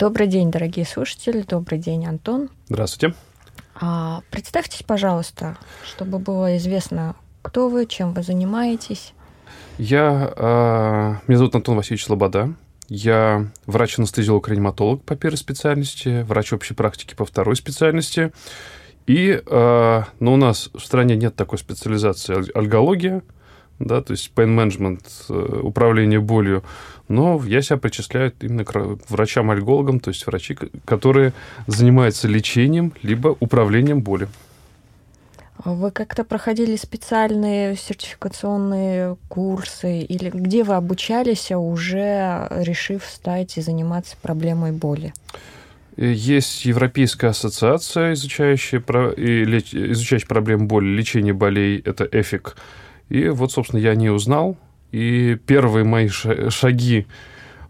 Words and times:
Добрый 0.00 0.28
день, 0.28 0.50
дорогие 0.50 0.86
слушатели. 0.86 1.42
Добрый 1.42 1.78
день, 1.78 2.06
Антон. 2.06 2.48
Здравствуйте. 2.70 3.14
А, 3.74 4.22
представьтесь, 4.30 4.82
пожалуйста, 4.82 5.58
чтобы 5.84 6.18
было 6.18 6.56
известно, 6.56 7.16
кто 7.42 7.68
вы, 7.68 7.84
чем 7.84 8.14
вы 8.14 8.22
занимаетесь. 8.22 9.12
Я, 9.76 10.32
э, 10.34 11.14
меня 11.26 11.36
зовут 11.36 11.54
Антон 11.54 11.76
Васильевич 11.76 12.08
Лобода. 12.08 12.54
Я 12.88 13.50
врач-анестезиолог-реаниматолог 13.66 15.04
по 15.04 15.16
первой 15.16 15.36
специальности, 15.36 16.22
врач 16.22 16.54
общей 16.54 16.72
практики 16.72 17.14
по 17.14 17.26
второй 17.26 17.54
специальности. 17.56 18.32
И, 19.06 19.42
э, 19.44 20.02
ну, 20.18 20.32
у 20.32 20.36
нас 20.36 20.70
в 20.72 20.80
стране 20.80 21.14
нет 21.14 21.36
такой 21.36 21.58
специализации 21.58 22.56
альгология, 22.56 23.20
да, 23.80 24.02
то 24.02 24.12
есть 24.12 24.30
pain 24.36 24.54
management, 24.54 25.00
э, 25.28 25.60
управление 25.62 26.20
болью. 26.20 26.62
Но 27.08 27.42
я 27.44 27.60
себя 27.62 27.78
причисляю 27.78 28.32
именно 28.40 28.64
к 28.64 28.72
врачам-альгологам, 29.08 29.98
то 29.98 30.10
есть 30.10 30.24
врачи, 30.26 30.56
которые 30.84 31.32
занимаются 31.66 32.28
лечением 32.28 32.92
либо 33.02 33.36
управлением 33.40 34.02
болью. 34.02 34.28
Вы 35.64 35.90
как-то 35.90 36.24
проходили 36.24 36.76
специальные 36.76 37.76
сертификационные 37.76 39.16
курсы 39.28 40.00
или 40.00 40.30
где 40.30 40.62
вы 40.62 40.74
обучались, 40.74 41.50
а 41.50 41.58
уже 41.58 42.46
решив 42.50 43.04
стать 43.04 43.58
и 43.58 43.60
заниматься 43.60 44.16
проблемой 44.22 44.72
боли? 44.72 45.12
Есть 45.96 46.64
Европейская 46.64 47.28
ассоциация, 47.28 48.14
изучающая, 48.14 48.80
изучающая 48.80 50.28
проблемы 50.28 50.64
боли, 50.64 50.86
лечения 50.86 51.34
болей, 51.34 51.82
это 51.84 52.08
ЭФИК. 52.10 52.56
И 53.10 53.28
вот, 53.28 53.52
собственно, 53.52 53.80
я 53.80 53.94
не 53.94 54.08
узнал. 54.08 54.56
И 54.92 55.36
первые 55.46 55.84
мои 55.84 56.08
шаги 56.08 57.06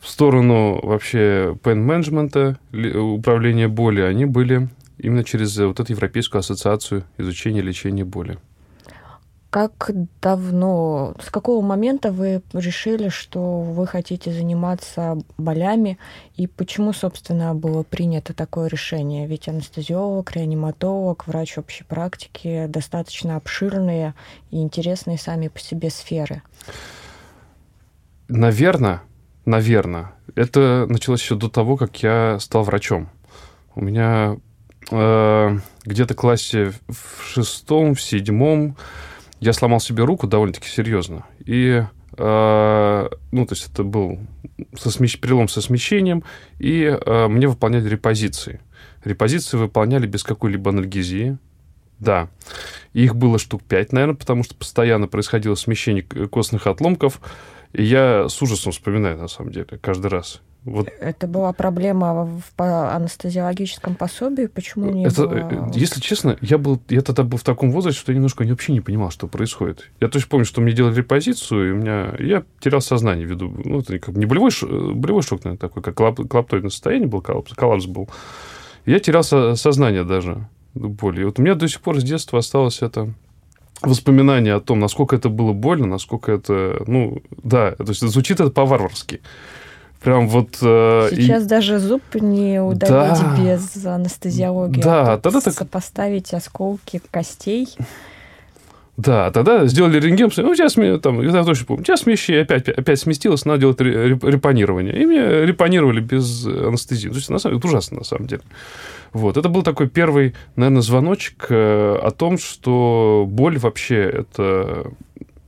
в 0.00 0.08
сторону 0.08 0.80
вообще 0.82 1.56
пен-менеджмента, 1.62 2.58
управления 2.72 3.68
боли, 3.68 4.00
они 4.00 4.24
были 4.24 4.68
именно 4.96 5.24
через 5.24 5.56
вот 5.58 5.80
эту 5.80 5.92
Европейскую 5.92 6.40
ассоциацию 6.40 7.04
изучения 7.18 7.60
лечения 7.60 8.04
боли. 8.04 8.38
Как 9.50 9.90
давно, 10.22 11.14
с 11.20 11.28
какого 11.28 11.60
момента 11.60 12.12
вы 12.12 12.40
решили, 12.52 13.08
что 13.08 13.62
вы 13.62 13.84
хотите 13.88 14.32
заниматься 14.32 15.18
болями, 15.38 15.98
и 16.36 16.46
почему, 16.46 16.92
собственно, 16.92 17.52
было 17.52 17.82
принято 17.82 18.32
такое 18.32 18.68
решение? 18.68 19.26
Ведь 19.26 19.48
анестезиолог, 19.48 20.30
реаниматолог, 20.36 21.26
врач 21.26 21.58
общей 21.58 21.82
практики 21.82 22.66
достаточно 22.68 23.34
обширные 23.34 24.14
и 24.52 24.62
интересные 24.62 25.18
сами 25.18 25.48
по 25.48 25.58
себе 25.58 25.90
сферы. 25.90 26.42
Наверное, 28.28 29.02
наверное, 29.46 30.12
это 30.36 30.86
началось 30.88 31.22
еще 31.22 31.34
до 31.34 31.48
того, 31.48 31.76
как 31.76 32.00
я 32.04 32.38
стал 32.38 32.62
врачом. 32.62 33.08
У 33.74 33.80
меня 33.80 34.36
э, 34.92 35.58
где-то 35.84 36.14
в 36.14 36.16
классе 36.16 36.72
в 36.88 37.24
шестом, 37.24 37.96
в 37.96 38.00
седьмом 38.00 38.76
я 39.40 39.52
сломал 39.52 39.80
себе 39.80 40.04
руку 40.04 40.26
довольно-таки 40.26 40.68
серьезно. 40.68 41.26
И, 41.44 41.82
э, 42.16 43.08
ну, 43.32 43.46
то 43.46 43.54
есть 43.54 43.70
это 43.72 43.82
был 43.82 44.20
со 44.78 44.90
смещ... 44.90 45.18
перелом 45.18 45.48
со 45.48 45.60
смещением, 45.60 46.22
и 46.58 46.82
э, 46.84 47.28
мне 47.28 47.48
выполняли 47.48 47.88
репозиции. 47.88 48.60
Репозиции 49.04 49.56
выполняли 49.56 50.06
без 50.06 50.22
какой-либо 50.22 50.70
анальгезии. 50.70 51.38
Да. 51.98 52.28
Их 52.92 53.14
было 53.16 53.38
штук 53.38 53.62
пять, 53.62 53.92
наверное, 53.92 54.16
потому 54.16 54.42
что 54.42 54.54
постоянно 54.54 55.06
происходило 55.06 55.54
смещение 55.54 56.02
костных 56.02 56.66
отломков. 56.66 57.20
И 57.72 57.82
я 57.82 58.28
с 58.28 58.40
ужасом 58.42 58.72
вспоминаю, 58.72 59.16
на 59.18 59.28
самом 59.28 59.52
деле, 59.52 59.66
каждый 59.80 60.08
раз. 60.08 60.42
Вот. 60.64 60.88
Это 61.00 61.26
была 61.26 61.52
проблема 61.54 62.42
в 62.56 62.94
анестезиологическом 62.94 63.94
пособии? 63.94 64.46
Почему 64.46 64.90
не 64.90 65.06
это, 65.06 65.26
было... 65.26 65.70
Если 65.74 66.00
честно, 66.00 66.36
я, 66.42 66.58
был, 66.58 66.78
я 66.88 67.00
тогда 67.00 67.22
был 67.22 67.38
в 67.38 67.42
таком 67.42 67.70
возрасте, 67.70 67.98
что 68.00 68.12
я 68.12 68.16
немножко 68.16 68.44
вообще 68.44 68.72
не 68.72 68.82
понимал, 68.82 69.10
что 69.10 69.26
происходит. 69.26 69.90
Я 70.00 70.08
точно 70.08 70.28
помню, 70.28 70.44
что 70.44 70.60
мне 70.60 70.72
делали 70.72 70.94
репозицию, 70.94 71.68
и 71.68 71.72
у 71.72 71.76
меня, 71.76 72.14
я 72.18 72.44
терял 72.60 72.82
сознание 72.82 73.26
ввиду... 73.26 73.48
Ну, 73.64 73.80
это 73.80 73.98
как 73.98 74.14
не 74.14 74.26
болевой, 74.26 74.50
болевой 74.94 75.22
шок, 75.22 75.44
наверное, 75.44 75.58
такой, 75.58 75.82
как 75.82 75.94
коллаптоидное 75.94 76.70
состояние 76.70 77.08
был, 77.08 77.22
коллапс, 77.22 77.54
коллапс 77.54 77.86
был. 77.86 78.10
Я 78.84 78.98
терял 78.98 79.22
со, 79.22 79.54
сознание 79.54 80.04
даже 80.04 80.46
боли. 80.74 81.22
И 81.22 81.24
вот 81.24 81.38
у 81.38 81.42
меня 81.42 81.54
до 81.54 81.68
сих 81.68 81.80
пор 81.80 81.98
с 82.00 82.04
детства 82.04 82.38
осталось 82.38 82.82
это 82.82 83.14
воспоминание 83.82 84.54
о 84.54 84.60
том, 84.60 84.78
насколько 84.78 85.16
это 85.16 85.30
было 85.30 85.54
больно, 85.54 85.86
насколько 85.86 86.32
это, 86.32 86.82
ну, 86.86 87.22
да, 87.42 87.72
то 87.72 87.88
есть 87.88 88.02
звучит 88.02 88.40
это 88.40 88.50
по-варварски. 88.50 89.22
Прям 90.02 90.28
вот... 90.28 90.58
Э, 90.62 91.08
Сейчас 91.12 91.44
и... 91.44 91.46
даже 91.46 91.78
зуб 91.78 92.02
не 92.14 92.60
удалить 92.62 93.20
да, 93.20 93.36
без 93.38 93.84
анестезиологии. 93.84 94.80
Да, 94.80 95.14
а 95.14 95.18
тогда 95.18 95.40
так... 95.40 95.52
Сопоставить 95.52 96.32
осколки 96.32 97.02
костей. 97.10 97.68
Да, 98.96 99.30
тогда 99.30 99.66
сделали 99.66 99.98
рентген, 99.98 100.30
ну, 100.36 100.54
сейчас 100.54 100.76
мне 100.76 100.98
там, 100.98 101.22
я 101.22 101.42
точно 101.42 101.66
помню, 101.66 101.84
сейчас 101.84 102.00
смещение 102.00 102.42
опять, 102.42 102.68
опять 102.68 103.00
сместилось, 103.00 103.46
надо 103.46 103.60
делать 103.60 103.80
репонирование. 103.80 105.00
И 105.00 105.06
мне 105.06 105.46
репонировали 105.46 106.00
без 106.00 106.46
анестезии. 106.46 107.08
То 107.08 107.16
есть, 107.16 107.30
на 107.30 107.38
самом 107.38 107.54
деле, 107.54 107.58
это 107.60 107.68
ужасно, 107.68 107.98
на 107.98 108.04
самом 108.04 108.26
деле. 108.26 108.42
Вот. 109.12 109.36
Это 109.36 109.48
был 109.48 109.62
такой 109.62 109.88
первый, 109.88 110.34
наверное, 110.56 110.82
звоночек 110.82 111.46
э, 111.48 111.98
о 112.02 112.10
том, 112.10 112.38
что 112.38 113.26
боль 113.28 113.58
вообще 113.58 114.02
это 114.02 114.92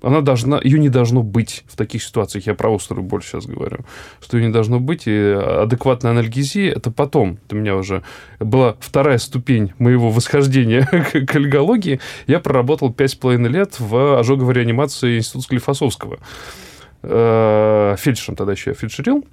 она 0.02 0.20
должна, 0.20 0.60
ее 0.62 0.78
не 0.78 0.88
должно 0.88 1.22
быть 1.22 1.64
в 1.68 1.76
таких 1.76 2.02
ситуациях. 2.02 2.46
Я 2.46 2.54
про 2.54 2.74
острую 2.74 3.04
боль 3.04 3.22
сейчас 3.22 3.46
говорю. 3.46 3.78
Что 4.20 4.36
ее 4.36 4.46
не 4.46 4.52
должно 4.52 4.80
быть. 4.80 5.06
И 5.06 5.12
адекватная 5.12 6.10
анальгезия– 6.10 6.72
это 6.76 6.90
потом. 6.90 7.38
Это 7.46 7.56
у 7.56 7.58
меня 7.58 7.76
уже 7.76 8.02
была 8.40 8.76
вторая 8.80 9.18
ступень 9.18 9.72
моего 9.78 10.10
восхождения 10.10 10.84
к 11.26 11.36
альгологии. 11.36 12.00
Я 12.26 12.40
проработал 12.40 12.92
пять 12.92 13.12
с 13.12 13.14
половиной 13.14 13.50
лет 13.50 13.78
в 13.78 14.18
ожоговой 14.18 14.54
реанимации 14.54 15.18
Института 15.18 15.44
Склифосовского. 15.44 16.18
Э, 17.02 17.96
фельдшером 17.98 18.36
тогда 18.36 18.52
еще 18.52 18.70
я 18.70 18.74
фельдшерил. 18.74 19.24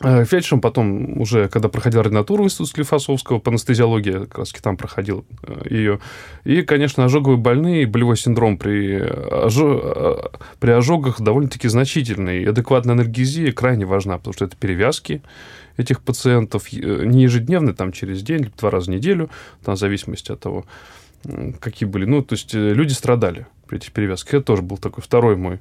Э, 0.00 0.24
фельдшером 0.24 0.60
потом 0.60 1.20
уже, 1.20 1.48
когда 1.48 1.68
проходил 1.68 2.00
ординатуру 2.00 2.42
в 2.42 2.46
институте 2.46 2.70
Склифосовского 2.70 3.38
по 3.38 3.50
анестезиологии, 3.50 4.24
как 4.24 4.38
раз 4.38 4.52
там 4.52 4.76
проходил 4.76 5.24
э, 5.42 5.66
ее. 5.70 6.00
И, 6.44 6.62
конечно, 6.62 7.04
ожоговые 7.04 7.38
больные, 7.38 7.86
болевой 7.86 8.16
синдром 8.16 8.58
при, 8.58 8.98
ожог, 8.98 9.82
э, 9.84 10.14
при 10.58 10.72
ожогах 10.72 11.20
довольно-таки 11.20 11.68
значительный. 11.68 12.44
адекватная 12.44 12.94
анальгезия 12.94 13.52
крайне 13.52 13.86
важна, 13.86 14.18
потому 14.18 14.34
что 14.34 14.46
это 14.46 14.56
перевязки 14.56 15.22
этих 15.76 16.02
пациентов 16.02 16.72
не 16.72 17.22
ежедневно, 17.22 17.74
там 17.74 17.92
через 17.92 18.22
день, 18.22 18.44
либо 18.44 18.56
два 18.56 18.70
раза 18.70 18.90
в 18.90 18.94
неделю, 18.94 19.30
там, 19.64 19.76
в 19.76 19.78
зависимости 19.78 20.30
от 20.30 20.40
того, 20.40 20.64
какие 21.60 21.88
были. 21.88 22.04
Ну, 22.04 22.22
то 22.22 22.34
есть 22.34 22.54
люди 22.54 22.92
страдали 22.92 23.46
при 23.66 23.78
этих 23.78 23.92
перевязках. 23.92 24.34
Это 24.34 24.44
тоже 24.44 24.62
был 24.62 24.76
такой 24.76 25.02
второй 25.02 25.36
мой 25.36 25.60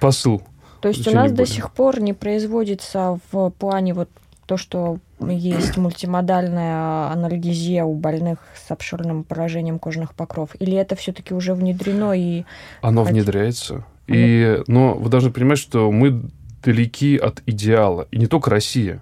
посыл 0.00 0.42
то 0.84 0.88
есть 0.88 1.08
у 1.08 1.12
нас 1.12 1.32
до 1.32 1.46
сих 1.46 1.70
пор 1.70 1.98
не 1.98 2.12
производится 2.12 3.18
в 3.32 3.48
плане 3.58 3.94
вот 3.94 4.10
то, 4.44 4.58
что 4.58 4.98
есть 5.18 5.78
мультимодальная 5.78 7.10
анальгезия 7.10 7.84
у 7.84 7.94
больных 7.94 8.40
с 8.54 8.70
обширным 8.70 9.24
поражением 9.24 9.78
кожных 9.78 10.12
покров? 10.12 10.50
Или 10.58 10.76
это 10.76 10.94
все-таки 10.94 11.32
уже 11.32 11.54
внедрено 11.54 12.12
и... 12.12 12.44
Оно 12.82 13.02
внедряется. 13.02 13.76
Оно... 13.76 13.84
И, 14.08 14.62
но 14.66 14.92
вы 14.92 15.08
должны 15.08 15.30
понимать, 15.30 15.56
что 15.56 15.90
мы 15.90 16.20
далеки 16.62 17.16
от 17.16 17.42
идеала. 17.46 18.06
И 18.10 18.18
не 18.18 18.26
только 18.26 18.50
Россия. 18.50 19.00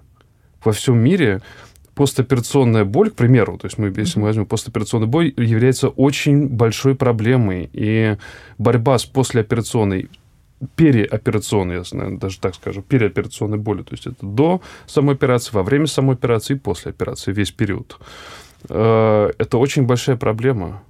Во 0.63 0.71
всем 0.71 0.97
мире 0.97 1.41
постоперационная 1.95 2.85
боль, 2.85 3.09
к 3.09 3.15
примеру, 3.15 3.57
то 3.57 3.65
есть 3.65 3.77
мы, 3.77 3.93
если 3.93 4.19
мы 4.19 4.27
возьмем 4.27 4.45
постоперационную 4.45 5.09
боль, 5.09 5.33
является 5.35 5.89
очень 5.89 6.47
большой 6.47 6.95
проблемой. 6.95 7.69
И 7.73 8.15
борьба 8.57 8.97
с 8.97 9.03
послеоперационной 9.03 10.09
переоперационной, 10.75 11.75
я 11.75 11.83
наверное, 11.91 12.19
даже 12.19 12.39
так 12.39 12.55
скажу, 12.55 12.81
переоперационной 12.81 13.57
боли. 13.57 13.83
То 13.83 13.93
есть 13.93 14.07
это 14.07 14.25
до 14.25 14.61
самой 14.85 15.15
операции, 15.15 15.51
во 15.53 15.63
время 15.63 15.87
самой 15.87 16.15
операции 16.15 16.55
и 16.55 16.59
после 16.59 16.91
операции, 16.91 17.31
весь 17.31 17.51
период. 17.51 17.99
Э, 18.69 19.31
это 19.37 19.57
очень 19.57 19.85
большая 19.85 20.15
проблема. 20.15 20.83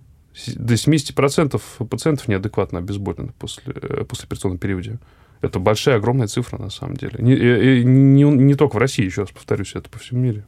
До 0.55 0.73
70% 0.73 1.61
пациентов 1.87 2.27
неадекватно 2.27 2.79
обезболены 2.79 3.33
после, 3.37 3.73
э, 3.75 4.03
после 4.03 4.25
операционном 4.25 4.57
периоде. 4.57 4.97
Это 5.41 5.59
большая, 5.59 5.97
огромная 5.97 6.27
цифра, 6.27 6.57
на 6.57 6.69
самом 6.69 6.95
деле. 6.95 7.19
Не, 7.19 7.33
э, 7.33 7.83
не, 7.83 8.23
не 8.23 8.55
только 8.55 8.75
в 8.75 8.79
России, 8.79 9.05
еще 9.05 9.21
раз 9.21 9.31
повторюсь, 9.31 9.75
это 9.75 9.89
по 9.89 9.99
всему 9.99 10.21
мире. 10.21 10.43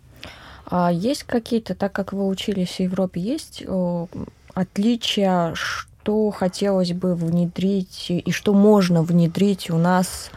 А 0.65 0.91
есть 0.91 1.23
какие-то, 1.23 1.75
так 1.75 1.91
как 1.91 2.13
вы 2.13 2.27
учились 2.27 2.77
в 2.77 2.79
Европе, 2.79 3.21
есть 3.21 3.63
отличия, 4.55 5.53
что 5.53 5.94
хотелось 6.31 6.93
бы 6.93 7.15
внедрить 7.15 8.07
и 8.09 8.31
что 8.31 8.53
можно 8.53 9.03
внедрить 9.03 9.69
у 9.69 9.77
нас 9.77 10.31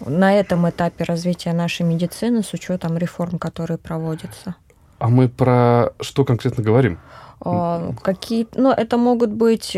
на 0.00 0.34
этом 0.34 0.68
этапе 0.68 1.04
развития 1.04 1.52
нашей 1.52 1.82
медицины 1.82 2.42
с 2.42 2.52
учетом 2.52 2.98
реформ, 2.98 3.38
которые 3.38 3.78
проводятся? 3.78 4.56
А 4.98 5.08
мы 5.08 5.28
про 5.28 5.92
что 6.00 6.24
конкретно 6.24 6.62
говорим? 6.62 6.98
А, 7.44 7.92
какие, 8.02 8.46
ну, 8.54 8.70
это 8.70 8.96
могут 8.96 9.30
быть 9.30 9.76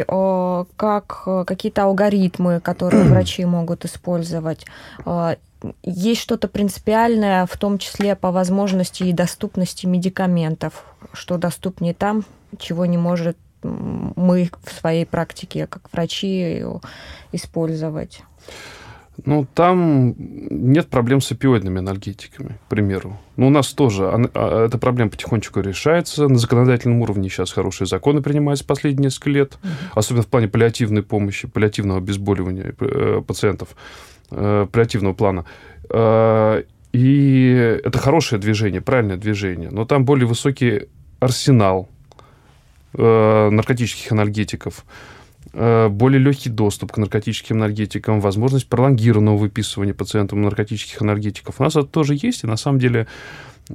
как 0.76 1.28
какие-то 1.46 1.84
алгоритмы, 1.84 2.60
которые 2.60 3.04
врачи 3.10 3.44
могут 3.44 3.84
использовать, 3.84 4.66
есть 5.82 6.20
что-то 6.20 6.48
принципиальное, 6.48 7.46
в 7.46 7.56
том 7.56 7.78
числе 7.78 8.16
по 8.16 8.30
возможности 8.30 9.04
и 9.04 9.12
доступности 9.12 9.86
медикаментов, 9.86 10.84
что 11.12 11.38
доступнее 11.38 11.94
там, 11.94 12.24
чего 12.58 12.84
не 12.86 12.98
может 12.98 13.36
мы 13.64 14.50
в 14.64 14.72
своей 14.72 15.06
практике 15.06 15.66
как 15.66 15.92
врачи 15.92 16.62
использовать? 17.32 18.22
Ну, 19.24 19.46
там 19.54 20.14
нет 20.18 20.88
проблем 20.88 21.20
с 21.20 21.30
опиоидными 21.30 21.78
анальгетиками, 21.78 22.58
к 22.66 22.68
примеру. 22.68 23.16
Но 23.36 23.46
у 23.46 23.50
нас 23.50 23.72
тоже 23.72 24.10
а, 24.34 24.64
эта 24.66 24.76
проблема 24.76 25.10
потихонечку 25.10 25.60
решается. 25.60 26.26
На 26.26 26.36
законодательном 26.36 27.00
уровне 27.00 27.28
сейчас 27.28 27.52
хорошие 27.52 27.86
законы 27.86 28.22
принимаются 28.22 28.64
последние 28.64 29.04
несколько 29.04 29.30
лет, 29.30 29.54
угу. 29.62 29.70
особенно 29.94 30.22
в 30.22 30.26
плане 30.26 30.48
паллиативной 30.48 31.04
помощи, 31.04 31.46
паллиативного 31.46 32.00
обезболивания 32.00 32.74
э, 32.80 33.22
пациентов, 33.26 33.76
э, 34.30 34.66
паллиативного 34.70 35.14
плана. 35.14 35.44
Э, 35.90 36.64
и 36.92 37.80
это 37.84 37.98
хорошее 37.98 38.40
движение, 38.40 38.80
правильное 38.80 39.16
движение. 39.16 39.70
Но 39.70 39.84
там 39.84 40.04
более 40.04 40.26
высокий 40.26 40.88
арсенал 41.20 41.88
наркотических 42.96 44.12
анальгетиков 44.12 44.84
Э, 45.56 45.88
более 45.88 46.20
легкий 46.20 46.48
доступ 46.48 46.92
к 46.92 46.96
наркотическим 46.96 47.58
энергетикам, 47.58 48.20
возможность 48.20 48.68
пролонгированного 48.68 49.36
выписывания 49.36 49.94
пациентам 49.94 50.42
наркотических 50.42 51.00
энергетиков. 51.00 51.60
У 51.60 51.62
нас 51.62 51.76
это 51.76 51.86
тоже 51.86 52.16
есть, 52.20 52.42
и 52.42 52.48
на 52.48 52.56
самом 52.56 52.80
деле 52.80 53.06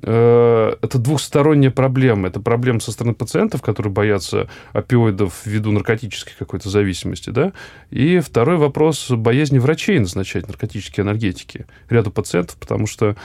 э, 0.01 0.75
это 0.81 0.97
двухсторонняя 0.97 1.71
проблема. 1.71 2.27
Это 2.27 2.41
проблема 2.41 2.81
со 2.81 2.91
стороны 2.91 3.15
пациентов, 3.15 3.61
которые 3.61 3.93
боятся 3.93 4.49
опиоидов 4.73 5.45
ввиду 5.45 5.71
наркотической 5.71 6.33
какой-то 6.37 6.69
зависимости, 6.69 7.29
да, 7.29 7.53
и 7.91 8.19
второй 8.19 8.57
вопрос 8.57 9.09
боязни 9.09 9.59
врачей 9.59 9.99
назначать 9.99 10.47
наркотические 10.47 11.05
энергетики 11.05 11.65
ряду 11.89 12.11
пациентов, 12.11 12.57
потому 12.57 12.87
что 12.87 13.15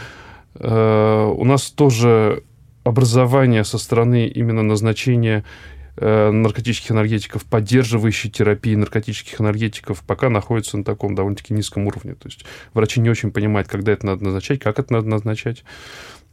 э, 0.54 1.32
у 1.36 1.44
нас 1.44 1.70
тоже 1.70 2.44
образование 2.84 3.64
со 3.64 3.78
стороны 3.78 4.28
именно 4.28 4.62
назначения 4.62 5.38
Э, 5.38 5.64
наркотических 5.96 6.90
энергетиков, 6.90 7.44
поддерживающей 7.44 8.30
терапии 8.30 8.74
наркотических 8.74 9.40
энергетиков, 9.40 10.02
пока 10.06 10.28
находится 10.28 10.76
на 10.76 10.84
таком 10.84 11.14
довольно-таки 11.14 11.54
низком 11.54 11.86
уровне. 11.86 12.14
То 12.14 12.28
есть 12.28 12.44
врачи 12.72 13.00
не 13.00 13.10
очень 13.10 13.30
понимают, 13.30 13.68
когда 13.68 13.92
это 13.92 14.06
надо 14.06 14.24
назначать, 14.24 14.60
как 14.60 14.78
это 14.78 14.92
надо 14.92 15.08
назначать. 15.08 15.64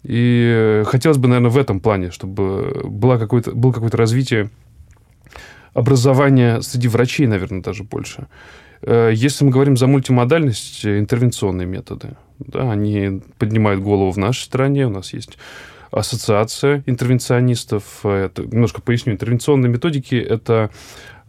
И 0.03 0.81
хотелось 0.85 1.17
бы, 1.17 1.27
наверное, 1.27 1.51
в 1.51 1.57
этом 1.57 1.79
плане, 1.79 2.11
чтобы 2.11 2.81
было 2.85 3.17
какое-то, 3.17 3.51
было 3.51 3.71
какое-то 3.71 3.97
развитие 3.97 4.49
образования 5.73 6.61
среди 6.61 6.87
врачей, 6.87 7.27
наверное, 7.27 7.61
даже 7.61 7.83
больше. 7.83 8.27
Э, 8.81 9.11
если 9.13 9.45
мы 9.45 9.51
говорим 9.51 9.77
за 9.77 9.87
мультимодальность, 9.87 10.85
интервенционные 10.85 11.67
методы, 11.67 12.15
да, 12.39 12.71
они 12.71 13.21
поднимают 13.37 13.81
голову 13.81 14.11
в 14.11 14.17
нашей 14.17 14.41
стране. 14.41 14.87
У 14.87 14.89
нас 14.89 15.13
есть 15.13 15.37
ассоциация 15.91 16.83
интервенционистов. 16.85 18.05
Это, 18.05 18.43
немножко 18.43 18.81
поясню. 18.81 19.13
Интервенционные 19.13 19.69
методики– 19.69 20.15
это 20.15 20.71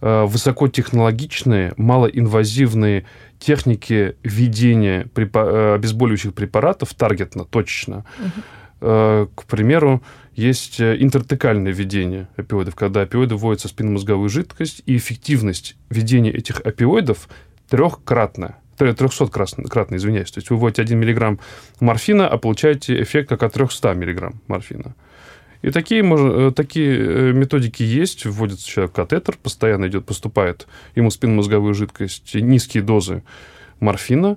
э, 0.01 0.25
высокотехнологичные, 0.25 1.75
малоинвазивные 1.77 3.05
техники 3.39 4.17
введения 4.23 5.09
э, 5.15 5.75
обезболивающих 5.75 6.33
препаратов 6.33 6.95
таргетно, 6.95 7.45
точечно. 7.45 8.05
Угу. 8.19 8.43
К 8.83 9.45
примеру, 9.47 10.03
есть 10.35 10.81
интертекальное 10.81 11.71
введение 11.71 12.29
опиоидов, 12.37 12.75
когда 12.75 13.03
опиоиды 13.03 13.37
вводятся 13.37 13.69
в 13.69 13.71
спинномозговую 13.71 14.29
жидкость, 14.29 14.83
и 14.87 14.97
эффективность 14.97 15.77
введения 15.89 16.33
этих 16.33 16.61
опиоидов 16.61 17.29
трехкратная. 17.69 18.57
300-кратно, 18.91 19.97
извиняюсь. 19.97 20.31
То 20.31 20.39
есть 20.39 20.51
вы 20.51 20.57
вводите 20.57 20.83
1 20.83 20.99
миллиграмм 20.99 21.41
морфина, 21.81 22.29
а 22.29 22.37
получаете 22.39 23.01
эффект 23.03 23.29
как 23.29 23.43
от 23.43 23.55
300 23.55 23.95
миллиграмм 23.95 24.41
морфина. 24.49 24.95
И 25.63 25.71
такие, 25.71 26.03
э, 26.05 26.53
такие 26.55 26.99
э, 26.99 27.33
методики 27.33 27.83
есть. 27.83 28.27
Вводится 28.27 28.67
человек 28.67 28.93
катетер, 28.93 29.37
постоянно 29.41 29.87
идет, 29.87 30.05
поступает 30.05 30.67
ему 30.97 31.11
спинномозговую 31.11 31.75
жидкость 31.75 32.35
низкие 32.35 32.83
дозы 32.83 33.23
морфина. 33.79 34.37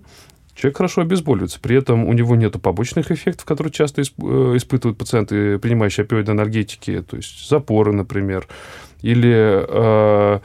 Человек 0.56 0.78
хорошо 0.78 1.02
обезболивается. 1.02 1.60
При 1.60 1.76
этом 1.76 2.06
у 2.06 2.14
него 2.14 2.36
нет 2.36 2.62
побочных 2.62 3.12
эффектов, 3.12 3.46
которые 3.46 3.74
часто 3.74 4.02
э, 4.02 4.06
испытывают 4.06 4.98
пациенты, 4.98 5.60
принимающие 5.60 6.06
опиоиды 6.06 6.32
энергетики, 6.32 7.02
то 7.02 7.18
есть 7.18 7.50
запоры, 7.50 7.92
например, 7.92 8.48
или 9.02 9.34
э, 9.68 10.40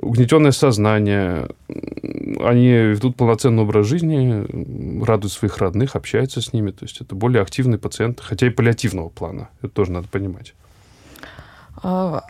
угнетенное 0.00 0.52
сознание, 0.52 1.48
они 1.68 2.68
ведут 2.68 3.16
полноценный 3.16 3.62
образ 3.62 3.86
жизни, 3.86 5.04
радуют 5.04 5.32
своих 5.32 5.58
родных, 5.58 5.96
общаются 5.96 6.40
с 6.40 6.52
ними. 6.52 6.70
То 6.70 6.84
есть 6.84 7.00
это 7.00 7.14
более 7.14 7.42
активные 7.42 7.78
пациенты, 7.78 8.22
хотя 8.22 8.46
и 8.46 8.50
паллиативного 8.50 9.08
плана. 9.08 9.48
Это 9.60 9.72
тоже 9.72 9.92
надо 9.92 10.08
понимать. 10.08 10.54
А 11.82 12.24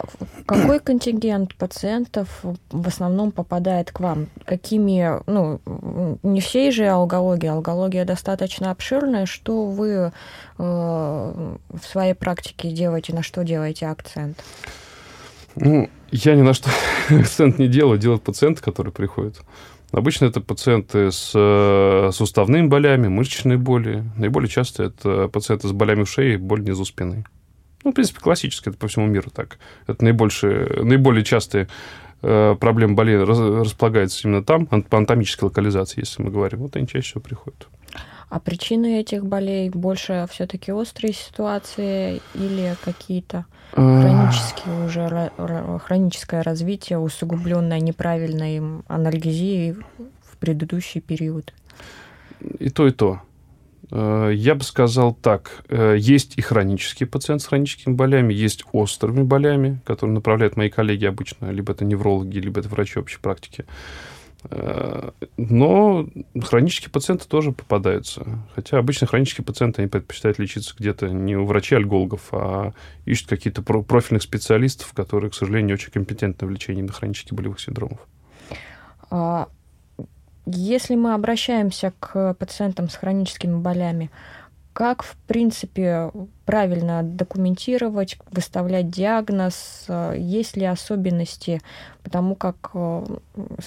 какой 0.46 0.78
контингент 0.78 1.56
пациентов 1.56 2.44
в 2.70 2.86
основном 2.86 3.32
попадает 3.32 3.90
к 3.90 3.98
вам? 3.98 4.28
Какими, 4.44 5.10
ну, 5.28 5.60
не 6.22 6.40
всей 6.40 6.70
же 6.70 6.86
алгологии, 6.86 7.48
алгология 7.48 8.04
достаточно 8.04 8.70
обширная. 8.70 9.26
Что 9.26 9.66
вы 9.66 9.90
э, 9.90 10.12
в 10.58 11.84
своей 11.84 12.14
практике 12.14 12.70
делаете, 12.70 13.12
на 13.12 13.24
что 13.24 13.42
делаете 13.42 13.86
акцент? 13.86 14.38
Ну, 15.56 15.88
я 16.12 16.36
ни 16.36 16.42
на 16.42 16.54
что 16.54 16.70
акцент 17.20 17.58
не 17.58 17.68
делаю, 17.68 17.98
делают 17.98 18.22
пациенты, 18.22 18.62
которые 18.62 18.92
приходят. 18.92 19.40
Обычно 19.92 20.26
это 20.26 20.40
пациенты 20.40 21.10
с 21.10 21.32
э, 21.34 22.10
суставными 22.12 22.68
болями, 22.68 23.08
мышечные 23.08 23.58
боли. 23.58 24.04
Наиболее 24.16 24.48
часто 24.48 24.84
это 24.84 25.28
пациенты 25.28 25.66
с 25.66 25.72
болями 25.72 26.04
в 26.04 26.08
шее 26.08 26.34
и 26.34 26.36
боль 26.36 26.62
внизу 26.62 26.84
спины. 26.84 27.24
Ну, 27.82 27.90
в 27.90 27.94
принципе, 27.94 28.20
классическое, 28.20 28.72
это 28.72 28.78
по 28.78 28.86
всему 28.86 29.06
миру 29.06 29.30
так. 29.30 29.58
Это 29.86 30.04
наибольшие, 30.04 30.84
наиболее 30.84 31.24
частые 31.24 31.66
э, 32.22 32.54
проблемы 32.60 32.94
болей 32.94 33.16
располагаются 33.16 34.28
именно 34.28 34.44
там, 34.44 34.66
по 34.66 34.98
анатомической 34.98 35.48
локализации, 35.48 36.00
если 36.00 36.22
мы 36.22 36.30
говорим. 36.30 36.60
Вот 36.60 36.76
они 36.76 36.86
чаще 36.86 37.08
всего 37.08 37.20
приходят. 37.22 37.66
А 38.30 38.38
причины 38.38 39.00
этих 39.00 39.26
болей 39.26 39.70
больше 39.70 40.26
все-таки 40.30 40.70
острые 40.70 41.12
ситуации 41.12 42.22
или 42.34 42.76
какие-то 42.84 43.44
хронические 43.72 44.86
уже 44.86 45.32
хроническое 45.84 46.44
развитие, 46.44 46.98
усугубленное 47.00 47.80
неправильной 47.80 48.62
анальгезией 48.86 49.72
в 49.72 50.36
предыдущий 50.38 51.00
период? 51.00 51.52
И 52.60 52.70
то, 52.70 52.86
и 52.86 52.92
то. 52.92 53.20
Э, 53.90 54.30
я 54.32 54.54
бы 54.54 54.62
сказал 54.62 55.12
так. 55.12 55.64
Э, 55.68 55.96
есть 55.98 56.38
и 56.38 56.40
хронические 56.40 57.08
пациенты 57.08 57.44
с 57.44 57.48
хроническими 57.48 57.94
болями, 57.94 58.32
есть 58.32 58.64
острыми 58.72 59.22
болями, 59.22 59.80
которые 59.84 60.14
направляют 60.14 60.56
мои 60.56 60.70
коллеги 60.70 61.06
обычно, 61.06 61.50
либо 61.50 61.72
это 61.72 61.84
неврологи, 61.84 62.38
либо 62.38 62.60
это 62.60 62.68
врачи 62.68 62.98
общей 62.98 63.18
практики. 63.18 63.64
Э, 64.48 65.10
но 65.36 66.08
хронические 66.42 66.90
пациенты 66.90 67.26
тоже 67.28 67.52
попадаются. 67.52 68.24
Хотя 68.54 68.78
обычно 68.78 69.06
хронические 69.06 69.44
пациенты, 69.44 69.82
они 69.82 69.88
предпочитают 69.88 70.38
лечиться 70.38 70.74
где-то 70.78 71.08
не 71.08 71.36
у 71.36 71.44
врачей-альгологов, 71.44 72.28
а 72.32 72.72
ищут 73.04 73.28
какие-то 73.28 73.62
профильных 73.62 74.22
специалистов, 74.22 74.92
которые, 74.94 75.30
к 75.30 75.34
сожалению, 75.34 75.66
не 75.68 75.74
очень 75.74 75.90
компетентны 75.90 76.46
в 76.46 76.50
лечении 76.50 76.86
хронических 76.86 77.34
болевых 77.34 77.60
синдромов. 77.60 78.00
А 79.10 79.48
если 80.46 80.94
мы 80.94 81.14
обращаемся 81.14 81.92
к 82.00 82.34
пациентам 82.34 82.88
с 82.88 82.96
хроническими 82.96 83.56
болями, 83.56 84.10
как, 84.72 85.02
в 85.02 85.16
принципе, 85.26 86.10
правильно 86.44 87.02
документировать, 87.02 88.18
выставлять 88.30 88.88
диагноз, 88.88 89.86
есть 90.16 90.56
ли 90.56 90.64
особенности, 90.64 91.60
потому 92.02 92.34
как 92.34 92.70
э, 92.74 93.04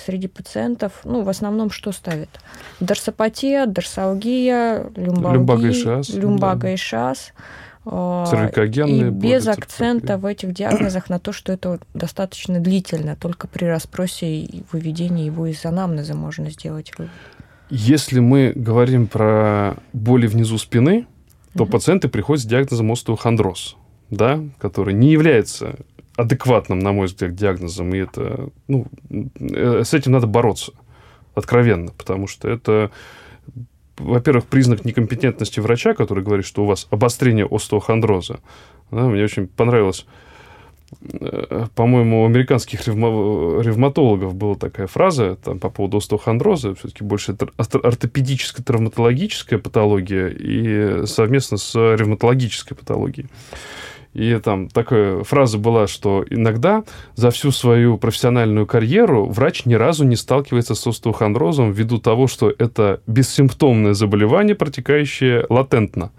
среди 0.05 0.27
пациентов, 0.27 1.01
ну, 1.03 1.22
в 1.22 1.29
основном 1.29 1.69
что 1.69 1.91
ставят? 1.91 2.29
Дорсопатия, 2.79 3.65
дорсалгия, 3.65 4.86
люмбалгия, 4.95 5.33
люмбага 5.33 5.67
и 5.67 5.74
шас. 5.74 6.10
Люмбага 6.10 6.62
да. 6.62 6.72
и 6.72 6.77
шас. 6.77 7.33
И 7.86 9.10
без 9.10 9.45
акцента 9.48 10.17
в 10.17 10.25
этих 10.25 10.53
диагнозах 10.53 11.10
на 11.10 11.19
то, 11.19 11.33
что 11.33 11.51
это 11.51 11.79
достаточно 11.93 12.60
длительно, 12.60 13.17
только 13.17 13.48
при 13.48 13.65
расспросе 13.65 14.38
и 14.38 14.63
выведении 14.72 15.25
его 15.25 15.48
из 15.48 15.65
анамнеза 15.65 16.15
можно 16.15 16.50
сделать 16.50 16.98
вывод. 16.98 17.12
Если 17.75 18.19
мы 18.19 18.53
говорим 18.55 19.07
про 19.07 19.77
боли 19.93 20.27
внизу 20.27 20.59
спины, 20.59 21.07
то 21.57 21.63
mm-hmm. 21.63 21.71
пациенты 21.71 22.07
приходят 22.07 22.43
с 22.43 22.45
диагнозом 22.45 22.91
остеохондроз, 22.91 23.77
да, 24.11 24.43
который 24.59 24.93
не 24.93 25.09
является 25.09 25.79
адекватным, 26.15 26.77
на 26.77 26.91
мой 26.91 27.07
взгляд, 27.07 27.33
диагнозом, 27.33 27.95
и 27.95 27.97
это, 27.97 28.49
ну, 28.67 28.85
э, 29.09 29.81
с 29.83 29.91
этим 29.95 30.11
надо 30.11 30.27
бороться 30.27 30.73
откровенно, 31.33 31.91
потому 31.97 32.27
что 32.27 32.47
это, 32.47 32.91
во-первых, 33.97 34.45
признак 34.45 34.85
некомпетентности 34.85 35.59
врача, 35.59 35.95
который 35.95 36.23
говорит, 36.23 36.45
что 36.45 36.65
у 36.65 36.67
вас 36.67 36.85
обострение 36.91 37.47
остеохондроза. 37.49 38.39
Да, 38.91 39.07
мне 39.07 39.23
очень 39.23 39.47
понравилось 39.47 40.05
по-моему, 41.75 42.23
у 42.23 42.25
американских 42.25 42.88
ревматологов 42.88 44.35
была 44.35 44.55
такая 44.55 44.88
фраза 44.88 45.35
там, 45.43 45.59
по 45.59 45.69
поводу 45.69 45.97
остеохондроза, 45.97 46.75
все-таки 46.75 47.03
больше 47.03 47.35
ортопедическая 47.57 48.63
травматологическая 48.63 49.59
патология 49.59 50.27
и 50.27 51.05
совместно 51.05 51.57
с 51.57 51.75
ревматологической 51.75 52.77
патологией. 52.77 53.27
И 54.13 54.39
там 54.43 54.69
такая 54.69 55.23
фраза 55.23 55.57
была, 55.57 55.88
что 55.88 56.23
иногда 56.29 56.83
за 57.15 57.31
всю 57.31 57.51
свою 57.51 57.97
профессиональную 57.97 58.67
карьеру 58.67 59.25
врач 59.25 59.65
ни 59.65 59.73
разу 59.73 60.05
не 60.05 60.15
сталкивается 60.15 60.75
с 60.75 60.85
остеохондрозом 60.85 61.71
ввиду 61.71 61.97
того, 61.97 62.27
что 62.27 62.53
это 62.55 63.01
бессимптомное 63.07 63.95
заболевание, 63.95 64.53
протекающее 64.53 65.47
латентно. 65.50 66.12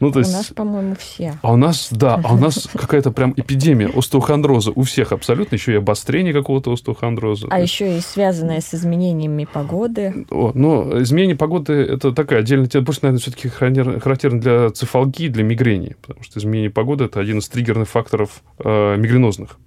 Ну, 0.00 0.10
то 0.10 0.20
есть... 0.20 0.32
У 0.32 0.36
нас, 0.36 0.46
по-моему, 0.46 0.96
все. 0.98 1.38
А 1.42 1.52
у 1.52 1.56
нас, 1.56 1.88
да, 1.90 2.20
а 2.22 2.34
у 2.34 2.36
нас 2.36 2.68
какая-то 2.74 3.10
прям 3.10 3.32
эпидемия 3.36 3.88
остеохондроза 3.88 4.72
у 4.74 4.82
всех 4.82 5.12
абсолютно, 5.12 5.54
еще 5.56 5.72
и 5.72 5.76
обострение 5.76 6.32
какого-то 6.32 6.72
остеохондроза. 6.72 7.48
А 7.50 7.60
еще 7.60 7.96
и 7.96 8.00
связанное 8.00 8.60
с 8.60 8.74
изменениями 8.74 9.46
погоды. 9.50 10.26
О, 10.30 10.52
ну, 10.54 11.02
изменение 11.02 11.36
погоды– 11.36 11.72
это 11.74 12.12
такая 12.12 12.40
отдельная 12.40 12.66
тема, 12.66 12.84
больше, 12.84 13.00
наверное, 13.02 13.20
все-таки 13.20 13.48
характерно 13.48 14.40
для 14.40 14.70
цефалгии, 14.70 15.28
для 15.28 15.44
мигрени, 15.44 15.96
потому 16.00 16.22
что 16.24 16.38
изменение 16.38 16.70
погоды– 16.70 17.04
это 17.06 17.20
один 17.20 17.38
из 17.38 17.48
триггерных 17.48 17.88
факторов 17.88 18.42
э, 18.58 18.96
мигренозных. 18.96 19.58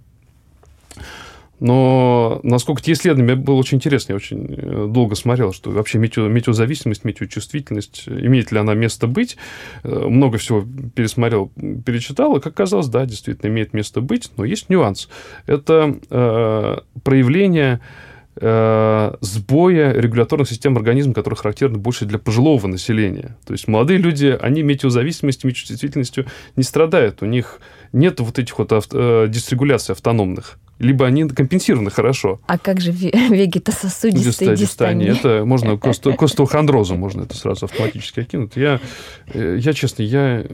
Но 1.64 2.42
насколько 2.44 2.82
те 2.82 2.92
исследования 2.92 3.36
было 3.36 3.56
очень 3.56 3.78
интересно, 3.78 4.12
я 4.12 4.16
очень 4.18 4.54
э, 4.54 4.88
долго 4.90 5.16
смотрел, 5.16 5.54
что 5.54 5.72
вообще 5.72 5.98
метео, 5.98 6.28
метеозависимость, 6.28 7.06
метеочувствительность, 7.06 8.04
имеет 8.06 8.52
ли 8.52 8.60
она 8.60 8.74
место 8.74 9.08
быть. 9.08 9.38
Э, 9.84 10.08
много 10.10 10.38
всего 10.38 10.68
пересмотрел, 10.94 11.54
перечитал, 11.86 12.36
и 12.36 12.42
как 12.42 12.54
казалось, 12.54 12.90
да, 12.90 13.06
действительно 13.06 13.50
имеет 13.50 13.72
место 13.72 14.02
быть, 14.02 14.30
но 14.36 14.44
есть 14.44 14.70
нюанс. 14.70 15.08
Это 15.46 15.98
э, 16.10 16.78
проявление 17.02 17.80
э, 18.36 19.16
сбоя 19.22 19.94
регуляторных 19.94 20.50
систем 20.50 20.76
организма, 20.76 21.14
которые 21.14 21.38
характерны 21.38 21.78
больше 21.78 22.04
для 22.04 22.20
пожилого 22.20 22.68
населения. 22.68 23.38
То 23.46 23.54
есть 23.54 23.70
молодые 23.70 24.00
люди, 24.00 24.38
они 24.38 24.64
метеозависимостью, 24.64 25.48
метеочувствительностью 25.48 26.26
не 26.58 26.64
страдают. 26.64 27.22
У 27.22 27.26
них 27.26 27.62
нет 27.94 28.20
вот 28.20 28.38
этих 28.38 28.60
вот 28.60 28.74
авто, 28.74 29.28
дисрегуляций 29.28 29.94
автономных 29.94 30.60
либо 30.80 31.06
они 31.06 31.28
компенсированы 31.28 31.92
хорошо. 31.92 32.42
А 32.48 32.58
как 32.58 32.82
же 32.82 32.92
вегетососудистые 32.92 34.56
дистонии? 34.56 35.18
Это 35.18 35.46
можно 35.46 35.78
к 35.78 36.24
остеохондрозу 36.24 36.96
можно 36.96 37.24
это 37.24 37.36
сразу 37.36 37.66
автоматически 37.66 38.22
окинуть. 38.22 38.56
Я, 38.56 38.80
э, 39.28 39.58
я 39.60 39.74
честно, 39.74 40.04
я, 40.04 40.46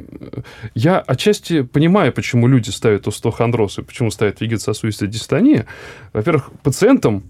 я 0.75 0.99
отчасти 0.99 1.63
понимаю, 1.63 2.13
почему 2.13 2.47
люди 2.47 2.69
ставят 2.69 3.07
остеохондроз 3.07 3.79
и 3.79 3.81
почему 3.81 4.11
ставят 4.11 4.41
вегетососудистые 4.41 5.09
дистонии. 5.09 5.65
Во-первых, 6.13 6.51
пациентам 6.63 7.23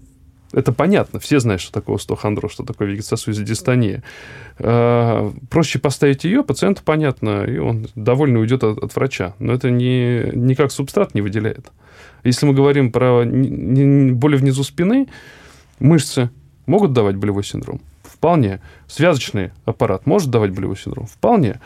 это 0.52 0.72
понятно, 0.72 1.20
все 1.20 1.38
знают, 1.38 1.62
что 1.62 1.72
такое 1.72 1.96
остеохондроз, 1.96 2.52
что 2.52 2.64
такое 2.64 2.88
вегетососудистая 2.88 3.46
дистония. 3.46 4.02
А, 4.58 5.32
проще 5.48 5.78
поставить 5.78 6.24
ее, 6.24 6.42
пациенту 6.42 6.82
понятно, 6.84 7.44
и 7.44 7.58
он 7.58 7.86
довольно 7.94 8.40
уйдет 8.40 8.64
от, 8.64 8.78
от 8.82 8.94
врача. 8.96 9.34
Но 9.38 9.52
это 9.52 9.70
не, 9.70 10.30
никак 10.34 10.72
субстрат 10.72 11.14
не 11.14 11.20
выделяет. 11.20 11.70
Если 12.24 12.46
мы 12.46 12.54
говорим 12.54 12.92
про 12.92 13.24
боли 13.24 14.36
внизу 14.36 14.62
спины, 14.62 15.08
мышцы 15.78 16.30
могут 16.66 16.92
давать 16.92 17.16
болевой 17.16 17.44
синдром? 17.44 17.80
Вполне. 18.02 18.60
Связочный 18.86 19.52
аппарат 19.64 20.06
может 20.06 20.30
давать 20.30 20.50
болевой 20.50 20.76
синдром? 20.76 21.06
Вполне. 21.06 21.60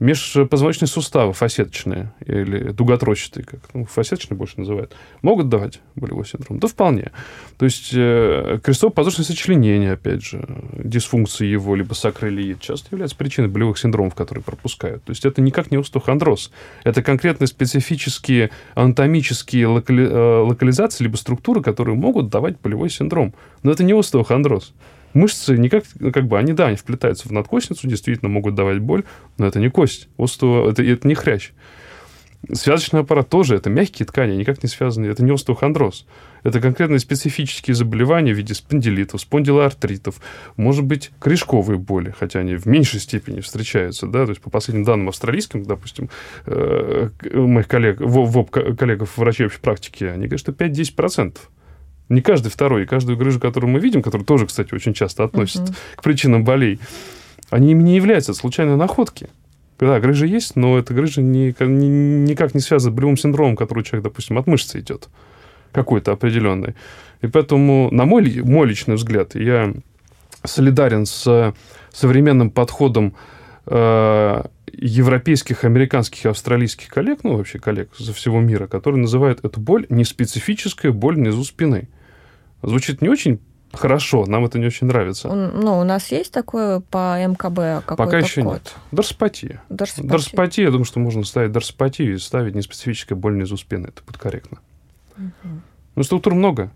Межпозвоночные 0.00 0.88
суставы, 0.88 1.34
фасеточные 1.34 2.12
или 2.24 2.72
дуготрочатые, 2.72 3.44
как 3.44 3.60
ну, 3.74 3.84
фасеточные 3.84 4.36
больше 4.36 4.54
называют, 4.56 4.96
могут 5.20 5.50
давать 5.50 5.80
болевой 5.94 6.24
синдром? 6.24 6.58
Да 6.58 6.68
вполне. 6.68 7.12
То 7.58 7.66
есть 7.66 7.90
э, 7.92 8.58
крестово-подвздошное 8.62 9.26
сочленение, 9.26 9.92
опять 9.92 10.24
же, 10.24 10.42
дисфункции 10.72 11.46
его, 11.46 11.74
либо 11.74 11.92
сакролиит, 11.92 12.60
часто 12.60 12.88
является 12.92 13.14
причиной 13.14 13.48
болевых 13.48 13.76
синдромов, 13.78 14.14
которые 14.14 14.42
пропускают. 14.42 15.04
То 15.04 15.10
есть 15.10 15.26
это 15.26 15.42
никак 15.42 15.70
не 15.70 15.76
остеохондроз. 15.76 16.50
Это 16.82 17.02
конкретные 17.02 17.46
специфические 17.46 18.50
анатомические 18.74 19.66
локали... 19.66 20.08
Э, 20.10 20.40
локализации, 20.40 21.04
либо 21.04 21.16
структуры, 21.16 21.62
которые 21.62 21.94
могут 21.94 22.30
давать 22.30 22.58
болевой 22.58 22.88
синдром. 22.88 23.34
Но 23.62 23.70
это 23.70 23.84
не 23.84 23.92
остеохондроз. 23.92 24.72
Мышцы 25.12 25.56
никак, 25.56 25.84
как 26.12 26.26
бы, 26.26 26.38
они, 26.38 26.52
да, 26.52 26.68
они 26.68 26.76
вплетаются 26.76 27.28
в 27.28 27.32
надкостницу, 27.32 27.88
действительно 27.88 28.28
могут 28.28 28.54
давать 28.54 28.78
боль, 28.78 29.04
но 29.38 29.46
это 29.46 29.58
не 29.58 29.68
кость, 29.70 30.08
остео, 30.18 30.70
это, 30.70 30.82
это 30.82 31.06
не 31.08 31.14
хрящ. 31.14 31.50
Связочный 32.52 33.00
аппарат 33.00 33.28
тоже, 33.28 33.54
это 33.56 33.68
мягкие 33.68 34.06
ткани, 34.06 34.34
никак 34.34 34.62
не 34.62 34.68
связаны, 34.68 35.06
это 35.06 35.22
не 35.22 35.30
остеохондроз. 35.30 36.06
Это 36.42 36.58
конкретные 36.58 36.98
специфические 36.98 37.74
заболевания 37.74 38.32
в 38.32 38.36
виде 38.36 38.54
спондилитов, 38.54 39.20
спондилоартритов, 39.20 40.20
может 40.56 40.84
быть, 40.84 41.10
корешковые 41.18 41.78
боли, 41.78 42.14
хотя 42.18 42.40
они 42.40 42.56
в 42.56 42.64
меньшей 42.64 42.98
степени 42.98 43.40
встречаются, 43.40 44.06
да, 44.06 44.24
то 44.24 44.30
есть 44.30 44.40
по 44.40 44.48
последним 44.48 44.84
данным 44.84 45.10
австралийским, 45.10 45.64
допустим, 45.64 46.08
э, 46.46 47.10
моих 47.34 47.68
коллег, 47.68 48.00
ВОП 48.00 48.50
коллегов 48.50 49.18
врачей 49.18 49.46
общей 49.46 49.60
практики, 49.60 50.04
они 50.04 50.26
говорят, 50.26 50.40
что 50.40 50.52
5-10% 50.52 51.36
не 52.10 52.20
каждый 52.20 52.50
второй, 52.50 52.86
каждую 52.86 53.16
грыжу, 53.16 53.40
которую 53.40 53.70
мы 53.70 53.80
видим, 53.80 54.02
которую 54.02 54.26
тоже, 54.26 54.46
кстати, 54.46 54.74
очень 54.74 54.92
часто 54.92 55.24
относят 55.24 55.62
угу. 55.62 55.74
к 55.96 56.02
причинам 56.02 56.44
болей, 56.44 56.78
они 57.48 57.70
ими 57.70 57.82
не 57.82 57.96
являются 57.96 58.34
случайной 58.34 58.76
находки. 58.76 59.28
Да, 59.78 59.98
грыжа 59.98 60.26
есть, 60.26 60.56
но 60.56 60.78
эта 60.78 60.92
грыжа 60.92 61.22
никак 61.22 62.54
не 62.54 62.60
связана 62.60 62.92
с 62.92 62.94
болевым 62.94 63.16
синдромом, 63.16 63.56
который 63.56 63.78
у 63.78 63.82
человека, 63.82 64.10
допустим, 64.10 64.36
от 64.36 64.46
мышцы 64.46 64.80
идет, 64.80 65.08
какой-то 65.72 66.12
определенный. 66.12 66.74
И 67.22 67.28
поэтому, 67.28 67.88
на 67.90 68.04
мой, 68.04 68.42
мой 68.42 68.68
личный 68.68 68.96
взгляд, 68.96 69.34
я 69.34 69.72
солидарен 70.44 71.06
с 71.06 71.54
современным 71.92 72.50
подходом 72.50 73.14
э, 73.66 74.42
европейских, 74.72 75.64
американских 75.64 76.24
и 76.24 76.28
австралийских 76.28 76.88
коллег, 76.88 77.20
ну, 77.22 77.36
вообще 77.36 77.58
коллег 77.58 77.90
со 77.96 78.12
всего 78.12 78.40
мира, 78.40 78.66
которые 78.66 79.00
называют 79.00 79.44
эту 79.44 79.60
боль 79.60 79.86
неспецифическая 79.88 80.92
боль 80.92 81.16
внизу 81.16 81.44
спины. 81.44 81.88
Звучит 82.62 83.02
не 83.02 83.08
очень 83.08 83.40
хорошо, 83.72 84.26
нам 84.26 84.44
это 84.44 84.58
не 84.58 84.66
очень 84.66 84.86
нравится. 84.86 85.28
Ну, 85.28 85.78
у 85.78 85.84
нас 85.84 86.10
есть 86.10 86.32
такое 86.32 86.80
по 86.80 87.16
мкб 87.28 87.56
какой-то 87.84 87.96
Пока 87.96 88.18
еще 88.18 88.42
код? 88.42 88.54
нет. 88.54 88.74
Дорспатия. 88.92 89.62
Дорспатия. 89.68 90.10
Дорспатия, 90.10 90.64
я 90.64 90.70
думаю, 90.70 90.84
что 90.84 91.00
можно 91.00 91.24
ставить 91.24 91.52
дорспатию 91.52 92.14
и 92.14 92.18
ставить 92.18 92.54
неспецифическая 92.54 93.16
боль 93.16 93.34
внизу 93.34 93.56
спины. 93.56 93.88
Это 93.88 94.02
будет 94.04 94.18
корректно. 94.18 94.58
Угу. 95.16 95.60
Ну, 95.96 96.02
структур 96.02 96.34
много. 96.34 96.70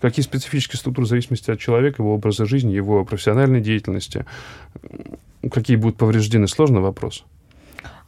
Какие 0.00 0.24
специфические 0.24 0.78
структуры 0.78 1.06
в 1.06 1.08
зависимости 1.08 1.50
от 1.50 1.60
человека, 1.60 2.02
его 2.02 2.14
образа 2.14 2.44
жизни, 2.44 2.72
его 2.72 3.04
профессиональной 3.04 3.60
деятельности, 3.60 4.26
какие 5.50 5.76
будут 5.76 5.96
повреждены, 5.96 6.48
сложный 6.48 6.80
вопрос. 6.80 7.24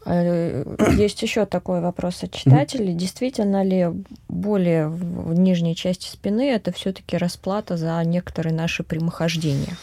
Э, 0.06 0.64
есть 0.96 1.22
еще 1.22 1.46
такой 1.46 1.80
вопрос 1.80 2.22
от 2.22 2.32
читателей. 2.32 2.94
Действительно 2.94 3.62
ли 3.64 3.88
боли 4.28 4.86
в 4.88 5.34
нижней 5.34 5.74
части 5.74 6.08
спины 6.08 6.50
это 6.50 6.72
все-таки 6.72 7.16
расплата 7.16 7.76
за 7.76 8.02
некоторые 8.04 8.54
наши 8.54 8.82
прямохождения? 8.82 9.76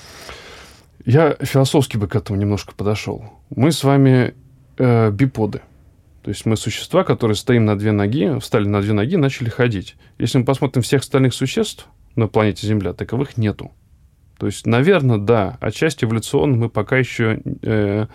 Я 1.06 1.36
философски 1.42 1.98
бы 1.98 2.08
к 2.08 2.16
этому 2.16 2.40
немножко 2.40 2.74
подошел. 2.76 3.24
Мы 3.50 3.72
с 3.72 3.84
вами 3.84 4.36
э, 4.78 5.10
биподы. 5.12 5.62
То 6.24 6.30
есть 6.30 6.46
мы 6.46 6.56
существа, 6.56 7.04
которые 7.04 7.36
стоим 7.36 7.66
на 7.66 7.76
две 7.78 7.92
ноги, 7.92 8.38
встали 8.40 8.68
на 8.68 8.82
две 8.82 8.94
ноги, 8.94 9.16
начали 9.16 9.50
ходить. 9.50 9.96
Если 10.20 10.38
мы 10.38 10.46
посмотрим 10.46 10.84
всех 10.84 11.02
остальных 11.02 11.34
существ 11.34 11.88
на 12.16 12.28
планете 12.28 12.68
Земля, 12.68 12.94
таковых 12.94 13.38
нету. 13.38 13.72
То 14.38 14.46
есть, 14.46 14.68
наверное, 14.68 15.18
да, 15.18 15.58
отчасти 15.62 16.06
эволюционно 16.06 16.58
мы 16.58 16.70
пока 16.70 16.98
еще 16.98 17.42
э, 17.64 18.08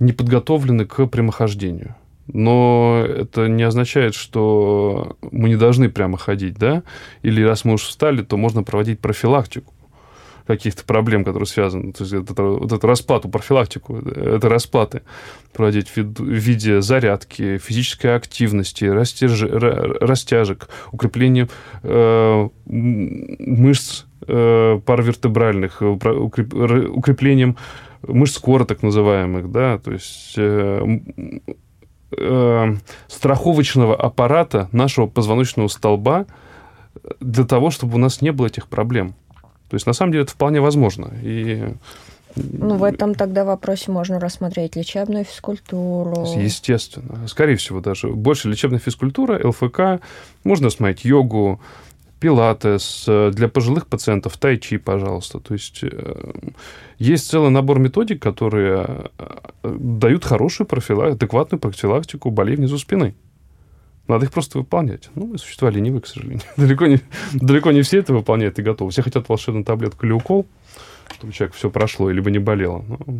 не 0.00 0.12
подготовлены 0.12 0.86
к 0.86 1.06
прямохождению. 1.06 1.94
Но 2.32 3.04
это 3.06 3.48
не 3.48 3.62
означает, 3.62 4.14
что 4.14 5.16
мы 5.30 5.48
не 5.48 5.56
должны 5.56 5.88
прямо 5.88 6.16
ходить, 6.16 6.58
да? 6.58 6.82
Или 7.22 7.42
раз 7.42 7.64
мы 7.64 7.74
уж 7.74 7.82
встали, 7.82 8.22
то 8.22 8.36
можно 8.36 8.62
проводить 8.62 9.00
профилактику 9.00 9.72
каких-то 10.46 10.84
проблем, 10.84 11.24
которые 11.24 11.46
связаны. 11.46 11.92
То 11.92 12.02
есть 12.02 12.12
это, 12.12 12.42
вот 12.42 12.72
эту 12.72 12.86
расплату, 12.86 13.28
профилактику, 13.28 13.98
это 13.98 14.48
расплаты 14.48 15.02
проводить 15.52 15.88
в 15.88 15.96
виде 15.96 16.80
зарядки, 16.80 17.58
физической 17.58 18.16
активности, 18.16 18.84
растяж, 18.84 19.42
растяжек, 19.42 20.68
укрепления 20.90 21.48
э, 21.82 22.48
мышц 22.66 24.06
э, 24.26 24.80
паравертебральных, 24.84 25.82
укреплением 25.82 27.56
мышц 28.02 28.38
кора, 28.38 28.64
так 28.64 28.82
называемых, 28.82 29.50
да, 29.50 29.78
то 29.78 29.92
есть 29.92 30.34
э, 30.36 31.00
э, 32.16 32.74
страховочного 33.08 33.96
аппарата 33.96 34.68
нашего 34.72 35.06
позвоночного 35.06 35.68
столба 35.68 36.26
для 37.20 37.44
того, 37.44 37.70
чтобы 37.70 37.94
у 37.94 37.98
нас 37.98 38.20
не 38.20 38.32
было 38.32 38.46
этих 38.46 38.68
проблем. 38.68 39.14
То 39.68 39.74
есть, 39.74 39.86
на 39.86 39.92
самом 39.92 40.12
деле, 40.12 40.24
это 40.24 40.32
вполне 40.32 40.60
возможно. 40.60 41.12
И 41.22 41.74
Ну, 42.34 42.76
в 42.76 42.84
этом 42.84 43.14
тогда 43.14 43.44
вопросе 43.44 43.90
можно 43.90 44.18
рассмотреть 44.18 44.76
лечебную 44.76 45.24
физкультуру. 45.24 46.26
Естественно. 46.36 47.26
Скорее 47.28 47.56
всего, 47.56 47.80
даже 47.80 48.08
больше 48.08 48.48
лечебная 48.48 48.80
физкультура, 48.80 49.40
ЛФК, 49.46 50.02
можно 50.42 50.70
смотреть 50.70 51.04
йогу, 51.04 51.60
пилатес, 52.20 53.04
э, 53.08 53.30
для 53.32 53.48
пожилых 53.48 53.86
пациентов 53.86 54.36
тайчи, 54.36 54.76
пожалуйста. 54.76 55.40
То 55.40 55.54
есть 55.54 55.80
э, 55.82 56.32
есть 56.98 57.28
целый 57.28 57.50
набор 57.50 57.78
методик, 57.78 58.22
которые 58.22 59.10
э, 59.18 59.76
дают 59.78 60.24
хорошую 60.24 60.66
профилактику, 60.66 61.16
адекватную 61.16 61.60
профилактику 61.60 62.30
болей 62.30 62.56
внизу 62.56 62.78
спины. 62.78 63.14
Надо 64.06 64.26
их 64.26 64.32
просто 64.32 64.58
выполнять. 64.58 65.08
Ну, 65.14 65.26
мы 65.26 65.38
существа 65.38 65.70
ленивые, 65.70 66.02
к 66.02 66.06
сожалению. 66.06 66.42
далеко, 66.56 66.86
не, 66.86 67.00
далеко 67.32 67.72
не 67.72 67.82
все 67.82 67.98
это 67.98 68.12
выполняют 68.12 68.58
и 68.58 68.62
готовы. 68.62 68.90
Все 68.90 69.02
хотят 69.02 69.28
волшебную 69.28 69.64
таблетку 69.64 70.04
или 70.04 70.12
укол, 70.12 70.46
чтобы 71.14 71.32
человек 71.32 71.54
все 71.54 71.70
прошло, 71.70 72.10
либо 72.10 72.30
не 72.30 72.38
болело. 72.38 72.84
Но 72.86 72.98
а, 73.06 73.12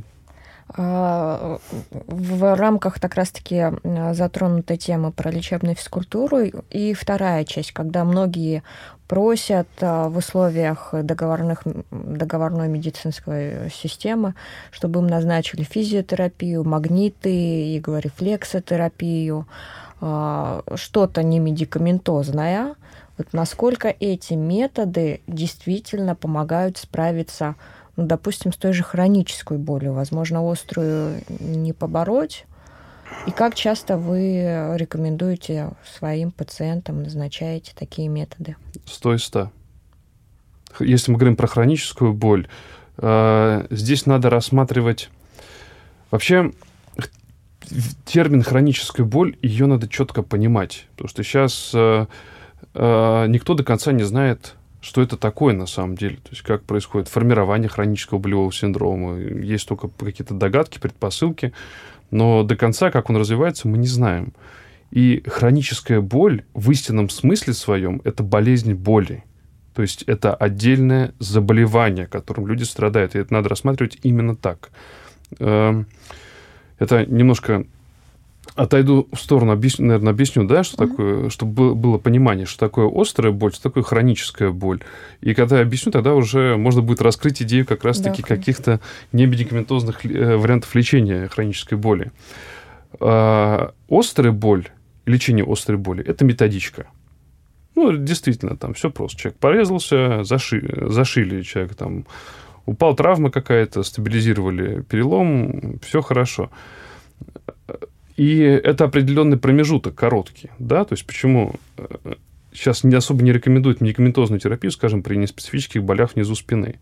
в 0.77 2.57
рамках 2.57 3.01
так 3.01 3.15
раз-таки 3.15 3.73
затронутой 4.13 4.77
темы 4.77 5.11
про 5.11 5.31
лечебную 5.31 5.75
физкультуру 5.75 6.43
и 6.71 6.95
вторая 6.95 7.45
часть, 7.45 7.73
когда 7.73 8.05
многие 8.05 8.63
просят 9.11 9.67
а, 9.81 10.09
в 10.09 10.19
условиях 10.19 10.91
договорных, 10.93 11.65
договорной 11.91 12.69
медицинской 12.69 13.69
системы, 13.75 14.37
чтобы 14.71 15.01
им 15.01 15.09
назначили 15.09 15.65
физиотерапию, 15.65 16.63
магниты, 16.63 17.77
иглорефлексотерапию, 17.77 19.49
а, 20.01 20.63
что-то 20.77 21.25
не 21.25 21.41
медикаментозное. 21.41 22.77
Вот 23.19 23.33
насколько 23.33 23.89
эти 23.89 24.35
методы 24.35 25.23
действительно 25.27 26.15
помогают 26.15 26.79
справиться 26.79 27.57
с 27.57 27.57
ну, 28.01 28.07
допустим, 28.07 28.51
с 28.51 28.57
той 28.57 28.73
же 28.73 28.83
хронической 28.83 29.59
болью, 29.59 29.93
возможно, 29.93 30.41
острую 30.51 31.21
не 31.39 31.75
побороть. 31.75 32.47
И 33.27 33.31
как 33.31 33.55
часто 33.55 33.99
вы 33.99 34.75
рекомендуете 34.77 35.73
своим 35.99 36.31
пациентам, 36.31 37.03
назначаете 37.03 37.73
такие 37.79 38.09
методы? 38.09 38.57
100 38.87 39.15
из 39.17 39.25
100. 39.25 39.53
Если 40.79 41.13
мы 41.13 41.19
говорим 41.19 41.37
про 41.37 41.47
хроническую 41.47 42.15
боль, 42.15 42.49
э, 42.97 43.67
здесь 43.69 44.07
надо 44.07 44.31
рассматривать... 44.31 45.11
Вообще, 46.11 46.53
термин 48.07 48.43
хроническая 48.43 49.05
боль, 49.05 49.37
ее 49.43 49.67
надо 49.67 49.89
четко 49.89 50.23
понимать. 50.23 50.87
Потому 50.93 51.09
что 51.09 51.23
сейчас 51.23 51.73
э, 51.75 52.07
э, 52.73 53.27
никто 53.29 53.53
до 53.53 53.63
конца 53.63 53.93
не 53.93 54.05
знает, 54.05 54.55
что 54.81 55.03
это 55.03 55.17
такое 55.17 55.55
на 55.55 55.67
самом 55.67 55.97
деле, 55.97 56.17
то 56.17 56.31
есть 56.31 56.43
как 56.43 56.65
происходит 56.65 57.09
формирование 57.09 57.69
хронического 57.69 58.19
болевого 58.19 58.53
синдрома. 58.53 59.19
Есть 59.19 59.69
только 59.69 59.89
какие-то 59.89 60.35
догадки, 60.35 60.79
предпосылки, 60.79 61.53
но 62.11 62.43
до 62.43 62.57
конца, 62.57 62.91
как 62.91 63.11
он 63.11 63.17
развивается, 63.17 63.69
мы 63.69 63.79
не 63.79 63.87
знаем. 63.87 64.33
И 64.91 65.23
хроническая 65.27 66.01
боль 66.01 66.45
в 66.55 66.71
истинном 66.71 67.11
смысле 67.11 67.55
своем– 67.55 68.01
это 68.05 68.23
болезнь 68.23 68.75
боли. 68.75 69.23
То 69.75 69.83
есть 69.83 70.03
это 70.03 70.35
отдельное 70.35 71.15
заболевание, 71.21 72.07
которым 72.07 72.49
люди 72.49 72.65
страдают. 72.65 73.15
И 73.15 73.19
это 73.19 73.33
надо 73.33 73.49
рассматривать 73.49 73.99
именно 74.03 74.35
так. 74.35 74.71
Эм, 75.39 75.87
это 76.79 77.07
немножко 77.07 77.67
отойду 78.55 79.09
в 79.13 79.19
сторону, 79.19 79.53
объясню, 79.53 79.87
наверное, 79.87 80.13
объясню, 80.13 80.45
да, 80.45 80.65
что 80.65 80.77
mm-hmm. 80.77 80.89
такое, 80.89 81.31
чтобы 81.31 81.75
было 81.75 81.99
понимание, 81.99 82.47
что 82.47 82.59
такое 82.59 82.91
острая 82.93 83.33
боль, 83.33 83.53
что 83.53 83.63
такое 83.65 83.83
хроническая 83.83 84.51
боль. 84.51 84.81
И 85.21 85.35
когда 85.35 85.57
я 85.57 85.63
объясню, 85.63 85.93
тогда 85.93 86.15
уже 86.15 86.57
можно 86.57 86.83
будет 86.83 87.01
раскрыть 87.01 87.43
идею 87.43 87.67
как 87.67 87.85
раз-таки 87.85 88.23
да, 88.23 88.29
каких-то 88.29 88.81
немедикаментозных 89.13 90.05
э, 90.05 90.37
вариантов 90.37 90.75
лечения 90.75 91.29
хронической 91.29 91.79
боли. 91.79 92.13
А, 92.99 93.73
острая 93.89 94.33
боль, 94.33 94.69
лечение 95.07 95.45
острой 95.47 95.79
боли, 95.79 96.05
это 96.05 96.25
методичка. 96.25 96.87
Ну, 97.77 97.97
действительно, 97.97 98.57
там 98.57 98.75
все 98.75 98.91
просто. 98.91 99.19
Человек 99.19 99.39
порезался, 99.39 100.25
заши, 100.25 100.87
зашили 100.89 101.43
человек 101.43 101.77
там, 101.77 102.05
упал 102.67 102.95
травма 102.97 103.31
какая-то, 103.31 103.85
стабилизировали 103.85 104.83
перелом, 104.83 105.79
все 105.83 106.03
хорошо 106.03 106.51
и 108.17 108.39
это 108.41 108.85
определенный 108.85 109.39
промежуток, 109.39 109.95
короткий. 109.95 110.51
Да? 110.59 110.85
То 110.85 110.95
есть 110.95 111.07
почему 111.07 111.55
э, 111.77 112.15
сейчас 112.53 112.85
не 112.85 112.95
особо 112.95 113.23
не 113.23 113.33
рекомендуют 113.33 113.81
медикаментозную 113.81 114.41
терапию, 114.41 114.73
скажем, 114.73 115.03
при 115.03 115.17
неспецифических 115.17 115.83
болях 115.83 116.15
внизу 116.15 116.35
спины. 116.35 116.81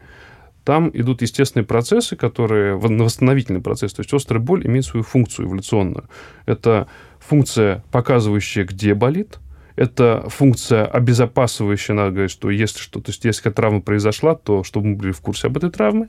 Там 0.64 0.90
идут 0.92 1.22
естественные 1.22 1.64
процессы, 1.64 2.16
которые... 2.16 2.76
Восстановительный 2.76 3.60
процесс. 3.60 3.94
То 3.94 4.00
есть 4.00 4.12
острая 4.12 4.42
боль 4.42 4.66
имеет 4.66 4.84
свою 4.84 5.02
функцию 5.02 5.46
эволюционную. 5.46 6.08
Это 6.44 6.88
функция, 7.20 7.82
показывающая, 7.90 8.64
где 8.64 8.94
болит. 8.94 9.38
Это 9.76 10.26
функция 10.28 10.86
обезопасивающая, 10.86 11.94
надо 11.94 12.10
говорить, 12.10 12.32
что 12.32 12.50
если 12.50 12.80
что, 12.80 13.00
то 13.00 13.10
есть 13.10 13.24
если 13.24 13.48
травма 13.50 13.80
произошла, 13.80 14.34
то 14.34 14.64
чтобы 14.64 14.88
мы 14.88 14.96
были 14.96 15.12
в 15.12 15.20
курсе 15.20 15.46
об 15.46 15.56
этой 15.56 15.70
травме. 15.70 16.08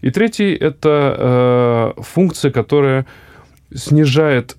И 0.00 0.10
третий– 0.10 0.52
это 0.60 1.94
э, 1.96 2.02
функция, 2.02 2.50
которая 2.50 3.06
снижает 3.74 4.56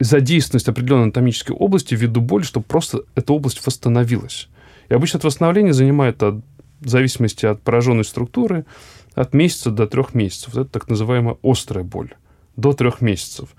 задействованность 0.00 0.68
определенной 0.68 1.04
анатомической 1.04 1.54
области 1.54 1.94
ввиду 1.94 2.20
боли, 2.20 2.42
чтобы 2.42 2.66
просто 2.66 3.02
эта 3.14 3.32
область 3.32 3.64
восстановилась. 3.64 4.48
И 4.88 4.94
обычно 4.94 5.18
это 5.18 5.26
восстановление 5.26 5.72
занимает 5.72 6.22
от, 6.22 6.36
в 6.80 6.88
зависимости 6.88 7.46
от 7.46 7.62
пораженной 7.62 8.04
структуры 8.04 8.64
от 9.14 9.32
месяца 9.32 9.70
до 9.70 9.86
трех 9.86 10.14
месяцев. 10.14 10.50
Это 10.50 10.64
так 10.64 10.88
называемая 10.88 11.36
острая 11.42 11.84
боль. 11.84 12.14
До 12.56 12.72
трех 12.72 13.00
месяцев. 13.00 13.50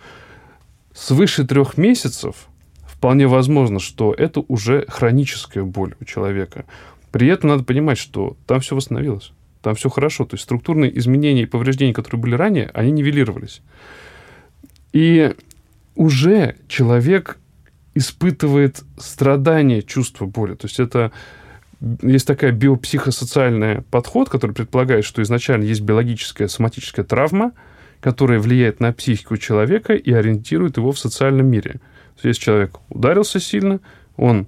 Свыше 0.94 1.46
трех 1.46 1.78
месяцев 1.78 2.48
вполне 2.86 3.28
возможно, 3.28 3.80
что 3.80 4.14
это 4.14 4.42
уже 4.48 4.86
хроническая 4.88 5.64
боль 5.64 5.96
у 6.00 6.06
человека. 6.06 6.66
При 7.12 7.28
этом 7.28 7.50
надо 7.50 7.64
понимать, 7.64 7.98
что 7.98 8.38
там 8.46 8.60
все 8.60 8.76
восстановилось. 8.76 9.32
Там 9.62 9.76
все 9.76 9.90
хорошо. 9.90 10.26
То 10.26 10.36
есть 10.36 10.44
структурные 10.44 10.98
изменения 11.00 11.44
и 11.44 11.48
повреждения, 11.48 11.94
которые 11.94 12.22
были 12.22 12.36
ранее, 12.36 12.70
они 12.74 12.92
нивелировались. 12.92 13.62
И 14.96 15.36
уже 15.96 16.56
человек 16.70 17.38
испытывает 17.96 18.82
страдание 18.98 19.82
чувства 19.82 20.26
боли. 20.26 20.56
То 20.56 20.68
есть 20.68 20.80
это 20.80 21.12
есть 22.02 22.26
такая 22.26 22.54
биопсихосоциальный 22.54 23.82
подход, 23.82 24.30
который 24.30 24.54
предполагает, 24.54 25.04
что 25.04 25.22
изначально 25.22 25.66
есть 25.66 25.82
биологическая 25.82 26.48
соматическая 26.48 27.04
травма, 27.04 27.52
которая 28.00 28.40
влияет 28.40 28.80
на 28.80 28.94
психику 28.94 29.36
человека 29.36 29.96
и 29.96 30.14
ориентирует 30.14 30.78
его 30.78 30.94
в 30.94 31.00
социальном 31.00 31.48
мире. 31.48 31.72
То 31.72 32.28
есть, 32.28 32.40
если 32.40 32.42
человек 32.44 32.78
ударился 32.88 33.42
сильно, 33.42 33.82
он 34.16 34.48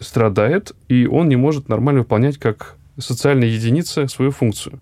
страдает, 0.00 0.72
и 0.88 1.06
он 1.06 1.28
не 1.28 1.36
может 1.36 1.68
нормально 1.68 2.00
выполнять 2.00 2.36
как 2.38 2.74
социальная 2.98 3.46
единица 3.46 4.08
свою 4.08 4.32
функцию. 4.32 4.80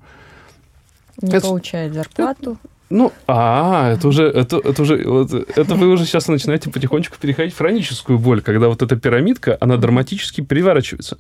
Не 1.20 1.35
это, 1.35 1.48
получает 1.48 1.92
зарплату. 1.92 2.59
Ну, 2.90 3.12
а, 3.26 3.92
это 3.92 4.08
уже, 4.08 4.24
это, 4.24 4.58
это 4.58 4.82
уже, 4.82 4.96
это 4.96 5.74
вы 5.74 5.88
уже 5.88 6.04
сейчас 6.04 6.28
начинаете 6.28 6.70
потихонечку 6.70 7.16
переходить 7.18 7.54
в 7.54 7.58
хроническую 7.58 8.18
боль, 8.18 8.42
когда 8.42 8.68
вот 8.68 8.82
эта 8.82 8.96
пирамидка, 8.96 9.56
она 9.60 9.76
драматически 9.76 10.42
переворачивается. 10.42 11.18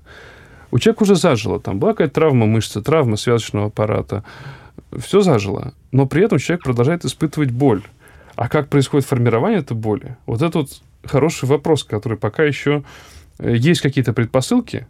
У 0.70 0.78
человека 0.78 1.04
уже 1.04 1.16
зажило, 1.16 1.60
там 1.60 1.78
была 1.78 1.92
какая-то 1.92 2.14
травма 2.14 2.46
мышцы, 2.46 2.82
травма 2.82 3.16
связочного 3.16 3.66
аппарата, 3.66 4.24
все 4.98 5.20
зажило, 5.20 5.72
но 5.92 6.06
при 6.06 6.24
этом 6.24 6.38
человек 6.38 6.64
продолжает 6.64 7.04
испытывать 7.04 7.50
боль. 7.50 7.82
А 8.36 8.48
как 8.48 8.68
происходит 8.68 9.06
формирование 9.06 9.60
этой 9.60 9.76
боли? 9.76 10.16
Вот 10.26 10.42
это 10.42 10.58
вот 10.58 10.82
хороший 11.04 11.48
вопрос, 11.48 11.84
который 11.84 12.18
пока 12.18 12.42
еще 12.42 12.82
э, 13.38 13.54
есть 13.56 13.80
какие-то 13.80 14.12
предпосылки. 14.12 14.86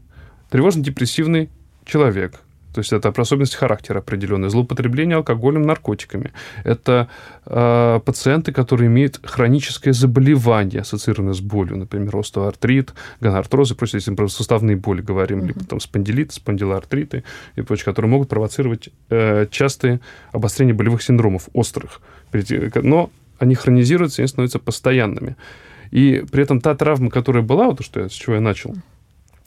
Тревожно-депрессивный 0.51 1.51
человек, 1.85 2.41
то 2.75 2.81
есть 2.81 2.93
это 2.93 3.09
особенность 3.09 3.55
характера 3.55 4.01
определенная. 4.01 4.51
Злоупотребление 4.51 5.17
алкоголем, 5.17 5.63
наркотиками. 5.63 6.33
Это 6.65 7.09
э, 7.47 8.01
пациенты, 8.05 8.53
которые 8.53 8.89
имеют 8.89 9.21
хроническое 9.23 9.95
заболевание, 9.95 10.81
ассоциированное 10.81 11.35
с 11.35 11.41
болью, 11.41 11.77
например, 11.77 12.17
остеоартрит, 12.17 12.93
гонартроз 13.21 13.71
и 13.71 13.75
прочее, 13.75 13.99
если 13.99 14.11
мы 14.11 14.17
про 14.17 14.29
суставные 14.29 14.77
боли 14.77 15.03
говорим, 15.03 15.39
mm-hmm. 15.39 15.47
либо 15.47 15.65
там 15.65 15.79
спондилит, 15.79 16.33
спондилоартриты 16.33 17.23
и 17.55 17.63
прочее, 17.63 17.85
которые 17.85 18.11
могут 18.11 18.29
провоцировать 18.29 18.89
э, 19.09 19.47
частые 19.53 20.01
обострения 20.33 20.75
болевых 20.75 21.01
синдромов, 21.01 21.49
острых. 21.53 22.01
Но 22.75 23.11
они 23.39 23.55
хронизируются 23.55 24.23
и 24.23 24.27
становятся 24.27 24.59
постоянными. 24.59 25.37
И 25.93 26.25
при 26.33 26.43
этом 26.43 26.61
та 26.61 26.75
травма, 26.75 27.09
которая 27.09 27.45
была, 27.45 27.67
вот 27.67 27.79
то, 27.79 27.85
что 27.85 28.01
я, 28.01 28.09
с 28.09 28.13
чего 28.13 28.35
я 28.35 28.41
начал, 28.41 28.75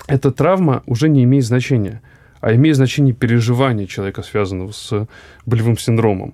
эта 0.07 0.31
травма 0.31 0.81
уже 0.85 1.09
не 1.09 1.25
имеет 1.25 1.45
значения 1.45 2.01
а 2.41 2.53
имеет 2.53 2.75
значение 2.75 3.13
переживания 3.13 3.87
человека, 3.87 4.23
связанного 4.23 4.71
с 4.71 5.07
болевым 5.45 5.77
синдромом. 5.77 6.33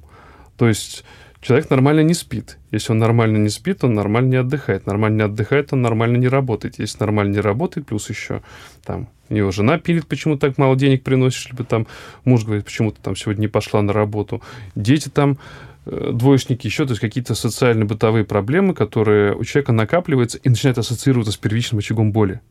То 0.57 0.67
есть 0.67 1.03
человек 1.41 1.69
нормально 1.69 2.01
не 2.01 2.13
спит. 2.13 2.57
Если 2.71 2.91
он 2.91 2.99
нормально 2.99 3.37
не 3.37 3.49
спит, 3.49 3.83
он 3.83 3.93
нормально 3.93 4.29
не 4.29 4.37
отдыхает. 4.37 4.85
Нормально 4.85 5.17
не 5.17 5.23
отдыхает, 5.23 5.73
он 5.73 5.81
нормально 5.81 6.17
не 6.17 6.27
работает. 6.27 6.79
Если 6.79 6.99
нормально 6.99 7.33
не 7.33 7.39
работает, 7.39 7.87
плюс 7.87 8.09
еще 8.09 8.41
там 8.83 9.09
у 9.29 9.33
него 9.33 9.51
жена 9.51 9.77
пилит, 9.77 10.07
почему 10.07 10.37
так 10.37 10.57
мало 10.57 10.75
денег 10.75 11.03
приносишь, 11.03 11.47
либо 11.49 11.63
там 11.63 11.87
муж 12.23 12.43
говорит, 12.43 12.65
почему 12.65 12.91
ты 12.91 13.01
там 13.01 13.15
сегодня 13.15 13.41
не 13.41 13.47
пошла 13.47 13.81
на 13.81 13.93
работу. 13.93 14.41
Дети 14.75 15.09
там 15.09 15.37
э, 15.85 16.11
двоечники, 16.13 16.67
еще, 16.67 16.85
то 16.85 16.91
есть 16.91 17.01
какие-то 17.01 17.33
социально-бытовые 17.35 18.25
проблемы, 18.25 18.73
которые 18.73 19.35
у 19.35 19.43
человека 19.43 19.71
накапливаются 19.71 20.37
и 20.37 20.49
начинают 20.49 20.77
ассоциироваться 20.77 21.31
с 21.31 21.37
первичным 21.37 21.79
очагом 21.79 22.11
боли. 22.11 22.41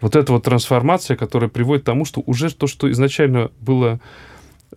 Вот 0.00 0.16
эта 0.16 0.32
вот 0.32 0.44
трансформация, 0.44 1.16
которая 1.16 1.50
приводит 1.50 1.82
к 1.82 1.86
тому, 1.86 2.04
что 2.04 2.22
уже 2.24 2.54
то, 2.54 2.66
что 2.66 2.90
изначально 2.90 3.50
было 3.60 4.00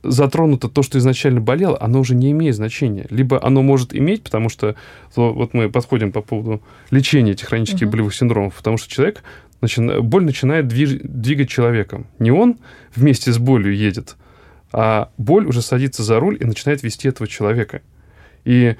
затронуто 0.03 0.67
то, 0.67 0.83
что 0.83 0.97
изначально 0.97 1.41
болело, 1.41 1.77
оно 1.79 1.99
уже 1.99 2.15
не 2.15 2.31
имеет 2.31 2.55
значения. 2.55 3.05
Либо 3.09 3.43
оно 3.43 3.61
может 3.61 3.93
иметь, 3.93 4.23
потому 4.23 4.49
что 4.49 4.75
вот 5.15 5.53
мы 5.53 5.69
подходим 5.69 6.11
по 6.11 6.21
поводу 6.21 6.61
лечения 6.89 7.31
этих 7.31 7.47
хронических 7.47 7.87
угу. 7.87 7.91
болевых 7.91 8.15
синдромов, 8.15 8.55
потому 8.55 8.77
что 8.77 8.89
человек, 8.89 9.23
начина, 9.61 10.01
боль 10.01 10.23
начинает 10.23 10.67
движ, 10.67 10.99
двигать 11.03 11.49
человеком. 11.49 12.07
Не 12.19 12.31
он 12.31 12.57
вместе 12.95 13.31
с 13.31 13.37
болью 13.37 13.75
едет, 13.75 14.15
а 14.71 15.09
боль 15.17 15.45
уже 15.45 15.61
садится 15.61 16.03
за 16.03 16.19
руль 16.19 16.37
и 16.39 16.45
начинает 16.45 16.83
вести 16.83 17.07
этого 17.07 17.27
человека. 17.27 17.81
И 18.43 18.75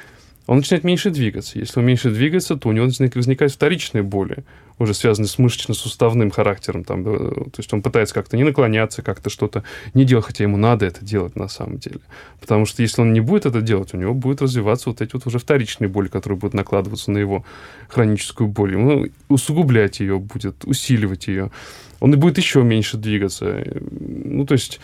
он 0.47 0.57
начинает 0.57 0.83
меньше 0.83 1.11
двигаться. 1.11 1.59
Если 1.59 1.79
он 1.79 1.85
меньше 1.85 2.09
двигается, 2.09 2.55
то 2.55 2.69
у 2.69 2.71
него 2.71 2.85
возникают 2.85 3.53
вторичные 3.53 4.03
боли, 4.03 4.43
уже 4.79 4.93
связанные 4.93 5.29
с 5.29 5.37
мышечно-суставным 5.37 6.31
характером. 6.31 6.83
Там, 6.83 7.03
э, 7.07 7.29
то 7.45 7.59
есть 7.59 7.71
он 7.73 7.81
пытается 7.81 8.15
как-то 8.15 8.37
не 8.37 8.43
наклоняться, 8.43 9.01
как-то 9.01 9.29
что-то 9.29 9.63
не 9.93 10.03
делать, 10.03 10.25
хотя 10.25 10.43
ему 10.43 10.57
надо 10.57 10.85
это 10.85 11.05
делать 11.05 11.35
на 11.35 11.47
самом 11.47 11.77
деле. 11.77 11.99
Потому 12.39 12.65
что 12.65 12.81
если 12.81 13.01
он 13.01 13.13
не 13.13 13.21
будет 13.21 13.45
это 13.45 13.61
делать, 13.61 13.93
у 13.93 13.97
него 13.97 14.13
будет 14.13 14.41
развиваться 14.41 14.89
вот 14.89 15.01
эти 15.01 15.13
вот 15.13 15.27
уже 15.27 15.37
вторичные 15.37 15.89
боли, 15.89 16.07
которые 16.07 16.39
будут 16.39 16.55
накладываться 16.55 17.11
на 17.11 17.19
его 17.19 17.45
хроническую 17.87 18.47
боль. 18.47 18.73
Ему 18.73 19.07
усугублять 19.29 19.99
ее 19.99 20.17
будет, 20.17 20.65
усиливать 20.65 21.27
ее. 21.27 21.51
Он 21.99 22.13
и 22.13 22.17
будет 22.17 22.39
еще 22.39 22.63
меньше 22.63 22.97
двигаться. 22.97 23.63
Ну, 23.91 24.45
то 24.45 24.53
есть 24.53 24.79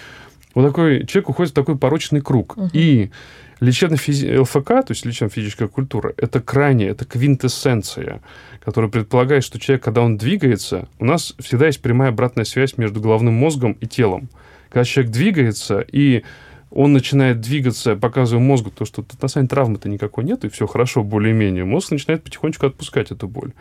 вот 0.53 0.65
такой 0.65 1.05
человек 1.05 1.29
уходит 1.29 1.51
в 1.51 1.55
такой 1.55 1.77
порочный 1.77 2.21
круг. 2.21 2.57
Угу. 2.57 2.69
И 2.73 3.11
Лечебная 3.59 3.97
физи... 3.97 4.37
ЛФК, 4.37 4.67
то 4.67 4.87
есть 4.89 5.05
лечебная 5.05 5.31
физическая 5.31 5.67
культура, 5.67 6.13
это 6.17 6.41
крайне, 6.41 6.87
это 6.87 7.05
квинтэссенция, 7.05 8.21
которая 8.63 8.91
предполагает, 8.91 9.43
что 9.43 9.59
человек, 9.59 9.83
когда 9.83 10.01
он 10.01 10.17
двигается, 10.17 10.87
у 10.99 11.05
нас 11.05 11.33
всегда 11.39 11.67
есть 11.67 11.81
прямая 11.81 12.09
обратная 12.09 12.45
связь 12.45 12.77
между 12.77 13.01
головным 13.01 13.33
мозгом 13.33 13.73
и 13.73 13.87
телом. 13.87 14.29
Когда 14.69 14.83
человек 14.83 15.11
двигается, 15.11 15.79
и 15.79 16.23
он 16.69 16.93
начинает 16.93 17.41
двигаться, 17.41 17.95
показывая 17.95 18.43
мозгу 18.43 18.69
то, 18.69 18.85
что 18.85 19.05
на 19.21 19.27
самом 19.27 19.47
деле 19.47 19.55
травмы-то 19.55 19.89
никакой 19.89 20.23
нет, 20.23 20.45
и 20.45 20.49
все 20.49 20.67
хорошо 20.67 21.03
более-менее, 21.03 21.65
мозг 21.65 21.91
начинает 21.91 22.23
потихонечку 22.23 22.67
отпускать 22.67 23.11
эту 23.11 23.27
боль. 23.27 23.53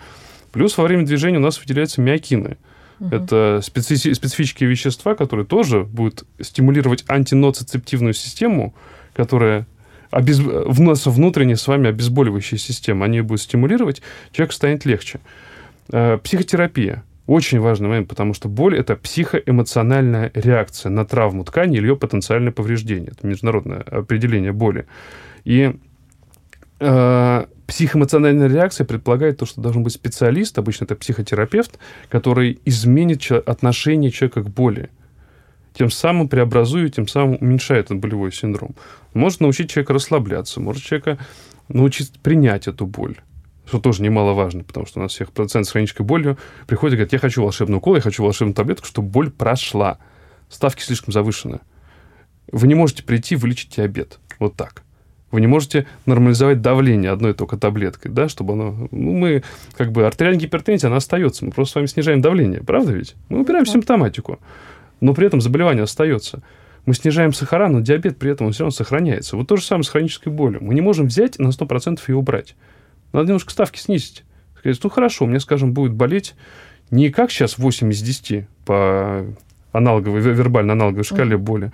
Плюс 0.52 0.76
во 0.76 0.84
время 0.84 1.06
движения 1.06 1.38
у 1.38 1.42
нас 1.42 1.60
выделяются 1.60 2.00
миокины. 2.00 2.56
Угу. 2.98 3.14
Это 3.14 3.60
специ- 3.62 4.12
специфические 4.12 4.68
вещества, 4.68 5.14
которые 5.14 5.46
тоже 5.46 5.84
будут 5.84 6.24
стимулировать 6.40 7.04
антиноцицептивную 7.08 8.14
систему, 8.14 8.74
которая 9.14 9.66
обез... 10.16 10.38
в 10.38 10.80
нас 10.80 11.06
внутренняя 11.06 11.56
с 11.56 11.68
вами 11.68 11.88
обезболивающая 11.88 12.58
система, 12.58 13.04
они 13.04 13.18
ее 13.18 13.22
будут 13.22 13.42
стимулировать, 13.42 14.02
человек 14.32 14.52
станет 14.52 14.84
легче. 14.84 15.20
Э, 15.92 16.18
психотерапия. 16.22 17.02
Очень 17.26 17.60
важный 17.60 17.88
момент, 17.88 18.08
потому 18.08 18.34
что 18.34 18.48
боль– 18.48 18.78
это 18.78 18.94
психоэмоциональная 18.96 20.30
реакция 20.34 20.90
на 20.90 21.04
травму 21.04 21.44
ткани 21.44 21.76
или 21.76 21.88
ее 21.88 21.96
потенциальное 21.96 22.52
повреждение. 22.52 23.10
Это 23.10 23.26
международное 23.26 23.80
определение 23.80 24.52
боли. 24.52 24.86
И 25.44 25.74
э, 26.78 27.44
психоэмоциональная 27.66 28.48
реакция 28.48 28.84
предполагает 28.84 29.38
то, 29.38 29.46
что 29.46 29.60
должен 29.60 29.82
быть 29.82 29.92
специалист, 29.92 30.56
обычно 30.56 30.84
это 30.84 30.94
психотерапевт, 30.94 31.78
который 32.08 32.60
изменит 32.64 33.30
отношение 33.32 34.12
человека 34.12 34.42
к 34.42 34.48
боли 34.48 34.88
тем 35.76 35.90
самым 35.90 36.28
преобразуя, 36.28 36.88
тем 36.88 37.06
самым 37.06 37.36
уменьшает 37.40 37.86
этот 37.86 37.98
болевой 37.98 38.32
синдром. 38.32 38.74
Может 39.16 39.40
научить 39.40 39.70
человека 39.70 39.94
расслабляться, 39.94 40.60
может 40.60 40.82
человека 40.82 41.18
научить 41.68 42.12
принять 42.20 42.68
эту 42.68 42.86
боль 42.86 43.16
что 43.66 43.80
тоже 43.80 44.00
немаловажно, 44.00 44.62
потому 44.62 44.86
что 44.86 45.00
у 45.00 45.02
нас 45.02 45.10
всех 45.10 45.32
пациентов 45.32 45.70
с 45.70 45.72
хронической 45.72 46.06
болью 46.06 46.38
приходят 46.68 46.92
и 46.92 46.96
говорят, 46.98 47.12
я 47.12 47.18
хочу 47.18 47.42
волшебный 47.42 47.78
укол, 47.78 47.96
я 47.96 48.00
хочу 48.00 48.22
волшебную 48.22 48.54
таблетку, 48.54 48.86
чтобы 48.86 49.08
боль 49.08 49.28
прошла. 49.28 49.98
Ставки 50.48 50.82
слишком 50.82 51.12
завышены. 51.12 51.58
Вы 52.52 52.68
не 52.68 52.76
можете 52.76 53.02
прийти 53.02 53.34
и 53.34 53.36
вылечить 53.36 53.74
диабет. 53.74 54.20
Вот 54.38 54.54
так. 54.54 54.84
Вы 55.32 55.40
не 55.40 55.48
можете 55.48 55.88
нормализовать 56.06 56.62
давление 56.62 57.10
одной 57.10 57.34
только 57.34 57.56
таблеткой, 57.56 58.12
да, 58.12 58.28
чтобы 58.28 58.52
оно... 58.52 58.86
Ну, 58.92 59.12
мы, 59.14 59.42
как 59.76 59.90
бы, 59.90 60.06
артериальная 60.06 60.42
гипертензия, 60.42 60.86
она 60.86 60.98
остается. 60.98 61.44
Мы 61.44 61.50
просто 61.50 61.72
с 61.72 61.74
вами 61.74 61.86
снижаем 61.86 62.20
давление, 62.20 62.62
правда 62.62 62.92
ведь? 62.92 63.16
Мы 63.28 63.40
убираем 63.40 63.64
да. 63.64 63.72
симптоматику 63.72 64.38
но 65.00 65.14
при 65.14 65.26
этом 65.26 65.40
заболевание 65.40 65.82
остается. 65.82 66.42
Мы 66.86 66.94
снижаем 66.94 67.32
сахара, 67.32 67.68
но 67.68 67.80
диабет 67.80 68.16
при 68.16 68.30
этом 68.30 68.46
он 68.46 68.52
все 68.52 68.62
равно 68.62 68.70
сохраняется. 68.70 69.36
Вот 69.36 69.48
то 69.48 69.56
же 69.56 69.64
самое 69.64 69.84
с 69.84 69.88
хронической 69.88 70.32
болью. 70.32 70.62
Мы 70.62 70.74
не 70.74 70.80
можем 70.80 71.06
взять 71.06 71.38
и 71.38 71.42
на 71.42 71.48
100% 71.48 72.00
ее 72.08 72.16
убрать. 72.16 72.56
Надо 73.12 73.28
немножко 73.28 73.50
ставки 73.50 73.78
снизить. 73.78 74.24
Сказать, 74.58 74.78
ну 74.82 74.90
хорошо, 74.90 75.24
у 75.24 75.28
меня, 75.28 75.40
скажем, 75.40 75.72
будет 75.72 75.92
болеть 75.92 76.34
не 76.90 77.10
как 77.10 77.30
сейчас 77.30 77.58
8 77.58 77.90
из 77.92 78.00
10 78.00 78.46
по 78.64 79.26
аналоговой, 79.72 80.20
вербально-аналоговой 80.20 81.04
шкале 81.04 81.36
боли, 81.36 81.72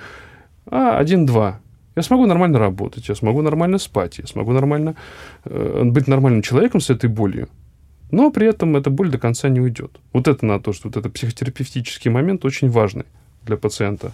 а 0.66 1.02
1-2. 1.02 1.54
Я 1.94 2.02
смогу 2.02 2.26
нормально 2.26 2.58
работать, 2.58 3.08
я 3.08 3.14
смогу 3.14 3.42
нормально 3.42 3.78
спать, 3.78 4.18
я 4.18 4.26
смогу 4.26 4.52
нормально 4.52 4.96
э, 5.44 5.82
быть 5.84 6.08
нормальным 6.08 6.40
человеком 6.40 6.80
с 6.80 6.88
этой 6.88 7.10
болью 7.10 7.48
но 8.12 8.30
при 8.30 8.46
этом 8.46 8.76
эта 8.76 8.90
боль 8.90 9.10
до 9.10 9.18
конца 9.18 9.48
не 9.48 9.58
уйдет. 9.58 9.98
Вот 10.12 10.28
это 10.28 10.46
на 10.46 10.60
то, 10.60 10.72
что 10.72 10.88
вот 10.88 10.96
этот 10.96 11.14
психотерапевтический 11.14 12.10
момент 12.10 12.44
очень 12.44 12.70
важный 12.70 13.06
для 13.44 13.56
пациента. 13.56 14.12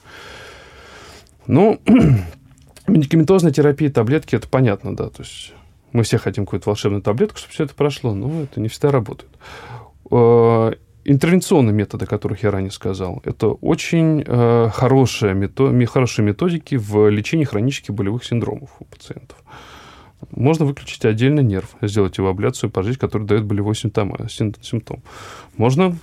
Ну, 1.49 1.81
медикаментозная 2.87 3.53
терапия, 3.53 3.91
таблетки, 3.91 4.37
это 4.37 4.47
понятно, 4.47 4.95
да, 4.95 5.09
то 5.09 5.23
есть 5.23 5.55
мы 5.93 6.03
все 6.03 6.19
хотим 6.19 6.45
какую-то 6.45 6.69
волшебную 6.69 7.03
таблетку, 7.03 7.39
чтобы 7.39 7.55
все 7.55 7.65
это 7.65 7.75
прошло, 7.75 8.15
но 8.15 8.43
это 8.43 8.61
не 8.61 8.69
всегда 8.69 8.91
работает. 8.91 9.31
Э, 10.11 10.73
интервенционные 11.05 11.73
методы, 11.73 12.05
о 12.05 12.09
которых 12.09 12.43
я 12.43 12.51
ранее 12.51 12.71
сказал, 12.71 13.23
это 13.25 13.49
очень 13.49 14.23
э, 14.27 14.69
хорошие, 14.75 15.51
хорошие 15.87 16.25
методики 16.27 16.75
в 16.77 17.09
лечении 17.09 17.45
хронических 17.45 17.95
болевых 17.95 18.25
синдромов 18.25 18.71
у 18.79 18.85
пациентов. 18.85 19.39
Можно 20.31 20.67
выключить 20.67 21.07
отдельно 21.07 21.41
нерв, 21.41 21.77
сделать 21.81 22.19
его 22.19 22.29
абляцию, 22.29 22.71
пожечь, 22.71 22.99
который 22.99 23.27
дает 23.27 23.45
болевой 23.45 23.75
симптом. 23.75 24.15
Можно 25.57 25.97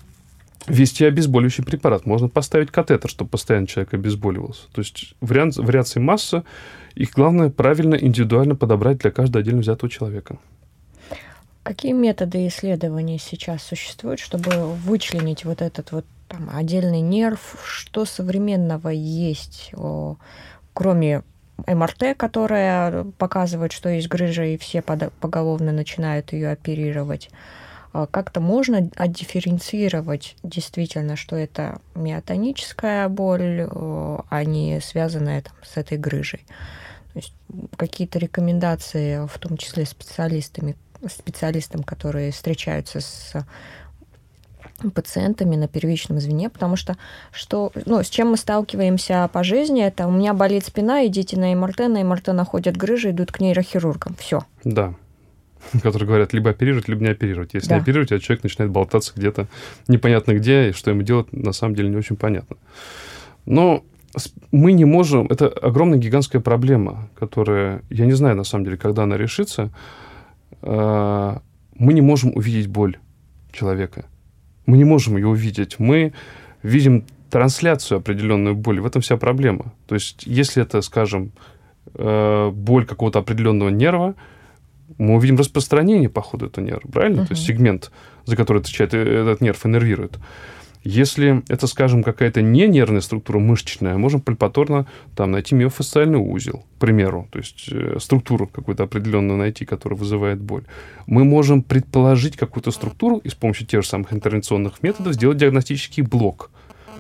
ввести 0.68 1.06
обезболивающий 1.06 1.64
препарат. 1.64 2.06
Можно 2.06 2.28
поставить 2.28 2.72
катетер, 2.72 3.10
чтобы 3.10 3.30
постоянно 3.30 3.68
человек 3.68 3.94
обезболивался. 3.94 4.64
То 4.74 4.82
есть 4.82 5.14
вариант, 5.22 5.58
вариаций 5.58 6.02
масса. 6.02 6.44
Их 6.96 7.12
главное 7.12 7.50
правильно, 7.50 7.96
индивидуально 7.96 8.56
подобрать 8.56 8.98
для 9.00 9.12
каждого 9.12 9.42
отдельно 9.42 9.62
взятого 9.62 9.90
человека. 9.90 10.38
Какие 11.64 11.94
методы 11.94 12.48
исследований 12.48 13.18
сейчас 13.18 13.64
существуют, 13.64 14.20
чтобы 14.20 14.52
вычленить 14.76 15.46
вот 15.46 15.62
этот 15.62 15.92
вот 15.92 16.06
там, 16.28 16.50
отдельный 16.54 17.02
нерв? 17.02 17.58
Что 17.66 18.06
современного 18.06 18.90
есть, 18.90 19.72
кроме 20.74 21.24
МРТ, 21.68 22.18
которая 22.18 23.06
показывает, 23.18 23.72
что 23.72 23.90
есть 23.90 24.08
грыжа, 24.10 24.46
и 24.46 24.58
все 24.58 24.82
поголовно 24.82 25.72
начинают 25.72 26.34
ее 26.34 26.52
оперировать. 26.52 27.30
А 27.98 28.08
как-то 28.08 28.42
можно 28.42 28.90
отдифференцировать 28.98 30.36
действительно, 30.44 31.16
что 31.16 31.38
это 31.38 31.80
миотоническая 31.96 33.08
боль, 33.08 33.70
а 33.72 34.44
не 34.44 34.82
связанная 34.82 35.44
там, 35.44 35.54
с 35.64 35.78
этой 35.78 35.98
грыжей. 35.98 36.46
То 37.14 37.20
есть 37.20 37.34
какие-то 37.78 38.20
рекомендации, 38.20 39.26
в 39.26 39.40
том 39.40 39.56
числе 39.56 39.86
специалистами, 39.86 40.76
специалистам, 41.10 41.84
которые 41.84 42.34
встречаются 42.34 43.00
с 43.00 43.34
пациентами 44.94 45.56
на 45.56 45.70
первичном 45.70 46.20
звене, 46.20 46.50
потому 46.50 46.76
что, 46.76 46.98
что 47.32 47.72
ну, 47.86 48.04
с 48.04 48.10
чем 48.10 48.32
мы 48.32 48.36
сталкиваемся 48.36 49.30
по 49.32 49.42
жизни, 49.42 49.82
это 49.82 50.06
у 50.06 50.12
меня 50.12 50.34
болит 50.34 50.66
спина, 50.66 51.08
идите 51.08 51.40
на 51.40 51.56
МРТ, 51.56 51.88
на 51.88 52.04
МРТ 52.04 52.28
находят 52.28 52.76
грыжи, 52.76 53.12
идут 53.12 53.32
к 53.32 53.40
нейрохирургам. 53.40 54.18
Все. 54.20 54.44
Да. 54.66 54.94
Которые 55.84 56.08
говорят, 56.08 56.34
либо 56.34 56.50
оперировать, 56.52 56.88
либо 56.88 57.02
не 57.02 57.10
оперировать. 57.10 57.54
Если 57.54 57.70
да. 57.70 57.76
не 57.76 57.82
оперировать, 57.82 58.12
а 58.12 58.20
человек 58.20 58.44
начинает 58.44 58.72
болтаться 58.72 59.14
где-то 59.16 59.48
непонятно 59.88 60.34
где, 60.34 60.70
и 60.70 60.72
что 60.72 60.92
ему 60.92 61.02
делать, 61.02 61.32
на 61.34 61.52
самом 61.52 61.76
деле 61.76 61.90
не 61.90 61.98
очень 61.98 62.16
понятно. 62.16 62.58
Но 63.46 63.84
мы 64.52 64.72
не 64.72 64.86
можем... 64.86 65.28
Это 65.28 65.48
огромная 65.48 66.00
гигантская 66.00 66.42
проблема, 66.42 67.10
которая... 67.20 67.82
Я 67.90 68.06
не 68.06 68.14
знаю, 68.14 68.36
на 68.36 68.44
самом 68.44 68.66
деле, 68.66 68.78
когда 68.78 69.04
она 69.04 69.18
решится. 69.18 69.72
А, 70.62 71.42
мы 71.78 71.94
не 71.94 72.02
можем 72.02 72.36
увидеть 72.36 72.68
боль 72.68 72.98
человека 73.52 74.06
мы 74.66 74.78
не 74.78 74.84
можем 74.84 75.18
ее 75.18 75.28
увидеть. 75.28 75.80
Мы 75.80 76.14
видим 76.64 77.06
трансляцию 77.30 78.00
определенную 78.00 78.56
боли. 78.56 78.80
В 78.80 78.86
этом 78.86 79.02
вся 79.02 79.18
проблема. 79.18 79.74
То 79.88 79.96
есть, 79.96 80.24
если 80.26 80.64
это, 80.64 80.82
скажем, 80.82 81.32
э, 81.94 82.52
боль 82.52 82.86
какого-то 82.86 83.20
определенного 83.20 83.70
нерва, 83.70 84.16
мы 84.98 85.16
увидим 85.16 85.38
распространение 85.38 86.10
по 86.10 86.22
ходу 86.22 86.48
этого 86.48 86.64
нерва, 86.64 86.90
правильно? 86.92 87.22
Uh-huh. 87.22 87.28
То 87.28 87.34
есть 87.34 87.46
сегмент, 87.46 87.92
за 88.26 88.36
который 88.36 88.62
отвечает 88.62 88.94
этот 88.94 89.42
нерв, 89.42 89.66
иннервирует. 89.66 90.20
Если 90.84 91.44
это, 91.50 91.66
скажем, 91.66 92.04
какая-то 92.04 92.44
не 92.44 92.68
нервная 92.68 93.02
структура 93.02 93.40
мышечная, 93.40 93.98
можем 93.98 94.22
пальпаторно 94.22 94.86
там 95.16 95.32
найти 95.32 95.56
миофасциальный 95.56 96.20
узел, 96.20 96.64
к 96.76 96.80
примеру, 96.80 97.28
то 97.32 97.40
есть 97.40 97.70
э, 97.72 97.98
структуру 98.00 98.46
какую-то 98.46 98.84
определенную 98.84 99.36
найти, 99.36 99.66
которая 99.66 99.98
вызывает 99.98 100.40
боль. 100.40 100.64
Мы 101.08 101.24
можем 101.24 101.64
предположить 101.64 102.38
какую-то 102.38 102.70
структуру 102.70 103.18
и 103.18 103.30
с 103.30 103.34
помощью 103.34 103.66
тех 103.66 103.82
же 103.82 103.88
самых 103.88 104.14
интервенционных 104.14 104.84
методов 104.84 105.16
сделать 105.16 105.38
диагностический 105.38 106.04
блок– 106.04 106.52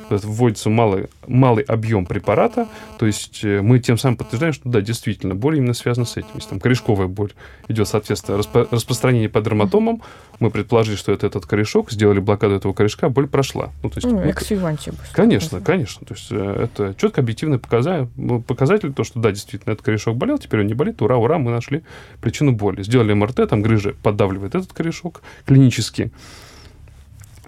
вводится 0.10 0.70
малый, 0.70 1.08
малый 1.28 1.64
объем 1.64 2.06
препарата, 2.06 2.68
то 2.98 3.06
есть 3.06 3.44
э, 3.44 3.62
мы 3.62 3.80
тем 3.80 3.98
самым 3.98 4.18
подтверждаем, 4.18 4.54
что 4.54 4.70
да, 4.70 4.82
действительно, 4.82 5.36
боль 5.36 5.58
именно 5.58 5.74
связана 5.74 6.06
с 6.06 6.18
этим. 6.18 6.30
Если 6.36 6.50
там 6.50 6.60
корешковая 6.60 7.08
боль 7.08 7.34
идет, 7.68 7.88
соответственно, 7.88 8.38
распро- 8.38 8.68
распространение 8.72 9.30
по 9.30 9.42
дерматомам, 9.42 10.02
мы 10.40 10.52
предположили, 10.52 10.96
что 10.96 11.12
это 11.12 11.28
этот 11.28 11.46
корешок, 11.46 11.92
сделали 11.92 12.20
блокаду 12.20 12.56
этого 12.56 12.74
корешка, 12.74 13.10
боль 13.10 13.28
прошла. 13.28 13.72
Ну, 13.84 13.90
то 13.90 13.98
есть, 13.98 14.08
ну, 14.08 14.30
эксивантибус. 14.30 15.00
Конечно, 15.14 15.62
конечно. 15.62 16.06
То 16.06 16.14
есть 16.14 16.28
э, 16.32 16.64
это 16.64 16.96
четко 17.00 17.22
объективный 17.22 17.60
показатель, 17.60 18.08
ну, 18.16 18.42
показатель, 18.42 18.94
то, 18.94 19.04
что 19.04 19.20
да, 19.20 19.32
действительно, 19.32 19.74
этот 19.74 19.86
корешок 19.86 20.18
болел, 20.18 20.38
теперь 20.38 20.62
он 20.62 20.68
не 20.68 20.74
болит, 20.74 21.02
ура, 21.02 21.18
ура, 21.18 21.38
мы 21.38 21.52
нашли 21.52 21.84
причину 22.22 22.52
боли. 22.52 22.84
Сделали 22.84 23.14
МРТ, 23.14 23.50
там 23.50 23.62
грыжа 23.62 23.94
поддавливает 24.04 24.56
этот 24.56 24.74
корешок 24.74 25.22
клинически 25.46 26.12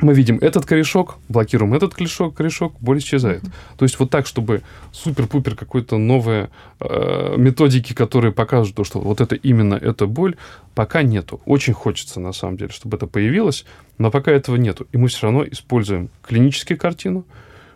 мы 0.01 0.13
видим 0.13 0.37
этот 0.41 0.65
корешок, 0.65 1.17
блокируем 1.27 1.73
этот 1.73 1.93
корешок, 1.93 2.35
корешок, 2.35 2.73
боль 2.79 2.99
исчезает. 2.99 3.41
То 3.77 3.83
есть 3.83 3.99
вот 3.99 4.09
так, 4.09 4.27
чтобы 4.27 4.61
супер-пупер 4.91 5.55
какой-то 5.55 5.97
новые 5.97 6.49
э, 6.79 7.35
методики, 7.37 7.93
которые 7.93 8.31
покажут 8.31 8.75
то, 8.75 8.83
что 8.83 8.99
вот 8.99 9.21
это 9.21 9.35
именно 9.35 9.73
эта 9.75 10.05
боль, 10.05 10.35
пока 10.75 11.01
нету. 11.01 11.41
Очень 11.45 11.73
хочется, 11.73 12.19
на 12.19 12.33
самом 12.33 12.57
деле, 12.57 12.71
чтобы 12.71 12.97
это 12.97 13.07
появилось, 13.07 13.65
но 13.97 14.11
пока 14.11 14.31
этого 14.31 14.55
нету. 14.55 14.87
И 14.91 14.97
мы 14.97 15.07
все 15.07 15.23
равно 15.23 15.43
используем 15.45 16.09
клинические 16.21 16.77
картину, 16.77 17.25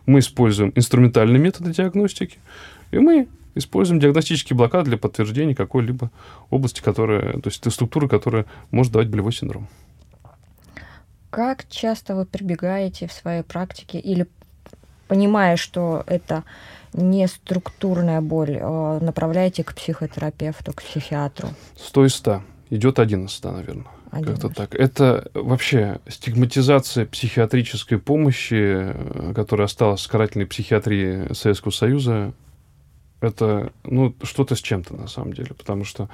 мы 0.06 0.20
используем 0.20 0.72
инструментальные 0.76 1.40
методы 1.40 1.72
диагностики, 1.72 2.38
и 2.92 3.00
мы 3.00 3.28
используем 3.56 4.00
диагностический 4.00 4.56
блокад 4.56 4.86
для 4.86 4.98
подтверждения 4.98 5.56
какой-либо 5.56 6.12
области, 6.50 6.82
которая, 6.82 7.34
то 7.34 7.50
есть 7.50 7.70
структуры, 7.72 8.08
которая 8.08 8.46
может 8.72 8.94
давать 8.94 9.10
болевой 9.10 9.34
синдром. 9.34 9.68
Как 11.32 11.68
часто 11.70 12.14
вы 12.14 12.26
прибегаете 12.26 13.08
в 13.08 13.14
своей 13.14 13.42
практике 13.42 14.00
или 14.00 14.28
понимая, 15.08 15.56
что 15.56 16.04
это 16.06 16.44
не 16.94 17.26
структурная 17.28 18.20
боль, 18.20 18.60
а 18.62 19.00
направляете 19.00 19.64
к 19.64 19.74
психотерапевту, 19.74 20.74
к 20.74 20.84
психиатру? 20.84 21.48
100 21.78 22.06
из 22.06 22.16
100. 22.16 22.44
Идет 22.70 23.00
один 23.00 23.26
из 23.26 23.32
100, 23.32 23.52
наверное. 23.52 23.86
Как-то 24.12 24.50
так. 24.50 24.76
Это 24.76 25.32
вообще 25.34 26.02
стигматизация 26.10 27.06
психиатрической 27.06 27.98
помощи, 27.98 28.94
которая 29.34 29.68
осталась 29.68 30.06
в 30.06 30.12
карательной 30.12 30.48
психиатрии 30.48 31.34
Советского 31.34 31.72
Союза, 31.72 32.34
это 33.22 33.72
ну, 33.86 34.14
что-то 34.24 34.56
с 34.56 34.60
чем-то 34.60 34.96
на 34.96 35.08
самом 35.08 35.32
деле. 35.32 35.54
Потому 35.54 35.86
что 35.86 36.10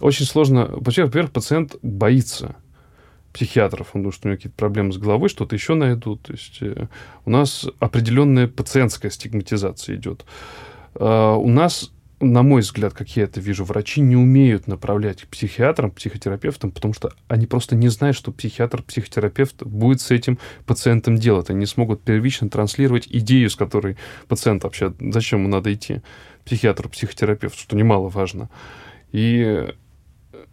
очень 0.00 0.26
сложно... 0.26 0.68
Во-первых, 0.70 1.32
пациент 1.32 1.76
боится 1.80 2.56
психиатров, 3.32 3.90
думает, 3.94 4.14
что 4.14 4.26
у 4.26 4.30
него 4.30 4.36
какие-то 4.36 4.56
проблемы 4.56 4.92
с 4.92 4.98
головой, 4.98 5.28
что-то 5.28 5.54
еще 5.54 5.74
найдут. 5.74 6.22
То 6.22 6.32
есть 6.32 6.58
э, 6.60 6.88
у 7.24 7.30
нас 7.30 7.66
определенная 7.78 8.48
пациентская 8.48 9.10
стигматизация 9.10 9.96
идет. 9.96 10.24
Э, 10.94 11.34
у 11.34 11.48
нас, 11.48 11.92
на 12.20 12.42
мой 12.42 12.62
взгляд, 12.62 12.92
как 12.92 13.16
я 13.16 13.24
это 13.24 13.40
вижу, 13.40 13.64
врачи 13.64 14.00
не 14.00 14.16
умеют 14.16 14.66
направлять 14.66 15.22
к 15.22 15.28
психиатрам, 15.28 15.92
психотерапевтам, 15.92 16.72
потому 16.72 16.92
что 16.92 17.12
они 17.28 17.46
просто 17.46 17.76
не 17.76 17.88
знают, 17.88 18.16
что 18.16 18.32
психиатр, 18.32 18.82
психотерапевт 18.82 19.62
будет 19.62 20.00
с 20.00 20.10
этим 20.10 20.38
пациентом 20.66 21.16
делать. 21.16 21.50
Они 21.50 21.60
не 21.60 21.66
смогут 21.66 22.02
первично 22.02 22.50
транслировать 22.50 23.06
идею, 23.08 23.48
с 23.48 23.56
которой 23.56 23.96
пациент 24.26 24.64
вообще, 24.64 24.92
зачем 24.98 25.40
ему 25.40 25.48
надо 25.48 25.72
идти, 25.72 26.02
психиатру, 26.44 26.88
психотерапевту, 26.88 27.58
что 27.58 27.76
немаловажно. 27.76 28.50
И 29.12 29.68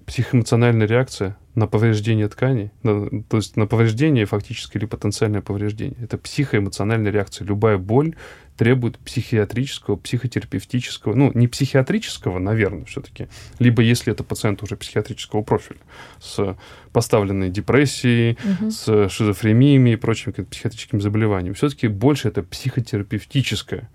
психоэмоциональная 0.06 0.88
реакция 0.88 1.38
на 1.58 1.66
повреждение 1.66 2.28
тканей, 2.28 2.70
на, 2.84 3.24
то 3.24 3.38
есть 3.38 3.58
на 3.58 3.66
повреждение 3.66 4.26
фактически 4.26 4.78
или 4.78 4.86
потенциальное 4.86 5.42
повреждение. 5.42 5.98
Это 6.00 6.20
психоэмоциональная 6.20 7.12
реакция. 7.12 7.48
Любая 7.48 7.80
боль 7.80 8.16
требует 8.58 9.00
психиатрического, 9.00 9.96
психотерапевтического, 9.96 11.16
ну, 11.16 11.32
не 11.34 11.48
психиатрического, 11.48 12.38
наверное, 12.38 12.86
все-таки, 12.86 13.28
либо 13.58 13.82
если 13.82 14.14
это 14.14 14.24
пациент 14.24 14.62
уже 14.62 14.76
психиатрического 14.76 15.42
профиля, 15.42 15.80
с 16.20 16.56
поставленной 16.94 17.50
депрессией, 17.50 18.38
угу. 18.44 18.70
с 18.70 19.10
шизофрениями 19.10 19.92
и 19.92 19.96
прочими 19.96 20.34
психиатрическими 20.34 21.00
заболеваниями. 21.00 21.56
Все-таки 21.56 21.88
больше 21.88 22.28
это 22.28 22.44
психотерапевтическое 22.44 23.90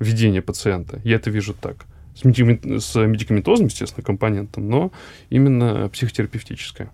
ведение 0.00 0.42
пациента. 0.42 1.00
Я 1.04 1.16
это 1.16 1.30
вижу 1.30 1.54
так 1.54 1.86
с, 2.16 2.24
медикаментозным, 2.24 3.68
естественно, 3.68 4.04
компонентом, 4.04 4.68
но 4.68 4.90
именно 5.30 5.88
психотерапевтическое. 5.88 6.90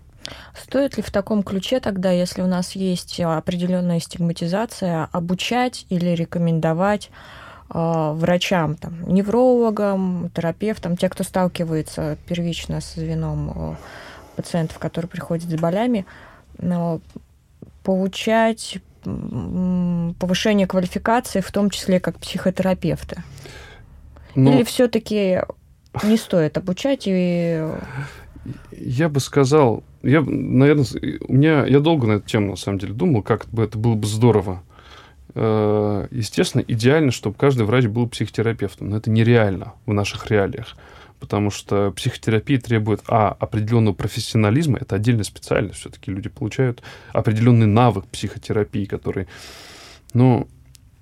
Стоит 0.53 0.97
ли 0.97 1.03
в 1.03 1.11
таком 1.11 1.43
ключе 1.43 1.79
тогда, 1.79 2.11
если 2.11 2.41
у 2.41 2.47
нас 2.47 2.73
есть 2.73 3.19
определенная 3.19 3.99
стигматизация, 3.99 5.09
обучать 5.11 5.85
или 5.89 6.09
рекомендовать 6.11 7.09
э, 7.73 8.11
врачам, 8.15 8.75
там, 8.75 8.93
неврологам, 9.07 10.29
терапевтам, 10.33 10.97
те, 10.97 11.09
кто 11.09 11.23
сталкивается 11.23 12.17
первично 12.27 12.81
с 12.81 12.93
звеном 12.95 13.51
э, 13.55 13.75
пациентов, 14.35 14.79
которые 14.79 15.09
приходят 15.09 15.49
с 15.49 15.53
болями, 15.55 16.05
э, 16.59 16.99
получать 17.83 18.79
повышение 19.03 20.67
квалификации, 20.67 21.41
в 21.41 21.51
том 21.51 21.71
числе 21.71 21.99
как 21.99 22.19
психотерапевты? 22.19 23.23
Но... 24.35 24.53
Или 24.53 24.63
все-таки 24.63 25.41
не 26.03 26.17
стоит 26.17 26.57
обучать 26.57 27.03
и... 27.05 27.67
Я 28.71 29.09
бы 29.09 29.19
сказал, 29.19 29.83
я, 30.03 30.21
наверное, 30.21 30.85
у 31.27 31.33
меня, 31.33 31.65
я 31.65 31.79
долго 31.79 32.07
на 32.07 32.13
эту 32.13 32.27
тему, 32.27 32.51
на 32.51 32.55
самом 32.55 32.79
деле, 32.79 32.93
думал, 32.93 33.21
как 33.21 33.47
бы 33.49 33.63
это 33.63 33.77
было 33.77 33.95
бы 33.95 34.07
здорово. 34.07 34.63
Э, 35.33 36.07
естественно, 36.11 36.63
идеально, 36.67 37.11
чтобы 37.11 37.35
каждый 37.37 37.65
врач 37.65 37.85
был 37.85 38.07
психотерапевтом, 38.07 38.89
но 38.89 38.97
это 38.97 39.09
нереально 39.09 39.73
в 39.85 39.93
наших 39.93 40.29
реалиях, 40.29 40.75
потому 41.19 41.51
что 41.51 41.91
психотерапия 41.91 42.59
требует, 42.59 43.01
а, 43.07 43.29
определенного 43.39 43.93
профессионализма, 43.93 44.79
это 44.81 44.95
отдельная 44.95 45.23
специальность, 45.23 45.79
все-таки 45.79 46.11
люди 46.11 46.29
получают 46.29 46.81
определенный 47.13 47.67
навык 47.67 48.05
психотерапии, 48.07 48.85
который, 48.85 49.27
ну, 50.13 50.47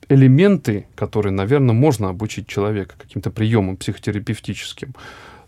элементы, 0.09 0.87
которые, 0.95 1.31
наверное, 1.31 1.73
можно 1.73 2.09
обучить 2.09 2.47
человека 2.47 2.95
каким-то 2.97 3.31
приемам 3.31 3.77
психотерапевтическим, 3.77 4.93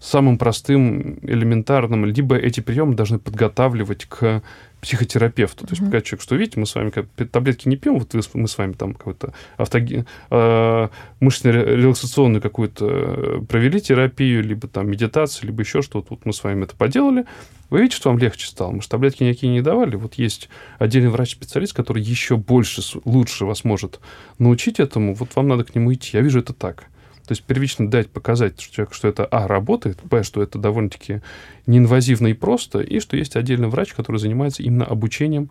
самым 0.01 0.37
простым, 0.39 1.19
элементарным, 1.21 2.05
либо 2.05 2.35
эти 2.35 2.59
приемы 2.59 2.95
должны 2.95 3.19
подготавливать 3.19 4.05
к 4.05 4.41
психотерапевту. 4.81 5.67
То 5.67 5.73
есть, 5.73 5.81
когда 5.83 6.01
человек, 6.01 6.23
что 6.23 6.35
видите, 6.35 6.59
мы 6.59 6.65
с 6.65 6.73
вами 6.73 6.89
как, 6.89 7.05
таблетки 7.31 7.69
не 7.69 7.77
пьем, 7.77 7.99
вот 7.99 8.13
мы 8.33 8.47
с 8.47 8.57
вами 8.57 8.73
там 8.73 8.95
какую-то 8.95 9.33
автоги... 9.57 10.05
э, 10.31 10.87
мышечно-релаксационную 11.19 12.41
какую-то 12.41 13.45
провели 13.47 13.79
терапию, 13.79 14.43
либо 14.43 14.67
там 14.67 14.89
медитацию, 14.89 15.45
либо 15.45 15.61
еще 15.61 15.83
что-то, 15.83 16.07
вот 16.09 16.25
мы 16.25 16.33
с 16.33 16.43
вами 16.43 16.63
это 16.63 16.75
поделали, 16.75 17.25
вы 17.69 17.81
видите, 17.81 17.97
что 17.97 18.09
вам 18.09 18.17
легче 18.17 18.47
стало. 18.47 18.71
Мы 18.71 18.81
же 18.81 18.89
таблетки 18.89 19.23
никакие 19.23 19.53
не 19.53 19.61
давали. 19.61 19.95
Вот 19.95 20.15
есть 20.15 20.49
отдельный 20.79 21.09
врач-специалист, 21.09 21.73
который 21.73 22.01
еще 22.01 22.35
больше, 22.35 22.81
лучше 23.05 23.45
вас 23.45 23.63
может 23.63 23.99
научить 24.39 24.79
этому. 24.79 25.13
Вот 25.13 25.35
вам 25.35 25.47
надо 25.47 25.63
к 25.63 25.73
нему 25.73 25.93
идти. 25.93 26.17
Я 26.17 26.21
вижу 26.21 26.39
это 26.39 26.53
так. 26.53 26.85
То 27.25 27.33
есть 27.33 27.43
первично 27.43 27.89
дать 27.89 28.09
показать 28.09 28.57
человеку, 28.57 28.93
что 28.93 29.07
это, 29.07 29.25
а, 29.25 29.47
работает, 29.47 29.99
б, 30.03 30.23
что 30.23 30.41
это 30.41 30.57
довольно-таки 30.57 31.21
неинвазивно 31.67 32.27
и 32.27 32.33
просто, 32.33 32.79
и 32.79 32.99
что 32.99 33.15
есть 33.15 33.35
отдельный 33.35 33.67
врач, 33.69 33.93
который 33.93 34.17
занимается 34.17 34.63
именно 34.63 34.85
обучением 34.85 35.49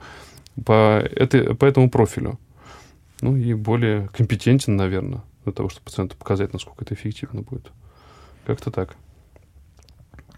по, 0.65 1.01
это, 1.01 1.55
по 1.55 1.65
этому 1.65 1.91
профилю. 1.91 2.39
Ну 3.21 3.37
и 3.37 3.55
более 3.55 4.09
компетентен, 4.09 4.77
наверное, 4.77 5.23
для 5.45 5.53
того, 5.53 5.69
чтобы 5.69 5.85
пациенту 5.85 6.17
показать, 6.17 6.53
насколько 6.53 6.85
это 6.85 6.95
эффективно 6.95 7.43
будет. 7.43 7.71
Как-то 8.47 8.71
так. 8.71 8.97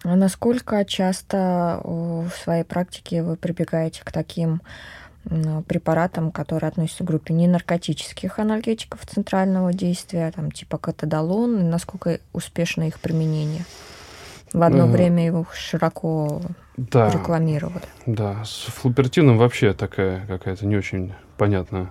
А 0.05 0.16
насколько 0.16 0.85
часто 0.85 1.81
в 1.85 2.31
своей 2.31 2.64
практике 2.64 3.23
вы 3.23 3.37
прибегаете 3.37 4.03
к 4.05 4.11
таким 4.11 4.61
препаратам, 5.67 6.33
которые 6.33 6.69
относятся 6.69 7.05
к 7.05 7.07
группе 7.07 7.33
ненаркотических 7.35 8.39
анальгетиков 8.39 9.05
центрального 9.07 9.73
действия, 9.73 10.33
там, 10.35 10.51
типа 10.51 10.79
катадолон, 10.79 11.61
и 11.61 11.63
насколько 11.63 12.21
успешно 12.33 12.89
их 12.89 12.99
применение? 13.01 13.65
В 14.53 14.63
одно 14.63 14.87
mm. 14.87 14.91
время 14.91 15.27
его 15.27 15.47
широко 15.55 16.43
да. 16.77 17.11
рекламировали. 17.11 17.85
Да, 18.07 18.45
с 18.45 18.67
флупертином 18.67 19.39
вообще 19.39 19.73
такая 19.73 20.27
какая-то 20.27 20.67
не 20.67 20.77
очень 20.77 21.13
понятная 21.39 21.91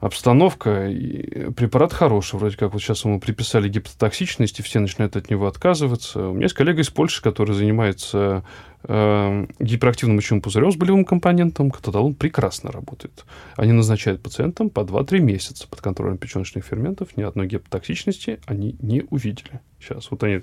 обстановка. 0.00 0.88
И 0.88 1.50
препарат 1.50 1.92
хороший, 1.92 2.38
вроде 2.38 2.56
как 2.56 2.72
вот 2.72 2.82
сейчас 2.82 3.04
ему 3.04 3.20
приписали 3.20 3.68
гепатотоксичность, 3.68 4.60
и 4.60 4.62
все 4.62 4.80
начинают 4.80 5.16
от 5.16 5.30
него 5.30 5.46
отказываться. 5.46 6.28
У 6.28 6.32
меня 6.32 6.44
есть 6.44 6.54
коллега 6.54 6.82
из 6.82 6.90
Польши, 6.90 7.22
который 7.22 7.54
занимается 7.54 8.44
э, 8.84 9.46
гиперактивным 9.58 10.16
мочевым 10.16 10.42
пузырем 10.42 10.70
с 10.70 10.76
болевым 10.76 11.04
компонентом. 11.04 11.70
Катадалон 11.70 12.14
прекрасно 12.14 12.70
работает. 12.70 13.24
Они 13.56 13.72
назначают 13.72 14.22
пациентам 14.22 14.70
по 14.70 14.80
2-3 14.80 15.18
месяца 15.20 15.66
под 15.68 15.80
контролем 15.80 16.18
печеночных 16.18 16.64
ферментов. 16.64 17.16
Ни 17.16 17.22
одной 17.22 17.46
гепатотоксичности 17.46 18.40
они 18.46 18.76
не 18.80 19.04
увидели. 19.10 19.60
Сейчас 19.80 20.10
вот 20.10 20.22
они 20.22 20.42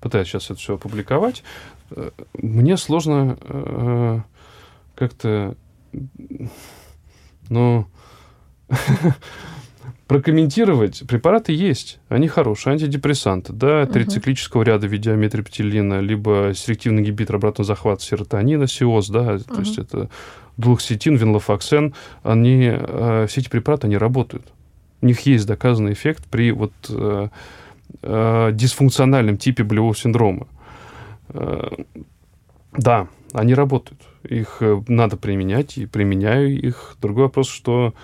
пытаются 0.00 0.32
сейчас 0.32 0.50
это 0.50 0.60
все 0.60 0.74
опубликовать. 0.74 1.42
Э, 1.90 2.10
мне 2.34 2.76
сложно 2.76 3.38
э, 3.42 4.20
как-то... 4.94 5.56
Ну, 7.48 7.88
прокомментировать. 10.10 11.04
Препараты 11.06 11.52
есть, 11.52 12.00
они 12.08 12.26
хорошие, 12.26 12.72
антидепрессанты, 12.72 13.52
да, 13.52 13.86
трициклического 13.86 14.64
ряда 14.64 14.88
в 14.88 14.90
виде 14.90 15.12
либо 16.00 16.52
селективный 16.52 17.02
ингибитор 17.02 17.36
обратного 17.36 17.64
захвата 17.64 18.02
серотонина, 18.02 18.66
СИОС, 18.66 19.08
да, 19.08 19.34
uh-huh. 19.34 19.54
то 19.54 19.60
есть 19.60 19.78
это 19.78 20.10
двухсетин, 20.56 21.14
венлофоксен, 21.14 21.94
они, 22.24 22.70
э, 22.72 23.26
все 23.28 23.40
эти 23.40 23.48
препараты, 23.48 23.86
они 23.86 23.96
работают. 23.96 24.52
У 25.00 25.06
них 25.06 25.20
есть 25.20 25.46
доказанный 25.46 25.92
эффект 25.92 26.24
при 26.28 26.50
вот 26.50 26.72
э, 26.88 27.28
э, 28.02 28.50
дисфункциональном 28.52 29.38
типе 29.38 29.62
болевого 29.62 29.94
синдрома. 29.94 30.48
Э, 31.28 31.68
да, 32.72 33.06
они 33.32 33.54
работают. 33.54 34.00
Их 34.24 34.60
надо 34.88 35.16
применять, 35.16 35.78
и 35.78 35.86
применяю 35.86 36.60
их. 36.60 36.96
Другой 37.00 37.24
вопрос, 37.24 37.48
что 37.48 37.94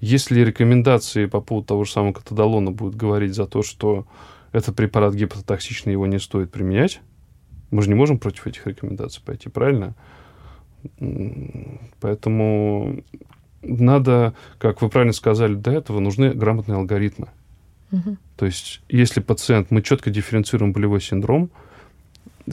если 0.00 0.40
рекомендации 0.40 1.26
по 1.26 1.40
поводу 1.40 1.66
того 1.66 1.84
же 1.84 1.92
самого 1.92 2.12
катадолона 2.12 2.70
будут 2.70 2.96
говорить 2.96 3.34
за 3.34 3.46
то, 3.46 3.62
что 3.62 4.06
этот 4.52 4.74
препарат 4.76 5.14
гепатотоксичный, 5.14 5.92
его 5.92 6.06
не 6.06 6.18
стоит 6.18 6.50
применять, 6.50 7.00
мы 7.70 7.82
же 7.82 7.88
не 7.88 7.94
можем 7.94 8.18
против 8.18 8.46
этих 8.46 8.66
рекомендаций 8.66 9.22
пойти, 9.24 9.48
правильно? 9.48 9.94
Поэтому 12.00 13.02
надо, 13.62 14.34
как 14.58 14.82
вы 14.82 14.88
правильно 14.88 15.12
сказали 15.12 15.54
до 15.54 15.70
этого, 15.70 16.00
нужны 16.00 16.32
грамотные 16.32 16.76
алгоритмы. 16.76 17.28
Угу. 17.92 18.16
То 18.36 18.46
есть, 18.46 18.80
если 18.88 19.20
пациент, 19.20 19.70
мы 19.70 19.82
четко 19.82 20.10
дифференцируем 20.10 20.72
болевой 20.72 21.00
синдром, 21.00 21.50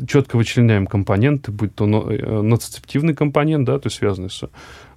четко 0.08 0.36
вычленяем 0.36 0.88
компоненты, 0.88 1.52
будь 1.52 1.74
то 1.74 1.86
э, 1.86 2.42
ноцептивный 2.42 3.16
компонент, 3.16 3.66
да, 3.66 3.80
то 3.80 3.88
есть 3.88 3.98
связанный 3.98 4.30
с 4.30 4.50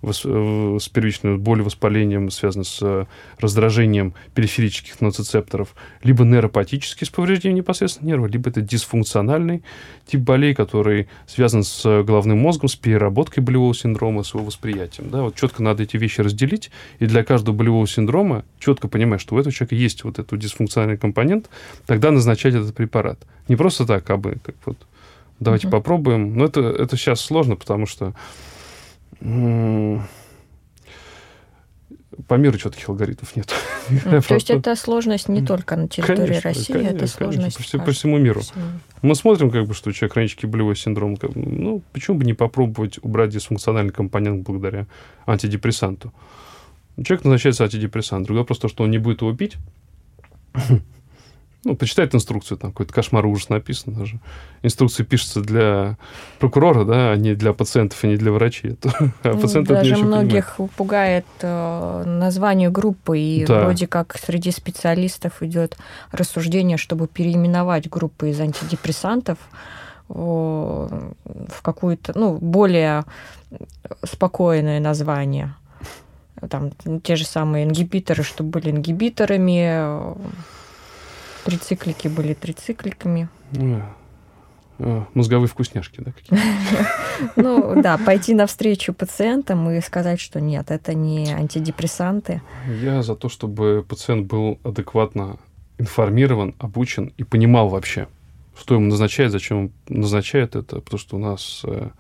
Э, 0.03 0.79
с 0.81 0.89
первичной 0.89 1.37
болью, 1.37 1.67
воспалением, 1.67 2.31
связано 2.31 2.65
с 2.65 2.79
э, 2.81 3.05
раздражением 3.39 4.15
периферических 4.35 4.99
ноцицепторов, 5.03 5.75
либо 6.03 6.25
нейропатический 6.25 7.07
с 7.07 7.11
повреждением 7.11 7.59
непосредственно 7.59 8.09
нерва, 8.09 8.27
либо 8.27 8.49
это 8.49 8.63
дисфункциональный 8.63 9.63
тип 10.07 10.21
болей, 10.21 10.55
который 10.55 11.09
связан 11.27 11.65
с 11.65 12.03
головным 12.03 12.39
мозгом, 12.39 12.69
с 12.69 12.77
переработкой 12.77 13.43
болевого 13.43 13.75
синдрома, 13.75 14.23
с 14.23 14.33
его 14.33 14.43
восприятием. 14.43 15.11
Да? 15.11 15.23
Вот 15.23 15.35
четко 15.35 15.63
надо 15.63 15.83
эти 15.83 15.99
вещи 15.99 16.23
разделить, 16.23 16.71
и 16.99 17.05
для 17.05 17.23
каждого 17.23 17.55
болевого 17.55 17.87
синдрома 17.87 18.45
четко 18.59 18.89
понимать, 18.89 19.21
что 19.21 19.35
у 19.35 19.39
этого 19.39 19.53
человека 19.53 19.75
есть 19.75 20.05
вот 20.05 20.19
этот 20.19 20.39
дисфункциональный 20.39 20.97
компонент, 20.97 21.51
тогда 21.87 22.11
назначать 22.11 22.55
этот 22.55 22.75
препарат. 22.75 23.21
Не 23.49 23.57
просто 23.57 23.85
так, 23.85 24.09
а 24.09 24.17
бы, 24.17 24.39
как 24.43 24.55
вот, 24.65 24.79
давайте 25.41 25.67
mm-hmm. 25.67 25.71
попробуем. 25.71 26.39
Но 26.39 26.47
это, 26.47 26.61
это 26.63 26.97
сейчас 26.97 27.21
сложно, 27.21 27.57
потому 27.57 27.85
что 27.85 28.15
по 32.27 32.35
миру 32.35 32.59
четких 32.59 32.89
алгоритмов 32.89 33.35
нет. 33.37 33.53
То 34.29 34.35
есть 34.35 34.51
это 34.51 34.77
сложность 34.77 35.29
не 35.29 35.45
только 35.45 35.77
на 35.77 35.89
территории 35.89 36.27
конечно, 36.27 36.51
России, 36.51 36.73
конечно, 36.73 36.97
это 36.97 37.07
сложность 37.07 37.57
конечно, 37.57 37.79
по, 37.79 37.85
по 37.87 37.93
всему 37.93 38.19
миру. 38.19 38.41
Всему. 38.41 38.63
Мы 39.03 39.15
смотрим, 39.15 39.51
как 39.51 39.67
бы, 39.67 39.75
что 39.75 39.91
у 39.91 39.93
человека 39.93 40.15
хронический 40.15 40.47
болевой 40.47 40.77
синдром. 40.77 41.17
Как, 41.17 41.35
ну, 41.35 41.83
почему 41.93 42.19
бы 42.19 42.25
не 42.25 42.35
попробовать 42.35 42.99
убрать 43.03 43.31
дисфункциональный 43.31 43.93
компонент 43.93 44.47
благодаря 44.47 44.87
антидепрессанту? 45.27 46.13
Человек 47.03 47.25
назначается 47.25 47.65
антидепрессант. 47.65 48.27
Другой 48.27 48.43
вопрос 48.43 48.59
то, 48.59 48.69
что 48.69 48.85
он 48.85 48.91
не 48.91 48.99
будет 48.99 49.23
его 49.23 49.35
пить 49.35 49.57
ну, 51.65 51.77
почитать 51.77 52.15
инструкцию, 52.15 52.57
там 52.59 52.71
какой-то 52.71 52.93
кошмар 52.95 53.27
ужас 53.27 53.51
написано 53.51 53.95
даже. 53.95 54.19
Инструкция 54.63 55.05
пишется 55.05 55.43
для 55.43 55.99
прокурора, 56.39 56.85
да, 56.85 57.13
а 57.13 57.17
не 57.17 57.35
для 57.35 57.53
пациентов 57.53 58.03
и 58.05 58.09
не 58.09 58.17
для 58.17 58.33
врачей. 58.33 58.79
А 59.23 59.35
ну, 59.35 59.63
даже 59.65 59.97
многих 59.97 60.57
понимают. 60.57 60.75
пугает 60.77 61.27
э, 61.41 62.05
название 62.07 62.71
группы, 62.71 63.19
и 63.19 63.45
да. 63.45 63.65
вроде 63.65 63.87
как 63.87 64.17
среди 64.19 64.51
специалистов 64.51 65.43
идет 65.43 65.77
рассуждение, 66.13 66.79
чтобы 66.79 67.07
переименовать 67.07 67.89
группы 67.89 68.31
из 68.31 68.41
антидепрессантов 68.41 69.39
в 70.09 71.63
какую-то, 71.63 72.19
ну, 72.19 72.37
более 72.39 73.05
спокойное 74.03 74.81
название. 74.81 75.55
Там 76.49 76.73
те 77.03 77.17
же 77.17 77.25
самые 77.25 77.65
ингибиторы, 77.65 78.23
чтобы 78.23 78.51
были 78.51 78.71
ингибиторами, 78.71 80.17
Трициклики 81.45 82.09
были 82.09 82.35
трицикликами. 82.35 83.29
А, 84.83 85.07
мозговые 85.13 85.49
вкусняшки, 85.49 86.01
да, 86.01 86.13
какие 86.13 86.39
Ну, 87.37 87.83
да, 87.83 87.99
пойти 87.99 88.35
навстречу 88.35 88.95
пациентам 88.95 89.71
и 89.71 89.81
сказать, 89.81 90.21
что 90.21 90.41
нет, 90.41 90.71
это 90.71 90.95
не 90.95 91.31
антидепрессанты. 91.33 92.41
Я 92.81 93.03
за 93.03 93.15
то, 93.15 93.29
чтобы 93.29 93.85
пациент 93.87 94.27
был 94.27 94.59
адекватно 94.63 95.37
информирован, 95.79 96.55
обучен 96.59 97.13
и 97.19 97.25
понимал 97.25 97.69
вообще, 97.69 98.09
что 98.59 98.75
ему 98.75 98.87
назначает, 98.87 99.33
зачем 99.33 99.59
он 99.59 99.73
назначает 99.89 100.57
это, 100.57 100.81
потому 100.81 100.99
что 100.99 101.17
у 101.17 101.19
нас 101.19 101.63
э, 101.65 101.91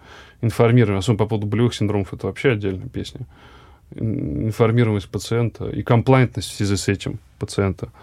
информирование, 0.40 1.00
особенно 1.00 1.18
по 1.18 1.26
поводу 1.26 1.46
болевых 1.46 1.74
синдромов, 1.74 2.14
это 2.14 2.28
вообще 2.28 2.52
отдельная 2.52 2.88
песня. 2.88 3.26
Информированность 3.94 5.08
пациента 5.08 5.68
и 5.68 5.82
комплайнтность 5.82 6.48
в 6.48 6.54
связи 6.54 6.76
с 6.76 6.88
этим 6.88 7.18
пациента– 7.38 7.90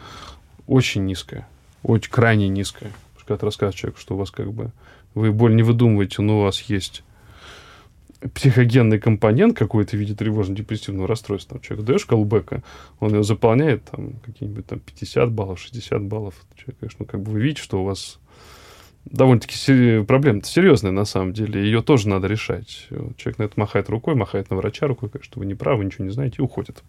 очень 0.67 1.05
низкая, 1.05 1.47
очень 1.83 2.11
крайне 2.11 2.47
низкая. 2.47 2.91
Когда 3.25 3.39
ты 3.39 3.45
рассказываешь 3.45 3.79
человеку, 3.79 3.99
что 3.99 4.15
у 4.15 4.17
вас 4.17 4.31
как 4.31 4.53
бы 4.53 4.71
вы 5.13 5.33
боль 5.33 5.53
не 5.53 5.63
выдумываете, 5.63 6.21
но 6.21 6.39
у 6.39 6.43
вас 6.43 6.61
есть 6.61 7.03
психогенный 8.33 8.99
компонент 8.99 9.57
какой-то 9.57 9.97
в 9.97 9.99
виде 9.99 10.13
тревожно-депрессивного 10.13 11.07
расстройства. 11.07 11.59
Человек 11.59 11.85
даешь 11.85 12.05
колбека, 12.05 12.63
он 12.99 13.13
ее 13.13 13.23
заполняет 13.23 13.83
там 13.83 14.13
какие-нибудь 14.25 14.65
там 14.65 14.79
50 14.79 15.31
баллов, 15.31 15.59
60 15.59 16.03
баллов. 16.03 16.35
Человек, 16.55 16.77
конечно, 16.79 16.97
ну, 16.99 17.05
как 17.05 17.21
бы 17.21 17.31
вы 17.33 17.41
видите, 17.41 17.61
что 17.61 17.81
у 17.81 17.83
вас 17.83 18.19
довольно-таки 19.03 20.03
проблема 20.03 20.41
серьезная 20.43 20.91
на 20.91 21.05
самом 21.05 21.33
деле, 21.33 21.61
ее 21.61 21.81
тоже 21.81 22.07
надо 22.07 22.27
решать. 22.27 22.87
Человек 23.17 23.39
на 23.39 23.43
это 23.43 23.59
махает 23.59 23.89
рукой, 23.89 24.15
махает 24.15 24.49
на 24.49 24.55
врача 24.55 24.87
рукой, 24.87 25.09
говорит, 25.09 25.25
что 25.25 25.39
вы 25.39 25.45
не 25.45 25.55
правы, 25.55 25.83
ничего 25.83 26.05
не 26.05 26.11
знаете, 26.11 26.37
и 26.39 26.41
уходит 26.41 26.81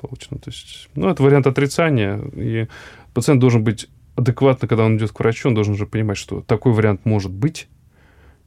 получено. 0.00 0.38
То 0.38 0.50
есть, 0.50 0.88
ну, 0.94 1.08
это 1.08 1.22
вариант 1.22 1.46
отрицания, 1.46 2.20
и 2.34 2.68
пациент 3.14 3.40
должен 3.40 3.64
быть 3.64 3.88
адекватно, 4.16 4.66
когда 4.68 4.84
он 4.84 4.96
идет 4.96 5.12
к 5.12 5.20
врачу, 5.20 5.48
он 5.48 5.54
должен 5.54 5.74
уже 5.74 5.86
понимать, 5.86 6.16
что 6.16 6.40
такой 6.40 6.72
вариант 6.72 7.04
может 7.04 7.30
быть, 7.30 7.68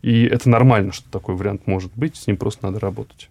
и 0.01 0.23
это 0.23 0.49
нормально, 0.49 0.91
что 0.91 1.09
такой 1.09 1.35
вариант 1.35 1.67
может 1.67 1.91
быть, 1.95 2.15
с 2.15 2.27
ним 2.27 2.37
просто 2.37 2.65
надо 2.65 2.79
работать. 2.79 3.29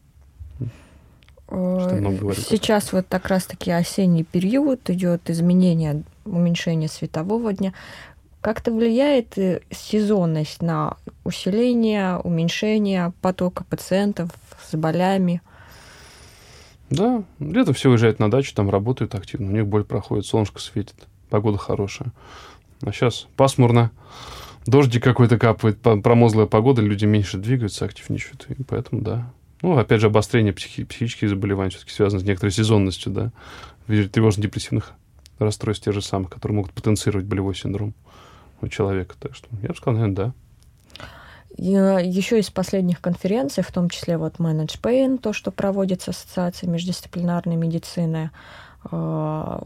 Сейчас 1.50 2.92
вот 2.92 3.06
как 3.09 3.26
раз-таки 3.26 3.72
осенний 3.72 4.22
период, 4.22 4.88
идет 4.88 5.28
изменение, 5.28 6.04
уменьшение 6.24 6.88
светового 6.88 7.52
дня. 7.52 7.72
Как-то 8.40 8.72
влияет 8.72 9.37
сезонность 9.70 10.62
на 10.62 10.96
усиление, 11.24 12.18
уменьшение 12.18 13.12
потока 13.20 13.64
пациентов 13.64 14.30
с 14.64 14.76
болями? 14.76 15.42
Да, 16.90 17.22
летом 17.38 17.74
все 17.74 17.88
уезжают 17.88 18.18
на 18.18 18.31
дачу, 18.31 18.53
там 18.55 18.68
работают 18.68 19.14
активно, 19.14 19.48
у 19.48 19.53
них 19.53 19.66
боль 19.66 19.85
проходит, 19.85 20.26
солнышко 20.26 20.61
светит, 20.61 20.96
погода 21.29 21.57
хорошая. 21.57 22.12
А 22.83 22.92
сейчас 22.92 23.29
пасмурно, 23.37 23.92
дождик 24.66 25.05
какой-то 25.05 25.38
капает, 25.38 25.81
промозглая 25.81 26.46
погода, 26.46 26.83
люди 26.83 27.05
меньше 27.05 27.38
двигаются, 27.38 27.85
активничают, 27.85 28.46
и 28.48 28.62
поэтому, 28.64 29.03
да. 29.03 29.33
Ну, 29.62 29.79
опять 29.79 30.00
же, 30.00 30.09
обострение 30.09 30.53
психи- 30.53 30.85
психических 30.85 31.29
заболеваний 31.29 31.70
все-таки 31.70 31.92
связано 31.92 32.20
с 32.20 32.24
некоторой 32.24 32.50
сезонностью, 32.50 33.12
да, 33.12 33.33
в 33.87 33.92
виде 33.92 34.09
тревожно-депрессивных 34.09 34.92
расстройств 35.38 35.84
тех 35.84 35.95
же 35.95 36.03
самых, 36.03 36.30
которые 36.30 36.57
могут 36.57 36.72
потенцировать 36.72 37.26
болевой 37.26 37.55
синдром 37.55 37.95
у 38.62 38.68
человека. 38.68 39.14
Так 39.20 39.34
что 39.36 39.49
я 39.62 39.68
бы 39.68 39.76
сказал, 39.76 40.01
наверное, 40.01 40.16
да. 40.16 40.34
Э, 41.61 42.00
Еще 42.02 42.38
из 42.38 42.50
последних 42.50 43.00
конференций, 43.00 43.62
в 43.62 43.70
том 43.70 43.90
числе 43.90 44.16
вот 44.16 44.36
Manage 44.36 44.80
Pain, 44.80 45.18
то, 45.18 45.32
что 45.32 45.50
проводится 45.50 46.11
Ассоциация 46.11 46.68
междисциплинарной 46.68 47.56
медицины, 47.56 48.30
э, 48.90 49.61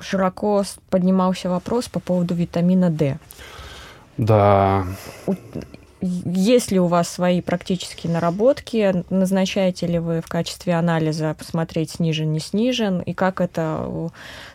широко 0.00 0.62
поднимался 0.88 1.50
вопрос 1.50 1.88
по 1.88 2.00
поводу 2.00 2.34
витамина 2.34 2.90
D. 2.90 3.18
Да. 4.16 4.84
есть 6.02 6.70
ли 6.70 6.78
у 6.78 6.86
вас 6.86 7.08
свои 7.08 7.40
практические 7.40 8.12
наработки? 8.12 9.04
Назначаете 9.10 9.86
ли 9.86 9.98
вы 9.98 10.20
в 10.20 10.28
качестве 10.28 10.74
анализа 10.74 11.34
посмотреть, 11.38 11.92
снижен, 11.92 12.32
не 12.32 12.40
снижен? 12.40 13.00
И 13.00 13.14
как 13.14 13.40
это 13.40 14.10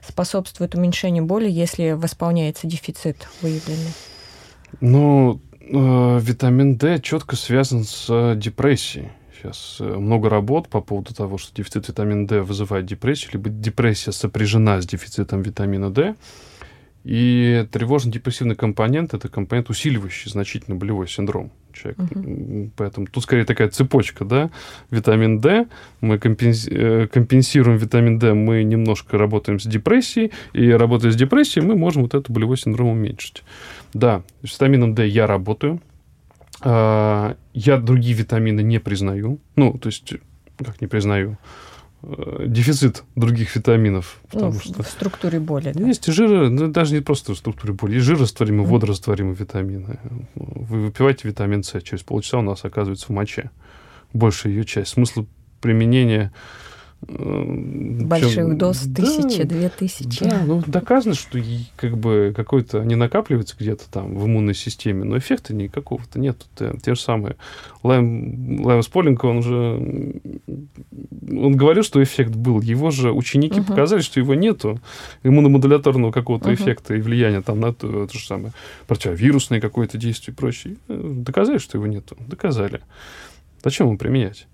способствует 0.07 0.75
уменьшению 0.75 1.25
боли, 1.25 1.49
если 1.49 1.91
восполняется 1.91 2.67
дефицит 2.67 3.27
выявленный? 3.41 3.93
Ну, 4.81 5.39
э, 5.67 6.19
витамин 6.21 6.77
D 6.77 6.99
четко 7.01 7.35
связан 7.35 7.83
с 7.83 8.35
депрессией. 8.35 9.09
Сейчас 9.35 9.77
э, 9.79 9.83
много 9.83 10.29
работ 10.29 10.69
по 10.69 10.81
поводу 10.81 11.13
того, 11.13 11.37
что 11.37 11.55
дефицит 11.55 11.87
витамина 11.87 12.27
D 12.27 12.41
вызывает 12.41 12.85
депрессию, 12.85 13.31
либо 13.33 13.49
депрессия 13.49 14.11
сопряжена 14.11 14.81
с 14.81 14.87
дефицитом 14.87 15.41
витамина 15.41 15.91
D. 15.91 16.15
И 17.03 17.67
тревожно-депрессивный 17.71 18.55
компонент– 18.55 19.13
это 19.13 19.29
компонент, 19.29 19.69
усиливающий 19.69 20.31
значительно 20.31 20.75
болевой 20.75 21.07
синдром 21.07 21.51
человека. 21.71 22.01
Uh-huh. 22.01 22.71
Поэтому 22.75 23.05
тут 23.05 23.21
скорее 23.21 23.45
такая 23.45 23.69
цепочка, 23.69 24.25
да, 24.25 24.49
витамин 24.89 25.39
D, 25.39 25.67
мы 26.01 26.15
компенси- 26.15 26.71
э, 26.71 27.07
компенсируем 27.07 27.77
витамин 27.77 28.17
D, 28.17 28.33
мы 28.33 28.63
немножко 28.63 29.19
работаем 29.19 29.59
с 29.59 29.65
депрессией, 29.65 30.31
и 30.53 30.71
работая 30.71 31.11
с 31.11 31.15
депрессией, 31.15 31.63
мы 31.63 31.75
можем 31.75 32.01
вот 32.01 32.15
этот 32.15 32.31
болевой 32.31 32.57
синдром 32.57 32.87
уменьшить. 32.87 33.43
Да, 33.95 34.21
с 34.43 34.53
витамином 34.53 34.93
D 34.93 35.07
я 35.07 35.25
работаю, 35.25 35.81
а, 36.61 37.35
я 37.53 37.77
другие 37.77 38.15
витамины 38.15 38.61
не 38.61 38.79
признаю, 38.79 39.39
ну, 39.55 39.77
то 39.77 39.87
есть, 39.87 40.13
как 40.57 40.81
не 40.81 40.87
признаю, 40.87 41.37
Э, 42.07 42.43
дефицит 42.47 43.03
других 43.15 43.55
витаминов. 43.55 44.19
Потому 44.29 44.53
ну, 44.53 44.59
что 44.59 44.83
в 44.83 44.87
структуре 44.87 45.39
боли. 45.39 45.71
Да? 45.73 45.87
Есть 45.87 46.05
жиры, 46.05 46.49
ну, 46.49 46.67
даже 46.67 46.93
не 46.93 47.01
просто 47.01 47.33
в 47.33 47.37
структуре 47.37 47.73
боли, 47.73 47.95
есть 47.95 48.05
жирорастворимые, 48.05 48.67
mm. 48.67 48.69
водорастворимые 48.69 49.35
витамины. 49.35 49.99
Вы 50.35 50.85
выпиваете 50.85 51.27
витамин 51.27 51.63
С, 51.63 51.81
через 51.81 52.03
полчаса 52.03 52.39
у 52.39 52.41
нас 52.41 52.63
оказывается 52.63 53.07
в 53.07 53.09
моче. 53.09 53.49
Большая 54.13 54.53
ее 54.53 54.65
часть. 54.65 54.91
Смысл 54.91 55.25
применения 55.61 56.31
Больших 57.07 58.33
чем... 58.33 58.57
доз 58.57 58.83
да, 58.85 59.03
две 59.45 59.69
тысячи. 59.69 60.23
Да, 60.23 60.43
ну 60.45 60.63
доказано, 60.65 61.15
что 61.15 61.39
как 61.75 61.97
бы 61.97 62.33
какой-то 62.35 62.83
не 62.83 62.95
накапливается 62.95 63.55
где-то 63.59 63.89
там 63.89 64.15
в 64.15 64.25
иммунной 64.25 64.55
системе, 64.55 65.03
но 65.03 65.17
эффекта 65.17 65.53
никакого-то 65.53 66.19
нет. 66.19 66.45
Те, 66.55 66.73
те 66.81 66.95
же 66.95 67.01
самые. 67.01 67.35
Лайм, 67.83 68.63
Лайм 68.65 68.81
Сполинг, 68.81 69.23
он 69.23 69.43
же 69.43 70.15
он 71.31 71.55
говорил, 71.55 71.83
что 71.83 72.01
эффект 72.01 72.35
был. 72.35 72.61
Его 72.61 72.91
же 72.91 73.11
ученики 73.11 73.59
угу. 73.59 73.67
показали, 73.67 74.01
что 74.01 74.19
его 74.19 74.33
нету. 74.33 74.79
Иммуномодуляторного 75.23 76.11
какого-то 76.11 76.47
угу. 76.47 76.55
эффекта 76.55 76.95
и 76.95 77.01
влияния 77.01 77.41
там 77.41 77.59
на 77.59 77.73
то, 77.73 78.07
то 78.07 78.17
же 78.17 78.25
самое 78.25 78.53
противовирусное 78.87 79.61
какое-то 79.61 79.97
действие 79.97 80.33
и 80.33 80.35
прочее. 80.37 80.75
Доказали, 80.87 81.57
что 81.57 81.77
его 81.77 81.87
нету. 81.87 82.17
Доказали. 82.27 82.81
Зачем 83.63 83.87
его 83.87 83.97
применять? 83.97 84.47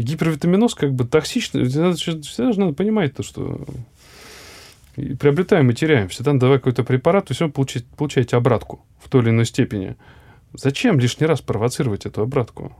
И 0.00 0.02
гипервитаминоз 0.02 0.74
как 0.74 0.94
бы 0.94 1.04
токсичный. 1.04 1.66
Всегда, 1.66 1.92
всегда 1.92 2.52
же 2.52 2.60
надо 2.60 2.72
понимать 2.72 3.14
то, 3.14 3.22
что 3.22 3.66
приобретаем 4.94 5.68
и 5.70 5.74
теряем. 5.74 6.08
Всегда 6.08 6.32
давай 6.32 6.56
какой-то 6.56 6.84
препарат, 6.84 7.26
то 7.26 7.32
есть 7.32 7.42
вы 7.42 7.50
получаете, 7.50 8.38
обратку 8.38 8.80
в 8.98 9.10
той 9.10 9.20
или 9.20 9.28
иной 9.28 9.44
степени. 9.44 9.96
Зачем 10.54 10.98
лишний 10.98 11.26
раз 11.26 11.42
провоцировать 11.42 12.06
эту 12.06 12.22
обратку? 12.22 12.74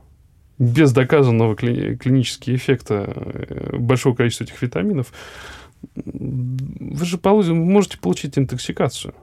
Без 0.57 0.93
доказанного 0.93 1.53
кли- 1.53 1.95
клинического 1.95 2.55
эффекта 2.55 3.13
э, 3.15 3.77
большого 3.77 4.15
количества 4.15 4.45
этих 4.45 4.59
витаминов 4.59 5.13
вы 5.93 7.05
же 7.05 7.19
можете 7.53 7.99
получить 7.99 8.35
интоксикацию. 8.39 9.13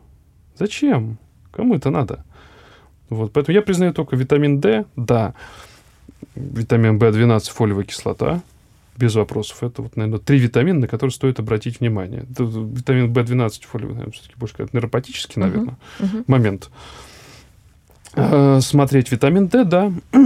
Зачем? 0.56 1.18
Кому 1.50 1.74
это 1.74 1.90
надо? 1.90 2.24
Вот, 3.08 3.32
поэтому 3.32 3.56
я 3.56 3.62
признаю 3.62 3.92
только 3.92 4.14
витамин 4.14 4.60
D, 4.60 4.84
да 4.94 5.34
витамин 6.34 6.98
В12, 6.98 7.50
фолиевая 7.50 7.84
кислота, 7.84 8.42
без 8.96 9.14
вопросов. 9.14 9.62
Это 9.62 9.82
вот, 9.82 9.96
наверное, 9.96 10.18
три 10.18 10.38
витамина, 10.38 10.80
на 10.80 10.88
которые 10.88 11.12
стоит 11.12 11.38
обратить 11.38 11.80
внимание. 11.80 12.24
Это 12.30 12.44
витамин 12.44 13.12
В12, 13.12 13.66
фолиевый, 13.66 13.94
наверное, 13.94 14.12
все-таки 14.12 14.34
больше 14.36 14.54
как 14.56 14.72
нейропатический, 14.72 15.40
наверное, 15.40 15.76
uh-huh. 16.00 16.04
Uh-huh. 16.04 16.24
момент. 16.26 16.70
Э, 18.14 18.60
смотреть 18.60 19.12
витамин 19.12 19.46
D, 19.46 19.64
да, 19.64 19.92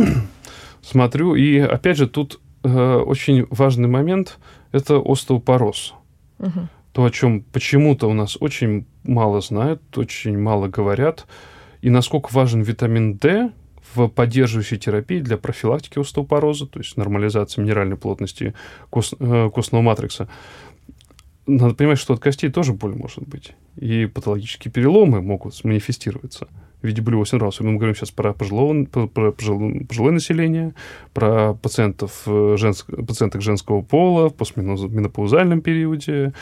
смотрю. 0.83 1.35
И, 1.35 1.59
опять 1.59 1.99
же, 1.99 2.09
тут 2.09 2.41
э, 2.63 2.97
очень 2.97 3.47
важный 3.51 3.89
момент– 3.89 4.39
это 4.73 5.03
остеопороз. 5.05 5.95
Uh-huh. 6.39 6.67
То, 6.93 7.05
о 7.05 7.11
чем 7.11 7.43
почему-то 7.43 8.09
у 8.09 8.15
нас 8.15 8.37
очень 8.41 8.87
мало 9.05 9.41
знают, 9.41 9.83
очень 9.97 10.39
мало 10.39 10.69
говорят. 10.69 11.27
И 11.83 11.91
насколько 11.91 12.33
важен 12.33 12.63
витамин 12.63 13.17
D, 13.17 13.51
в 13.95 14.09
поддерживающей 14.09 14.79
терапии 14.79 15.21
для 15.21 15.37
профилактики 15.37 15.99
остеопороза, 15.99 16.67
то 16.67 16.79
есть 16.79 16.97
нормализации 16.97 17.61
минеральной 17.61 17.97
плотности 17.97 18.55
э, 18.93 19.51
костного 19.53 19.83
матрикса. 19.83 20.29
Надо 21.47 21.75
понимать, 21.75 21.99
что 21.99 22.15
от 22.15 22.21
костей 22.21 22.51
тоже 22.51 22.73
боль 22.73 22.95
может 22.95 23.27
быть. 23.27 23.53
И 23.77 24.07
патологические 24.07 24.71
переломы 24.71 25.23
могут 25.23 25.63
манифестироваться 25.65 26.47
в 26.83 26.87
виде 26.87 27.03
болевого 27.03 27.27
синдрома. 27.27 27.53
Мы 27.61 27.77
говорим 27.77 27.95
сейчас 27.95 28.11
про 28.11 28.33
пожилое, 28.33 28.85
про 28.85 29.33
пожилое 29.33 30.13
население, 30.13 30.75
про 31.13 31.55
пациентов, 31.55 32.23
э, 32.27 32.57
женск, 32.59 32.87
пациенток 33.07 33.43
женского 33.43 33.83
пола 33.83 34.29
в 34.29 34.35
постменопаузальном 34.35 35.63
периоде. 35.63 36.33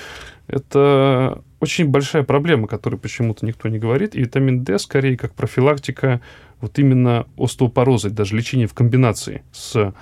Это 0.46 1.42
очень 1.60 1.86
большая 1.88 2.22
проблема, 2.22 2.64
о 2.64 2.68
которой 2.68 2.96
почему-то 2.96 3.46
никто 3.46 3.68
не 3.68 3.78
говорит. 3.78 4.14
И 4.14 4.20
витамин 4.20 4.64
D 4.64 4.78
скорее 4.78 5.16
как 5.16 5.34
профилактика 5.34 6.20
вот 6.60 6.78
именно 6.78 7.26
остеопороза, 7.36 8.10
даже 8.10 8.36
лечение 8.36 8.66
в 8.66 8.74
комбинации 8.74 9.42
с 9.52 9.94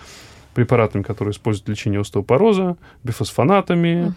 препаратами, 0.54 1.02
которые 1.02 1.32
используют 1.32 1.66
для 1.66 1.72
лечения 1.72 2.00
остеопороза, 2.00 2.76
бифосфонатами, 3.04 4.14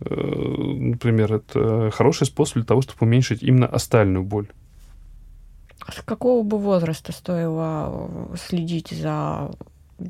uh-huh. 0.00 0.78
например, 0.90 1.34
это 1.34 1.90
хороший 1.92 2.26
способ 2.26 2.54
для 2.54 2.64
того, 2.64 2.82
чтобы 2.82 2.98
уменьшить 3.06 3.42
именно 3.42 3.66
остальную 3.66 4.24
боль. 4.24 4.48
С 5.88 6.02
какого 6.02 6.42
бы 6.42 6.58
возраста 6.58 7.12
стоило 7.12 8.08
следить 8.36 8.90
за 8.90 9.52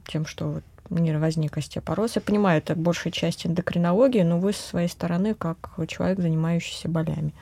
тем, 0.06 0.24
что 0.24 0.60
не 0.90 1.16
возник 1.18 1.56
остеопороз? 1.56 2.16
Я 2.16 2.22
понимаю, 2.22 2.58
это 2.58 2.74
большая 2.74 3.12
часть 3.12 3.46
эндокринологии, 3.46 4.22
но 4.22 4.38
вы 4.38 4.52
со 4.52 4.62
своей 4.62 4.88
стороны, 4.88 5.34
как 5.34 5.70
человек, 5.88 6.20
занимающийся 6.20 6.88
болями. 6.88 7.32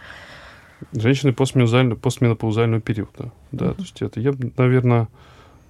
Женщины 0.92 1.32
постменопаузального, 1.32 1.99
постменопаузального 1.99 2.80
периода. 2.80 3.32
Да, 3.53 3.66
mm-hmm. 3.66 3.74
то 3.74 3.82
есть 3.82 4.03
это 4.03 4.20
я, 4.20 4.32
наверное, 4.57 5.09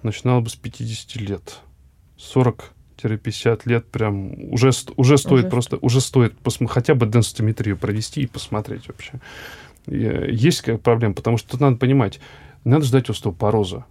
начинал 0.03 0.41
бы 0.41 0.49
с 0.49 0.55
50 0.55 1.15
лет. 1.21 1.59
40-50 2.17 3.61
лет 3.65 3.85
прям 3.85 4.33
уже, 4.51 4.71
уже 4.95 5.17
стоит 5.17 5.45
уже 5.45 5.49
просто, 5.49 5.77
уже 5.77 6.01
стоит 6.01 6.33
посм- 6.43 6.67
хотя 6.67 6.95
бы 6.95 7.05
денситометрию 7.05 7.77
провести 7.77 8.21
и 8.21 8.27
посмотреть 8.27 8.87
вообще. 8.87 9.19
Э, 9.87 10.27
есть 10.31 10.63
проблема, 10.81 11.13
потому 11.13 11.37
что 11.37 11.51
тут 11.51 11.61
надо 11.61 11.77
понимать, 11.77 12.19
надо 12.63 12.85
ждать 12.85 13.09
остеопороза. 13.09 13.85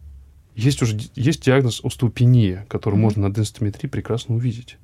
Есть 0.55 0.83
уже 0.83 0.97
есть 1.15 1.43
диагноз 1.43 1.81
остеопения, 1.85 2.65
который 2.69 2.95
mm-hmm. 2.95 2.99
можно 2.99 3.29
на 3.29 3.35
денситометрии 3.35 3.89
прекрасно 3.89 4.37
увидеть. 4.37 4.79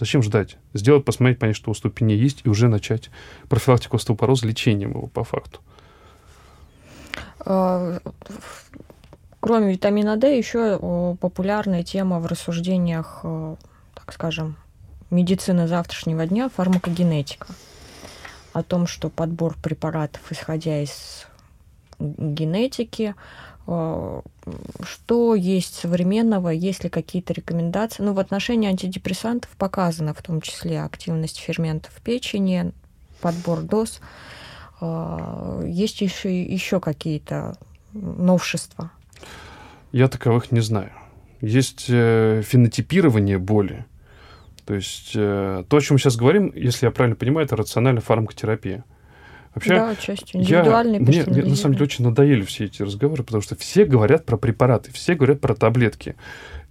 Зачем 0.00 0.22
ждать? 0.22 0.56
Сделать, 0.74 1.04
посмотреть, 1.04 1.38
понять, 1.38 1.56
что 1.56 1.70
у 1.70 1.74
ступени 1.74 2.12
есть, 2.12 2.42
и 2.44 2.48
уже 2.48 2.68
начать 2.68 3.10
профилактику 3.48 3.96
остеопороза 3.96 4.46
лечением 4.46 4.90
его 4.90 5.08
по 5.08 5.24
факту. 5.24 5.60
А, 7.40 7.98
кроме 9.40 9.72
витамина 9.72 10.16
D, 10.16 10.38
еще 10.38 11.16
популярная 11.20 11.82
тема 11.82 12.20
в 12.20 12.26
рассуждениях, 12.26 13.24
так 13.94 14.12
скажем, 14.12 14.56
медицины 15.10 15.66
завтрашнего 15.66 16.26
дня– 16.26 16.48
фармакогенетика. 16.54 17.48
О 18.52 18.62
том, 18.62 18.86
что 18.86 19.10
подбор 19.10 19.56
препаратов, 19.62 20.22
исходя 20.30 20.80
из 20.80 21.26
генетики, 21.98 23.14
что 23.68 25.34
есть 25.34 25.74
современного, 25.74 26.48
есть 26.48 26.84
ли 26.84 26.90
какие-то 26.90 27.34
рекомендации. 27.34 28.02
Ну, 28.02 28.14
в 28.14 28.18
отношении 28.18 28.68
антидепрессантов 28.68 29.50
показана 29.58 30.14
в 30.14 30.22
том 30.22 30.40
числе 30.40 30.80
активность 30.80 31.38
ферментов 31.38 31.92
в 31.94 32.00
печени, 32.00 32.72
подбор 33.20 33.60
доз. 33.60 34.00
А, 34.80 35.62
есть 35.66 36.00
еще, 36.00 36.42
еще 36.42 36.80
какие-то 36.80 37.56
новшества? 37.92 38.90
Я 39.92 40.08
таковых 40.08 40.50
не 40.50 40.60
знаю. 40.60 40.92
Есть 41.40 41.86
э, 41.88 42.42
фенотипирование 42.44 43.38
боли. 43.38 43.84
То 44.64 44.74
есть 44.74 45.12
э, 45.14 45.64
то, 45.68 45.76
о 45.76 45.80
чем 45.80 45.94
мы 45.94 45.98
сейчас 45.98 46.16
говорим, 46.16 46.52
если 46.54 46.86
я 46.86 46.90
правильно 46.90 47.16
понимаю, 47.16 47.46
это 47.46 47.56
рациональная 47.56 48.02
фармакотерапия. 48.02 48.84
Вообще, 49.54 49.70
да, 49.70 49.96
частью 49.96 50.40
индивидуальной 50.40 50.98
я, 50.98 51.00
мне, 51.00 51.24
мне 51.24 51.42
на 51.42 51.56
самом 51.56 51.74
деле 51.74 51.84
очень 51.84 52.04
надоели 52.04 52.42
все 52.42 52.66
эти 52.66 52.82
разговоры, 52.82 53.22
потому 53.22 53.42
что 53.42 53.56
все 53.56 53.84
говорят 53.84 54.24
про 54.24 54.36
препараты, 54.36 54.92
все 54.92 55.14
говорят 55.14 55.40
про 55.40 55.54
таблетки. 55.54 56.16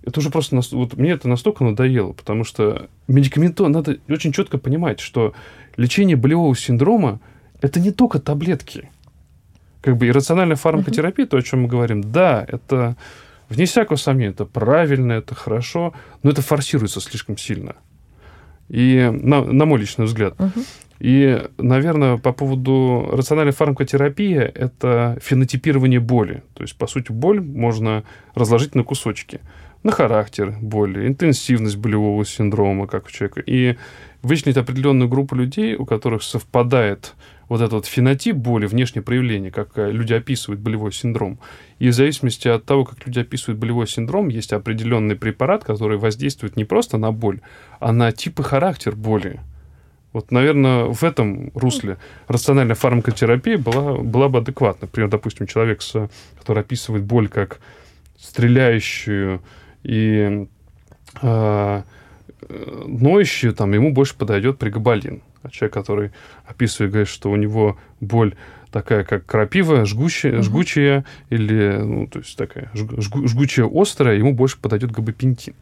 Это 0.04 0.20
уже 0.20 0.30
просто 0.30 0.62
вот 0.72 0.96
мне 0.96 1.12
это 1.12 1.28
настолько 1.28 1.64
надоело, 1.64 2.14
потому 2.14 2.44
что 2.44 2.88
медикаменты 3.08 3.68
надо 3.68 3.98
очень 4.08 4.32
четко 4.32 4.58
понимать, 4.58 5.00
что 5.00 5.34
лечение 5.76 6.16
болевого 6.16 6.56
синдрома 6.56 7.20
это 7.62 7.80
не 7.80 7.92
только 7.92 8.20
таблетки. 8.20 8.90
как 9.82 9.98
бы 9.98 10.08
иррациональная 10.08 10.56
фармакотерапия, 10.56 11.26
uh-huh. 11.26 11.30
то, 11.30 11.38
о 11.38 11.42
чем 11.42 11.62
мы 11.62 11.68
говорим, 11.68 12.02
да, 12.12 12.46
это 12.48 12.96
вне 13.50 13.66
всякого 13.66 13.98
сомнения, 13.98 14.32
это 14.32 14.46
правильно, 14.46 15.14
это 15.14 15.36
хорошо, 15.36 15.94
но 16.24 16.32
это 16.32 16.42
форсируется 16.42 17.00
слишком 17.02 17.38
сильно. 17.38 17.76
И 18.70 19.10
на, 19.12 19.44
на 19.44 19.66
мой 19.66 19.80
личный 19.80 20.06
взгляд. 20.06 20.36
Uh-huh. 20.38 20.66
И, 21.00 21.48
наверное, 21.58 22.18
по 22.18 22.34
поводу 22.34 23.08
рациональной 23.12 23.54
фармакотерапии, 23.54 24.38
это 24.38 25.18
фенотипирование 25.22 26.00
боли. 26.00 26.44
То 26.54 26.64
есть, 26.64 26.76
по 26.76 26.88
сути, 26.88 27.12
боль 27.12 27.40
можно 27.40 28.04
разложить 28.34 28.76
на 28.76 28.84
кусочки. 28.84 29.40
На 29.84 29.92
характер 29.92 30.56
боли, 30.60 31.08
интенсивность 31.08 31.78
болевого 31.78 32.26
синдрома, 32.26 32.88
как 32.88 33.06
у 33.06 33.12
человека. 33.12 33.42
И 33.46 33.78
вычленить 34.24 34.58
определенную 34.58 35.08
группу 35.08 35.36
людей, 35.36 35.76
у 35.76 35.86
которых 35.86 36.24
совпадает 36.24 37.14
вот 37.50 37.62
этот 37.62 37.86
фенотип 37.86 38.36
боли, 38.36 38.66
внешнее 38.66 39.04
проявление, 39.04 39.52
как 39.52 39.78
э, 39.78 39.92
люди 39.92 40.14
описывают 40.14 40.60
болевой 40.60 40.92
синдром. 40.92 41.40
И 41.80 41.90
в 41.90 41.94
зависимости 41.94 42.48
от 42.48 42.66
того, 42.66 42.86
как 42.86 43.06
люди 43.06 43.20
описывают 43.20 43.60
болевой 43.60 43.88
синдром, 43.88 44.28
есть 44.28 44.54
определенный 44.54 45.16
препарат, 45.16 45.64
который 45.64 45.98
воздействует 45.98 46.58
не 46.58 46.66
просто 46.66 46.98
на 46.98 47.12
боль, 47.12 47.40
а 47.80 47.94
на 47.94 48.12
тип 48.12 48.40
и 48.40 48.44
характер 48.44 48.96
боли. 48.96 49.40
Вот, 50.14 50.32
наверное, 50.32 50.86
в 50.86 51.04
этом 51.04 51.52
русле 51.54 51.98
рациональная 52.28 52.76
фармакотерапия 52.76 53.58
была, 53.58 53.98
была 53.98 54.30
бы 54.30 54.40
адекватна. 54.40 54.88
Например, 54.88 55.10
допустим, 55.10 55.48
человек, 55.48 55.82
который 56.40 56.62
описывает 56.62 57.04
боль 57.04 57.28
как 57.28 57.60
стреляющую 58.18 59.42
и 59.84 60.48
э, 61.22 61.82
ноющую, 62.50 63.54
там, 63.54 63.74
ему 63.74 63.94
больше 63.94 64.16
подойдет 64.16 64.58
пригабалин. 64.58 65.22
А 65.44 65.50
человек, 65.50 65.74
который 65.74 66.12
описывает, 66.46 66.92
говорит, 66.92 67.10
что 67.10 67.32
у 67.32 67.36
него 67.36 67.78
боль 68.00 68.36
такая, 68.72 69.04
как 69.04 69.26
крапива, 69.26 69.86
жгучая, 69.86 70.36
угу. 70.36 70.44
жгучая 70.44 71.06
или, 71.30 71.78
ну, 71.78 72.08
то 72.08 72.20
есть 72.20 72.38
такая 72.38 72.70
жгу, 72.74 73.28
жгучая 73.28 73.70
острая, 73.72 74.18
ему 74.18 74.34
больше 74.34 74.60
подойдет 74.60 74.92
габапентин 74.92 75.56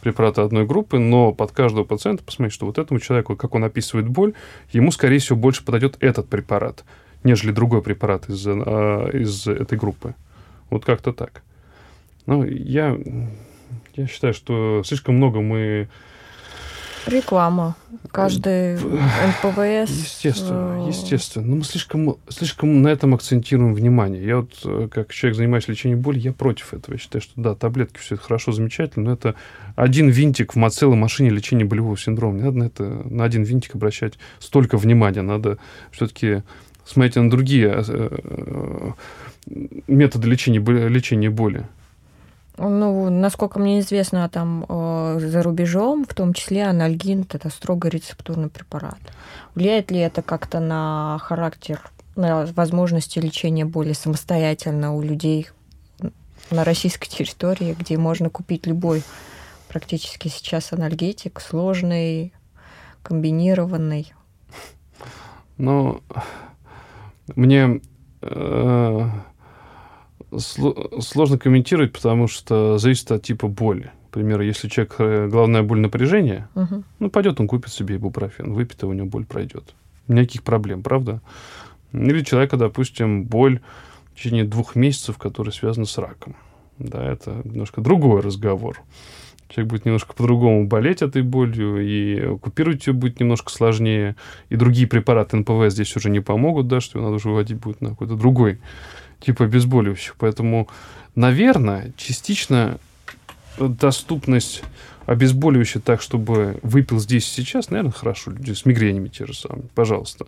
препараты 0.00 0.42
одной 0.42 0.66
группы, 0.66 0.98
но 0.98 1.32
под 1.32 1.50
каждого 1.50 1.82
пациента 1.82 2.22
посмотреть, 2.22 2.54
что 2.54 2.66
вот 2.66 2.78
этому 2.78 3.00
человеку, 3.00 3.34
как 3.34 3.54
он 3.54 3.64
описывает 3.64 4.08
боль, 4.08 4.34
ему, 4.70 4.92
скорее 4.92 5.18
всего, 5.18 5.36
больше 5.36 5.64
подойдет 5.64 5.96
этот 5.98 6.28
препарат, 6.28 6.84
нежели 7.24 7.50
другой 7.50 7.82
препарат 7.82 8.28
из, 8.28 8.46
а, 8.46 9.08
из 9.08 9.48
этой 9.48 9.76
группы. 9.76 10.14
Вот 10.70 10.84
как-то 10.84 11.12
так. 11.12 11.42
Ну, 12.26 12.44
я, 12.44 12.96
я 13.94 14.06
считаю, 14.06 14.32
что 14.32 14.82
слишком 14.84 15.16
много 15.16 15.40
мы 15.40 15.88
Реклама. 17.06 17.76
Каждый 18.10 18.74
НПВС. 18.76 19.90
Естественно, 19.90 20.84
э, 20.84 20.88
естественно. 20.88 21.46
Но 21.46 21.56
мы 21.56 21.64
слишком, 21.64 22.16
слишком 22.28 22.82
на 22.82 22.88
этом 22.88 23.14
акцентируем 23.14 23.74
внимание. 23.74 24.24
Я 24.24 24.36
вот, 24.38 24.52
э, 24.64 24.88
как 24.90 25.12
человек, 25.12 25.36
занимаюсь 25.36 25.68
лечением 25.68 26.00
боли, 26.00 26.18
я 26.18 26.32
против 26.32 26.74
этого. 26.74 26.94
Я 26.94 26.98
считаю, 26.98 27.22
что 27.22 27.32
да, 27.36 27.54
таблетки, 27.54 27.98
все 27.98 28.14
это 28.14 28.24
хорошо, 28.24 28.52
замечательно, 28.52 29.06
но 29.06 29.12
это 29.12 29.34
один 29.74 30.08
винтик 30.08 30.54
в 30.54 30.70
целой 30.70 30.96
машине 30.96 31.30
лечения 31.30 31.64
болевого 31.64 31.96
синдрома. 31.96 32.36
Не 32.36 32.42
надо 32.42 32.58
на 32.58 32.64
это 32.64 32.84
на 32.84 33.24
один 33.24 33.42
винтик 33.42 33.74
обращать 33.74 34.14
столько 34.38 34.76
внимания. 34.78 35.22
Надо 35.22 35.58
все-таки 35.90 36.42
смотреть 36.84 37.16
на 37.16 37.30
другие 37.30 37.84
э, 37.86 38.92
методы 39.86 40.28
лечения, 40.28 40.60
лечения 40.88 41.30
боли. 41.30 41.66
Ну, 42.58 43.10
насколько 43.10 43.58
мне 43.58 43.80
известно, 43.80 44.28
там 44.30 44.64
э, 44.68 45.18
за 45.20 45.42
рубежом, 45.42 46.06
в 46.06 46.14
том 46.14 46.32
числе 46.32 46.64
анальгин, 46.64 47.26
это 47.30 47.50
строго 47.50 47.88
рецептурный 47.88 48.48
препарат. 48.48 48.98
Влияет 49.54 49.90
ли 49.90 49.98
это 49.98 50.22
как-то 50.22 50.58
на 50.60 51.18
характер, 51.22 51.80
на 52.14 52.46
возможности 52.46 53.18
лечения 53.18 53.66
боли 53.66 53.92
самостоятельно 53.92 54.94
у 54.94 55.02
людей 55.02 55.48
на 56.50 56.64
российской 56.64 57.08
территории, 57.08 57.76
где 57.78 57.98
можно 57.98 58.30
купить 58.30 58.66
любой 58.66 59.02
практически 59.68 60.28
сейчас 60.28 60.72
анальгетик, 60.72 61.40
сложный, 61.40 62.32
комбинированный? 63.02 64.14
Ну, 65.58 66.00
мне 67.34 67.80
э, 68.22 69.10
сложно 70.38 71.38
комментировать, 71.38 71.92
потому 71.92 72.28
что 72.28 72.78
зависит 72.78 73.10
от 73.12 73.22
типа 73.22 73.48
боли. 73.48 73.92
Например, 74.06 74.40
если 74.40 74.68
человек 74.68 74.94
э, 74.98 75.28
головная 75.28 75.62
боль 75.62 75.80
напряжения, 75.80 76.48
угу. 76.54 76.84
ну, 76.98 77.10
пойдет 77.10 77.38
он 77.38 77.46
купит 77.46 77.72
себе 77.72 77.96
ибупрофен, 77.96 78.54
выпьет, 78.54 78.82
и 78.82 78.86
у 78.86 78.92
него 78.92 79.06
боль 79.06 79.26
пройдет. 79.26 79.74
Никаких 80.08 80.42
проблем, 80.42 80.82
правда? 80.82 81.20
Или 81.92 82.22
человека, 82.22 82.56
допустим, 82.56 83.24
боль 83.24 83.60
в 84.14 84.18
течение 84.18 84.44
двух 84.44 84.74
месяцев, 84.74 85.18
которая 85.18 85.52
связана 85.52 85.86
с 85.86 85.98
раком. 85.98 86.34
Да, 86.78 87.04
это 87.04 87.42
немножко 87.44 87.80
другой 87.80 88.20
разговор. 88.20 88.80
Человек 89.48 89.70
будет 89.70 89.84
немножко 89.84 90.12
по-другому 90.12 90.66
болеть 90.66 91.02
этой 91.02 91.22
болью, 91.22 91.78
и 91.80 92.36
купировать 92.38 92.86
ее 92.86 92.92
будет 92.94 93.20
немножко 93.20 93.50
сложнее. 93.52 94.16
И 94.48 94.56
другие 94.56 94.88
препараты 94.88 95.36
НПВ 95.36 95.68
здесь 95.68 95.94
уже 95.94 96.10
не 96.10 96.20
помогут, 96.20 96.66
да, 96.68 96.80
что 96.80 96.98
его 96.98 97.06
надо 97.06 97.16
уже 97.16 97.28
выводить 97.28 97.58
будет 97.58 97.80
на 97.80 97.90
какой-то 97.90 98.16
другой 98.16 98.60
типа 99.20 99.44
обезболивающих. 99.44 100.16
Поэтому, 100.18 100.68
наверное, 101.14 101.92
частично 101.96 102.78
доступность 103.58 104.62
обезболивающих 105.06 105.82
так, 105.82 106.02
чтобы 106.02 106.58
выпил 106.62 106.98
здесь 106.98 107.26
и 107.26 107.42
сейчас, 107.42 107.70
наверное, 107.70 107.92
хорошо. 107.92 108.32
Люди 108.32 108.52
с 108.52 108.66
мигренями 108.66 109.08
те 109.08 109.26
же 109.26 109.34
самые, 109.34 109.68
пожалуйста. 109.74 110.26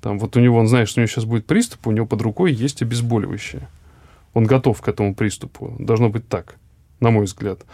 Там 0.00 0.18
вот 0.18 0.36
у 0.36 0.40
него, 0.40 0.58
он 0.58 0.68
знает, 0.68 0.88
что 0.88 1.00
у 1.00 1.02
него 1.02 1.08
сейчас 1.08 1.24
будет 1.24 1.46
приступ, 1.46 1.86
у 1.86 1.90
него 1.90 2.06
под 2.06 2.22
рукой 2.22 2.52
есть 2.52 2.82
обезболивающее. 2.82 3.68
Он 4.32 4.44
готов 4.44 4.80
к 4.80 4.88
этому 4.88 5.14
приступу. 5.14 5.74
Должно 5.78 6.08
быть 6.08 6.28
так, 6.28 6.56
на 7.00 7.10
мой 7.10 7.24
взгляд. 7.24 7.64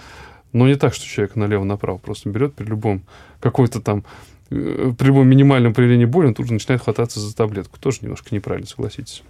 Но 0.53 0.67
не 0.67 0.77
так, 0.77 0.95
что 0.95 1.07
человек 1.07 1.37
налево-направо 1.37 1.99
просто 1.99 2.29
берет 2.29 2.55
при 2.55 2.65
любом 2.65 3.03
какой-то 3.41 3.81
там 3.81 4.05
э, 4.51 4.93
при 4.99 5.07
любом 5.07 5.29
минимальном 5.29 5.75
проявлении 5.75 6.07
боли, 6.07 6.29
он 6.29 6.35
тут 6.35 6.47
же 6.47 6.53
начинает 6.53 6.83
хвататься 6.83 7.21
за 7.21 7.35
таблетку. 7.35 7.79
Тоже 7.79 7.99
немножко 8.03 8.35
неправильно, 8.35 8.67
согласитесь. 8.67 9.23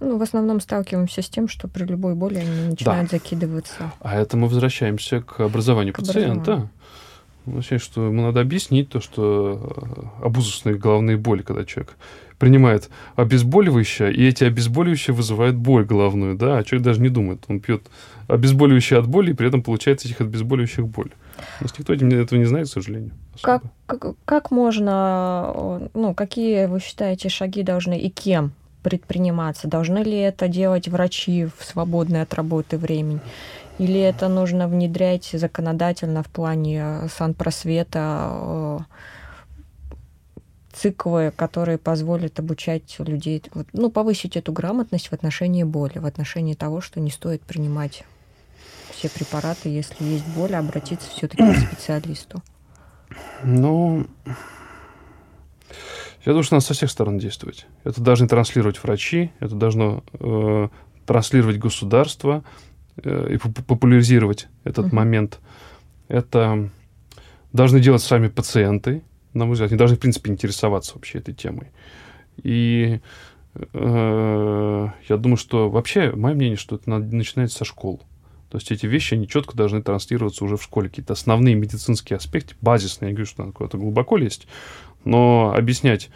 Ну, 0.00 0.18
в 0.18 0.22
основном 0.22 0.60
сталкиваемся 0.60 1.22
с 1.22 1.28
тем, 1.28 1.48
что 1.48 1.68
при 1.68 1.84
любой 1.84 2.14
боли 2.14 2.38
они 2.38 2.70
начинают 2.70 3.10
да. 3.10 3.16
закидываться. 3.16 3.92
А 4.00 4.16
это 4.16 4.36
мы 4.36 4.48
возвращаемся 4.48 5.20
к 5.20 5.40
образованию 5.40 5.94
к 5.94 5.98
пациента. 5.98 6.68
Образованию. 7.46 7.80
что 7.80 8.06
ему 8.06 8.22
надо 8.22 8.40
объяснить 8.40 8.88
то, 8.88 9.00
что 9.00 10.08
э, 10.20 10.24
обузусные 10.24 10.76
головные 10.76 11.16
боли, 11.16 11.42
когда 11.42 11.64
человек 11.64 11.96
принимает 12.38 12.90
обезболивающее, 13.16 14.12
и 14.12 14.26
эти 14.26 14.44
обезболивающие 14.44 15.14
вызывают 15.14 15.56
боль 15.56 15.84
головную, 15.84 16.36
да, 16.36 16.58
а 16.58 16.64
человек 16.64 16.84
даже 16.84 17.00
не 17.00 17.08
думает. 17.08 17.44
Он 17.48 17.60
пьет 17.60 17.82
обезболивающее 18.26 18.98
от 18.98 19.06
боли, 19.06 19.30
и 19.30 19.34
при 19.34 19.48
этом 19.48 19.62
получает 19.62 20.04
этих 20.04 20.20
обезболивающих 20.20 20.86
боль. 20.86 21.10
У 21.60 21.64
нас 21.64 21.78
никто 21.78 21.94
этого 21.94 22.38
не 22.38 22.44
знает, 22.44 22.68
к 22.68 22.70
сожалению. 22.70 23.12
Как, 23.42 23.62
как, 23.86 24.16
как 24.24 24.50
можно, 24.50 25.52
э, 25.54 25.88
ну, 25.94 26.14
какие 26.14 26.66
вы 26.66 26.80
считаете 26.80 27.28
шаги 27.28 27.62
должны 27.62 27.98
и 27.98 28.10
кем 28.10 28.52
предприниматься? 28.84 29.66
Должны 29.66 29.98
ли 29.98 30.16
это 30.16 30.46
делать 30.46 30.86
врачи 30.86 31.46
в 31.46 31.64
свободное 31.64 32.22
от 32.22 32.34
работы 32.34 32.78
времени? 32.78 33.20
Или 33.78 33.98
это 33.98 34.28
нужно 34.28 34.68
внедрять 34.68 35.30
законодательно 35.32 36.22
в 36.22 36.28
плане 36.28 36.80
э, 36.80 37.08
санпросвета 37.08 38.28
э, 38.30 38.78
циклы, 40.72 41.32
которые 41.34 41.78
позволят 41.78 42.38
обучать 42.38 42.96
людей, 42.98 43.42
ну, 43.72 43.90
повысить 43.90 44.36
эту 44.36 44.52
грамотность 44.52 45.08
в 45.08 45.12
отношении 45.12 45.64
боли, 45.64 45.98
в 45.98 46.06
отношении 46.06 46.54
того, 46.54 46.80
что 46.80 47.00
не 47.00 47.10
стоит 47.10 47.42
принимать 47.42 48.04
все 48.92 49.08
препараты, 49.08 49.70
если 49.70 50.04
есть 50.04 50.26
боль, 50.28 50.54
обратиться 50.54 51.10
все-таки 51.10 51.42
к 51.42 51.56
специалисту? 51.56 52.42
Ну, 53.42 54.06
я 56.24 56.32
думаю, 56.32 56.42
что 56.42 56.54
надо 56.54 56.64
со 56.64 56.74
всех 56.74 56.90
сторон 56.90 57.18
действовать. 57.18 57.66
Это 57.84 58.00
должны 58.00 58.26
транслировать 58.28 58.82
врачи, 58.82 59.30
это 59.40 59.54
должно 59.54 60.02
э, 60.14 60.68
транслировать 61.06 61.58
государство 61.58 62.44
э, 62.96 63.34
и 63.34 63.36
популяризировать 63.36 64.48
этот 64.64 64.86
uh-huh. 64.86 64.94
момент. 64.94 65.40
Это 66.08 66.70
должны 67.52 67.80
делать 67.80 68.02
сами 68.02 68.28
пациенты, 68.28 69.02
на 69.34 69.44
мой 69.44 69.52
взгляд. 69.52 69.70
Они 69.70 69.78
должны, 69.78 69.96
в 69.96 70.00
принципе, 70.00 70.30
интересоваться 70.30 70.94
вообще 70.94 71.18
этой 71.18 71.34
темой. 71.34 71.68
И 72.42 73.00
э, 73.54 74.88
я 75.08 75.16
думаю, 75.16 75.36
что 75.36 75.68
вообще, 75.68 76.12
мое 76.12 76.34
мнение, 76.34 76.56
что 76.56 76.76
это 76.76 76.88
надо, 76.88 77.14
начинается 77.14 77.58
со 77.58 77.64
школ. 77.64 78.02
То 78.48 78.58
есть 78.58 78.70
эти 78.70 78.86
вещи, 78.86 79.14
они 79.14 79.26
четко 79.26 79.56
должны 79.56 79.82
транслироваться 79.82 80.44
уже 80.44 80.56
в 80.56 80.62
школе. 80.62 80.88
Какие-то 80.88 81.14
основные 81.14 81.54
медицинские 81.54 82.16
аспекты, 82.16 82.54
базисные, 82.60 83.10
я 83.10 83.14
говорю, 83.14 83.26
что 83.26 83.42
надо 83.42 83.52
куда-то 83.52 83.78
глубоко 83.78 84.16
лезть, 84.16 84.46
но 85.04 85.52
объяснять 85.56 86.10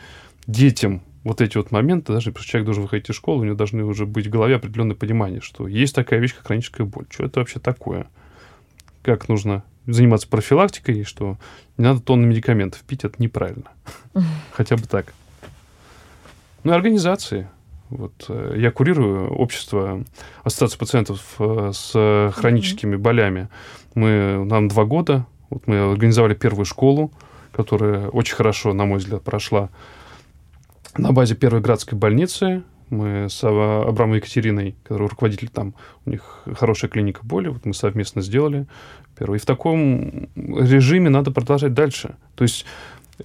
детям 0.46 1.02
вот 1.24 1.40
эти 1.40 1.56
вот 1.56 1.70
моменты, 1.70 2.12
даже 2.12 2.30
если 2.30 2.48
человек 2.48 2.64
должен 2.64 2.84
выходить 2.84 3.10
из 3.10 3.16
школы, 3.16 3.42
у 3.42 3.44
него 3.44 3.56
должны 3.56 3.84
уже 3.84 4.06
быть 4.06 4.26
в 4.26 4.30
голове 4.30 4.56
определенное 4.56 4.96
понимание, 4.96 5.40
что 5.40 5.68
есть 5.68 5.94
такая 5.94 6.20
вещь, 6.20 6.34
как 6.34 6.46
хроническая 6.46 6.86
боль. 6.86 7.06
Что 7.10 7.24
это 7.24 7.40
вообще 7.40 7.60
такое? 7.60 8.08
Как 9.02 9.28
нужно 9.28 9.62
заниматься 9.86 10.28
профилактикой, 10.28 11.00
и 11.00 11.04
что 11.04 11.38
не 11.76 11.84
надо 11.84 12.00
тонны 12.00 12.26
медикаментов 12.26 12.80
пить, 12.82 13.04
это 13.04 13.16
неправильно. 13.18 13.70
Хотя 14.52 14.76
бы 14.76 14.82
так. 14.82 15.12
Ну 16.64 16.72
и 16.72 16.74
организации. 16.74 17.48
Вот, 17.90 18.26
э, 18.28 18.54
я 18.58 18.70
курирую 18.70 19.30
общество 19.30 20.04
Ассоциации 20.44 20.78
пациентов 20.78 21.36
э, 21.38 21.72
с 21.72 22.32
хроническими 22.36 22.96
болями. 22.96 23.48
Мы, 23.94 24.44
нам 24.44 24.68
два 24.68 24.84
года. 24.84 25.26
Вот 25.48 25.66
мы 25.66 25.78
организовали 25.92 26.34
первую 26.34 26.66
школу, 26.66 27.10
которая 27.52 28.08
очень 28.08 28.34
хорошо, 28.34 28.72
на 28.72 28.84
мой 28.84 28.98
взгляд, 28.98 29.22
прошла 29.22 29.70
на 30.96 31.12
базе 31.12 31.34
первой 31.34 31.60
градской 31.60 31.98
больницы. 31.98 32.62
Мы 32.90 33.28
с 33.28 33.44
Абрамом 33.44 34.16
Екатериной, 34.16 34.74
который 34.82 35.08
руководитель 35.08 35.48
там, 35.48 35.74
у 36.06 36.10
них 36.10 36.42
хорошая 36.56 36.90
клиника 36.90 37.20
боли, 37.22 37.48
вот 37.48 37.66
мы 37.66 37.74
совместно 37.74 38.22
сделали 38.22 38.66
первый. 39.18 39.36
И 39.36 39.40
в 39.40 39.46
таком 39.46 40.28
режиме 40.36 41.10
надо 41.10 41.30
продолжать 41.30 41.74
дальше. 41.74 42.16
То 42.34 42.44
есть 42.44 42.64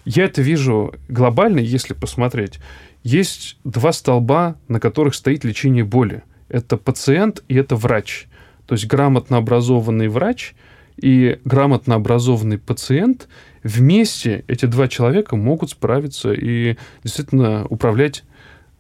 я 0.06 0.26
это 0.26 0.42
вижу 0.42 0.94
глобально, 1.08 1.60
если 1.60 1.94
посмотреть. 1.94 2.60
Есть 3.04 3.58
два 3.64 3.92
столба, 3.94 4.56
на 4.68 4.80
которых 4.80 5.16
стоит 5.16 5.44
лечение 5.44 5.84
боли. 5.84 6.24
Это 6.50 6.78
пациент 6.78 7.44
и 7.48 7.56
это 7.56 7.76
врач. 7.76 8.28
То 8.66 8.76
есть 8.76 8.88
грамотно 8.88 9.38
образованный 9.38 10.08
врач 10.08 10.56
и 10.98 11.40
грамотно 11.46 11.96
образованный 11.96 12.58
пациент 12.58 13.28
вместе 13.64 14.44
эти 14.48 14.66
два 14.66 14.88
человека 14.88 15.36
могут 15.36 15.72
справиться 15.72 16.34
и 16.34 16.78
действительно 17.04 17.66
управлять 17.68 18.24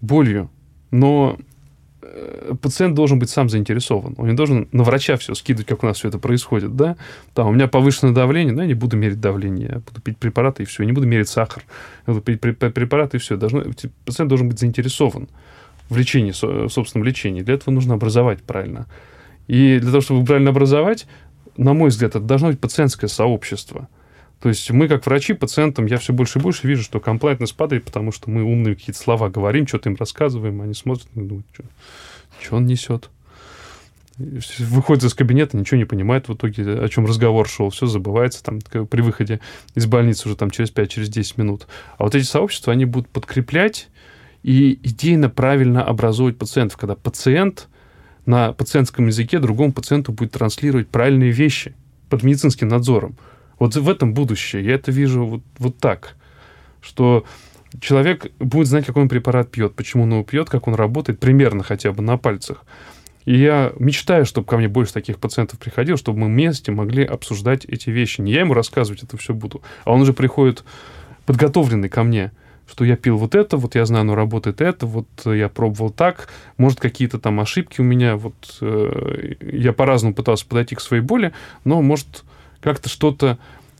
болью. 0.01 0.49
Но 0.91 1.38
Э, 2.16 2.53
пациент 2.61 2.95
должен 2.95 3.18
быть 3.18 3.30
сам 3.30 3.49
заинтересован. 3.49 4.14
Он 4.18 4.28
не 4.28 4.36
должен 4.36 4.68
на 4.72 4.84
врача 4.84 5.18
все 5.18 5.34
скидывать, 5.34 5.68
как 5.68 5.84
у 5.84 5.88
нас 5.88 5.97
все 5.97 6.09
это 6.09 6.20
происходит, 6.20 6.76
да? 6.76 6.95
Там, 7.34 7.47
у 7.47 7.51
меня 7.51 7.68
повышенное 7.68 8.14
давление, 8.14 8.53
ну, 8.53 8.61
я 8.61 8.68
не 8.68 8.76
буду 8.76 8.97
мерить 8.97 9.20
давление, 9.20 9.70
я 9.74 9.80
буду 9.80 9.99
пить 10.01 10.18
препараты 10.18 10.64
и 10.64 10.66
все, 10.66 10.84
я 10.84 10.88
не 10.88 10.93
буду 10.93 11.07
мерить 11.07 11.28
сахар, 11.28 11.64
я 12.05 12.14
буду 12.14 12.24
пить 12.24 12.39
препараты 12.39 13.18
и 13.18 13.20
все. 13.20 13.36
Должно, 13.36 13.64
пациент 14.05 14.30
должен 14.30 14.47
быть 14.47 14.59
заинтересован 14.59 15.28
в 15.89 15.97
лечении, 15.97 16.32
в 16.32 16.70
собственном 16.70 17.05
лечении. 17.05 17.41
Для 17.41 17.55
этого 17.55 17.74
нужно 17.74 17.95
образовать 17.95 18.43
правильно. 18.43 18.86
И 19.47 19.80
для 19.80 19.89
того, 19.89 20.01
чтобы 20.01 20.26
правильно 20.26 20.51
образовать, 20.51 21.07
на 21.58 21.74
мой 21.74 21.89
взгляд, 21.89 22.16
это 22.16 22.26
должно 22.26 22.49
быть 22.49 22.60
пациентское 22.60 23.10
сообщество– 23.10 23.88
то 24.43 24.49
есть 24.49 24.70
мы, 24.72 24.89
как 24.89 25.06
врачи, 25.06 25.32
пациентам, 25.32 25.86
я 25.86 25.97
все 25.99 26.12
больше 26.12 26.39
и 26.39 26.41
больше 26.41 26.68
вижу, 26.68 26.84
что 26.84 26.99
комплайтность 26.99 27.56
падает, 27.56 27.86
потому 27.86 28.12
что 28.12 28.30
мы 28.30 28.43
умные 28.43 28.76
какие-то 28.76 28.99
слова 28.99 29.30
говорим, 29.30 29.66
что-то 29.66 29.89
им 29.89 29.95
рассказываем, 29.97 30.62
они 30.62 30.74
смотрят 30.74 31.08
и 31.16 31.22
думают, 31.22 31.47
что, 31.54 31.64
что 32.41 32.58
он 32.58 32.66
несет. 32.66 33.10
Выходит 34.18 35.06
из 35.06 35.14
кабинета, 35.14 35.56
ничего 35.56 35.78
не 35.78 35.86
понимает 35.86 36.28
в 36.28 36.34
итоге, 36.34 36.62
о 36.74 36.89
чем 36.89 37.06
разговор 37.06 37.47
шел, 37.47 37.70
все 37.70 37.86
забывается 37.86 38.43
там 38.43 38.60
при 38.60 38.99
выходе 38.99 39.39
из 39.76 39.86
больницы 39.86 40.28
уже 40.28 40.36
там 40.36 40.51
через 40.51 40.74
5-10 40.74 40.88
через 40.89 41.38
минут. 41.38 41.68
А 41.97 42.04
вот 42.04 42.14
эти 42.14 42.26
сообщества, 42.26 42.74
они 42.74 42.84
будут 42.84 43.08
подкреплять 43.08 43.88
и 44.43 44.74
идейно 44.84 45.30
правильно 45.30 45.86
образовывать 45.86 46.38
пациентов, 46.38 46.76
когда 46.76 46.97
пациент 46.97 47.70
на 48.26 48.53
пациентском 48.53 49.07
языке 49.07 49.39
другому 49.39 49.74
пациенту 49.74 50.11
будет 50.11 50.32
транслировать 50.32 50.88
правильные 50.88 51.32
вещи 51.32 51.76
под 52.09 52.24
медицинским 52.24 52.67
надзором. 52.67 53.15
Вот 53.59 53.76
в 53.76 53.89
этом 53.89 54.13
будущее. 54.13 54.65
Я 54.65 54.76
это 54.76 54.91
вижу 54.91 55.26
вот, 55.26 55.41
вот 55.57 55.78
так, 55.78 56.15
что 56.82 57.26
человек 57.80 58.32
будет 58.39 58.67
знать, 58.67 58.86
какой 58.86 59.03
он 59.03 59.09
препарат 59.09 59.51
пьет, 59.51 59.76
почему 59.76 60.03
он 60.03 60.11
его 60.11 60.24
пьет, 60.24 60.49
как 60.49 60.67
он 60.67 60.76
работает, 60.76 61.19
примерно 61.19 61.63
хотя 61.63 61.91
бы 61.91 62.01
на 62.01 62.17
пальцах. 62.17 62.65
И 63.26 63.38
я 63.38 63.71
мечтаю, 63.80 64.26
чтобы 64.26 64.47
ко 64.47 64.57
мне 64.57 64.67
больше 64.67 64.93
таких 64.93 65.17
пациентов 65.17 65.59
приходило, 65.59 65.97
чтобы 65.97 66.19
мы 66.19 66.28
вместе 66.28 66.71
могли 66.71 67.05
обсуждать 67.05 67.65
эти 67.65 67.89
вещи. 67.89 68.21
Не 68.21 68.34
я 68.34 68.41
ему 68.41 68.53
рассказывать 68.53 69.03
это 69.03 69.17
все 69.17 69.34
буду, 69.34 69.61
а 69.86 69.93
он 69.93 70.01
уже 70.01 70.13
приходит 70.13 70.63
подготовленный 71.26 71.88
ко 71.88 72.03
мне, 72.03 72.32
что 72.68 72.86
я 72.86 72.95
пил 72.95 73.18
вот 73.18 73.36
это, 73.36 73.57
вот 73.57 73.76
я 73.76 73.86
знаю, 73.86 74.01
оно 74.01 74.16
работает 74.16 74.61
это, 74.61 74.86
вот 74.86 75.07
я 75.26 75.49
пробовал 75.49 75.89
так, 75.89 76.30
может, 76.57 76.80
какие-то 76.80 77.20
там 77.20 77.39
ошибки 77.39 77.82
у 77.82 77.84
меня, 77.84 78.16
вот 78.16 78.57
э, 78.61 79.36
я 79.41 79.74
по-разному 79.74 80.16
пытался 80.16 80.45
подойти 80.47 80.76
к 80.76 80.82
своей 80.82 81.03
боли, 81.03 81.34
но, 81.66 81.82
может, 81.82 82.24
как-то 82.61 82.89
что-то 82.89 83.38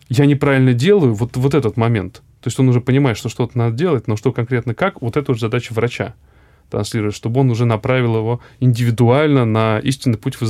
я 0.09 0.25
неправильно 0.25 0.73
делаю, 0.73 1.13
вот, 1.13 1.38
вот 1.38 1.53
этот 1.53 1.77
момент. 1.77 2.21
То 2.41 2.49
есть 2.49 2.59
он 2.59 2.67
уже 2.69 2.81
понимает, 2.81 3.17
что 3.17 3.29
что-то 3.29 3.57
надо 3.57 3.75
делать, 3.75 4.07
но 4.07 4.17
что 4.17 4.34
конкретно 4.34 4.75
как, 4.75 5.01
вот 5.01 5.15
это 5.17 5.31
уже 5.31 5.41
задача 5.41 5.73
врача 5.73 6.13
транслировать, 6.69 7.15
чтобы 7.15 7.39
он 7.41 7.51
уже 7.51 7.65
направил 7.65 8.17
его 8.17 8.41
индивидуально 8.59 9.45
на 9.45 9.79
истинный 9.79 10.17
путь. 10.17 10.36
А 10.41 10.45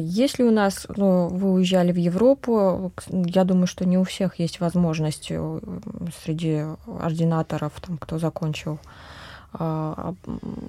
если 0.00 0.44
у 0.44 0.50
нас, 0.50 0.86
ну, 0.96 1.28
вы 1.28 1.52
уезжали 1.52 1.90
в 1.90 1.96
Европу, 1.96 2.92
я 3.10 3.44
думаю, 3.44 3.66
что 3.66 3.84
не 3.84 3.98
у 3.98 4.04
всех 4.04 4.38
есть 4.38 4.60
возможность 4.60 5.28
э, 5.30 5.60
среди 6.22 6.62
ординаторов, 6.86 7.72
там, 7.80 7.98
кто 7.98 8.18
закончил 8.18 8.78
а, 9.56 10.14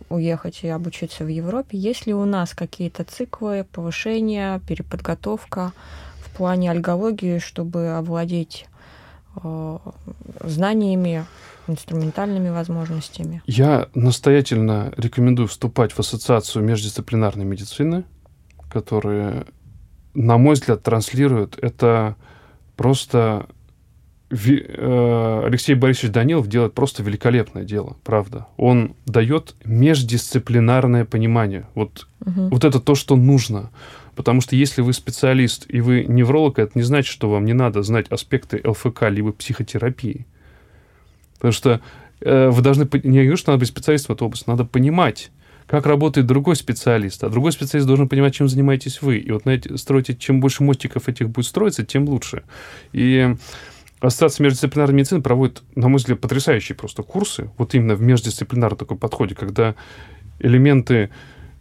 уехать 0.10 0.60
и 0.64 0.68
обучиться 0.68 1.24
в 1.24 1.28
Европе. 1.28 1.76
Есть 1.76 2.06
ли 2.06 2.14
у 2.14 2.24
нас 2.26 2.54
какие-то 2.54 3.04
циклы 3.04 3.66
повышения, 3.72 4.62
переподготовка 4.68 5.72
в 6.20 6.38
плане 6.38 6.70
альгологии, 6.70 7.40
чтобы 7.40 7.90
овладеть 7.90 8.68
а, 9.38 9.80
знаниями, 10.44 11.26
инструментальными 11.68 12.50
возможностями? 12.50 13.42
Я 13.48 13.90
настоятельно 13.96 14.94
рекомендую 14.98 15.48
вступать 15.48 15.92
в 15.92 16.00
ассоциацию 16.00 16.64
междисциплинарной 16.64 17.46
медицины, 17.46 18.04
которая, 18.76 19.46
на 20.14 20.38
мой 20.38 20.56
взгляд, 20.56 20.84
транслирует 20.84 21.58
это 21.62 22.16
просто 22.76 23.48
Э, 24.32 25.44
Алексей 25.46 25.76
Борисович 25.76 26.12
Данилов 26.12 26.48
делает 26.48 26.74
просто 26.74 27.04
великолепное 27.04 27.64
дело, 27.64 27.96
правда. 28.04 28.48
Он 28.58 28.96
дает 29.06 29.56
междисциплинарное 29.64 31.06
понимание. 31.06 31.68
Вот, 31.76 32.08
угу. 32.22 32.50
вот 32.50 32.64
это 32.64 32.80
то, 32.80 32.96
что 32.96 33.16
нужно. 33.16 33.72
Потому 34.16 34.42
что 34.42 34.56
если 34.56 34.82
вы 34.82 34.94
специалист 34.94 35.66
и 35.68 35.82
вы 35.82 36.06
невролог, 36.08 36.58
это 36.60 36.72
не 36.76 36.84
значит, 36.84 37.12
что 37.12 37.30
вам 37.30 37.46
не 37.46 37.54
надо 37.54 37.84
знать 37.84 38.08
аспекты 38.10 38.62
ЛФК 38.64 39.04
либо 39.10 39.32
психотерапии. 39.32 40.26
Потому 41.36 41.52
что 41.52 41.82
э, 42.22 42.50
вы 42.50 42.62
должны... 42.62 42.88
Не 43.04 43.20
говорю, 43.20 43.38
что 43.38 43.52
надо 43.52 43.60
быть 43.60 43.70
специалистом 43.70 44.16
в 44.16 44.18
этой 44.18 44.24
области, 44.24 44.50
надо 44.50 44.66
понимать, 44.66 45.32
как 45.68 45.86
работает 45.86 46.28
другой 46.28 46.56
специалист. 46.56 47.24
А 47.24 47.30
другой 47.30 47.52
специалист 47.52 47.88
должен 47.88 48.08
понимать, 48.08 48.36
чем 48.36 48.48
занимаетесь 48.48 49.02
вы. 49.02 49.18
И 49.18 49.32
вот 49.32 49.46
на 49.46 49.52
эти, 49.52 49.76
строите, 49.78 50.16
чем 50.16 50.40
больше 50.40 50.64
мостиков 50.64 51.08
этих 51.10 51.30
будет 51.30 51.46
строиться, 51.46 51.86
тем 51.86 52.08
лучше. 52.08 52.44
И 52.94 53.36
Ассоциация 54.00 54.44
междисциплинарной 54.44 54.96
медицины 54.96 55.22
проводит, 55.22 55.64
на 55.76 55.88
мой 55.88 55.98
взгляд, 55.98 56.20
потрясающие 56.20 56.76
просто 56.76 57.02
курсы, 57.02 57.50
вот 57.58 57.74
именно 57.74 57.96
в 57.96 58.02
междисциплинарном 58.02 58.78
такой 58.78 58.98
подходе, 58.98 59.34
когда 59.34 59.74
элементы 60.40 61.10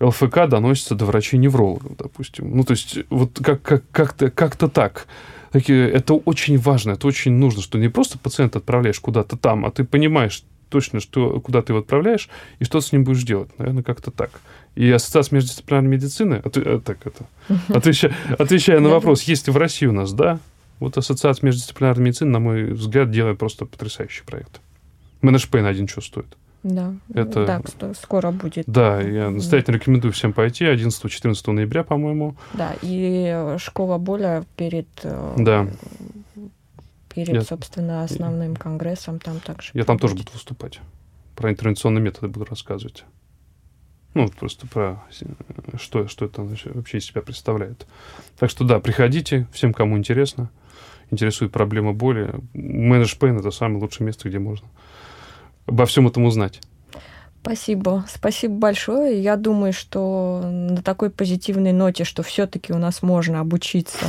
ЛФК 0.00 0.48
доносятся 0.48 0.94
до 0.96 1.06
врачей-неврологов, 1.06 1.96
допустим. 1.96 2.54
Ну, 2.54 2.64
то 2.64 2.72
есть, 2.72 2.98
вот 3.08 3.38
как, 3.42 3.62
как, 3.62 3.84
как-то, 3.92 4.30
как-то 4.30 4.68
так. 4.68 5.06
Это 5.52 6.14
очень 6.14 6.58
важно, 6.58 6.90
это 6.90 7.06
очень 7.06 7.32
нужно, 7.32 7.62
что 7.62 7.78
не 7.78 7.88
просто 7.88 8.18
пациента 8.18 8.58
отправляешь 8.58 8.98
куда-то 8.98 9.36
там, 9.36 9.64
а 9.64 9.70
ты 9.70 9.84
понимаешь 9.84 10.42
точно, 10.74 10.98
что, 10.98 11.38
куда 11.38 11.62
ты 11.62 11.72
его 11.72 11.78
отправляешь 11.78 12.28
и 12.58 12.64
что 12.64 12.80
с 12.80 12.90
ним 12.90 13.04
будешь 13.04 13.22
делать. 13.22 13.56
Наверное, 13.58 13.84
как-то 13.84 14.10
так. 14.10 14.32
И 14.74 14.90
Ассоциация 14.90 15.36
междисциплинарной 15.36 15.88
медицины, 15.88 16.34
от, 16.44 16.56
э, 16.56 16.80
так 16.84 16.98
это, 17.04 17.26
отвечая, 17.68 18.12
отвечая 18.36 18.80
на 18.80 18.88
вопрос, 18.88 19.22
есть 19.22 19.46
ли 19.46 19.52
в 19.52 19.56
России 19.56 19.86
у 19.86 19.92
нас, 19.92 20.12
да, 20.12 20.40
вот 20.80 20.98
Ассоциация 20.98 21.46
междисциплинарной 21.46 22.06
медицины, 22.06 22.32
на 22.32 22.40
мой 22.40 22.64
взгляд, 22.72 23.12
делает 23.12 23.38
просто 23.38 23.66
потрясающий 23.66 24.24
проект. 24.24 24.60
На 25.22 25.30
один 25.68 25.86
стоит. 25.88 26.36
Да, 26.64 26.92
это, 27.14 27.46
да, 27.46 27.62
скоро 27.94 28.32
будет. 28.32 28.64
Да, 28.66 29.00
я 29.00 29.30
настоятельно 29.30 29.76
рекомендую 29.76 30.12
всем 30.12 30.32
пойти 30.32 30.64
11-14 30.64 31.52
ноября, 31.52 31.84
по-моему. 31.84 32.34
Да, 32.54 32.72
и 32.82 33.54
школа 33.58 33.98
боля 33.98 34.44
перед, 34.56 34.88
э, 35.04 35.34
да. 35.36 35.68
Перед 37.14 37.34
я, 37.34 37.42
собственно, 37.42 38.02
основным 38.02 38.56
конгрессом 38.56 39.20
там 39.20 39.40
также. 39.40 39.70
Я 39.74 39.84
там 39.84 39.98
тоже 39.98 40.14
буду 40.14 40.32
выступать. 40.32 40.80
Про 41.36 41.50
интервенционные 41.50 42.02
методы 42.02 42.28
буду 42.28 42.44
рассказывать. 42.44 43.04
Ну, 44.14 44.28
просто 44.28 44.66
про 44.66 45.02
что, 45.78 46.06
что 46.06 46.24
это 46.24 46.42
вообще 46.42 46.98
из 46.98 47.04
себя 47.04 47.20
представляет. 47.22 47.86
Так 48.38 48.50
что 48.50 48.64
да, 48.64 48.78
приходите, 48.78 49.48
всем, 49.52 49.72
кому 49.72 49.98
интересно 49.98 50.50
интересует 51.10 51.52
проблема 51.52 51.92
боли, 51.92 52.34
Manage 52.54 53.18
Pain— 53.18 53.38
это 53.40 53.50
самое 53.50 53.80
лучшее 53.80 54.06
место, 54.06 54.28
где 54.28 54.38
можно 54.38 54.66
обо 55.66 55.86
всем 55.86 56.06
этом 56.06 56.24
узнать. 56.24 56.60
Спасибо. 57.42 58.04
Спасибо 58.08 58.54
большое. 58.54 59.22
Я 59.22 59.36
думаю, 59.36 59.72
что 59.72 60.40
на 60.44 60.82
такой 60.82 61.10
позитивной 61.10 61.72
ноте, 61.72 62.04
что 62.04 62.22
все-таки 62.22 62.72
у 62.72 62.78
нас 62.78 63.02
можно 63.02 63.40
обучиться 63.40 64.06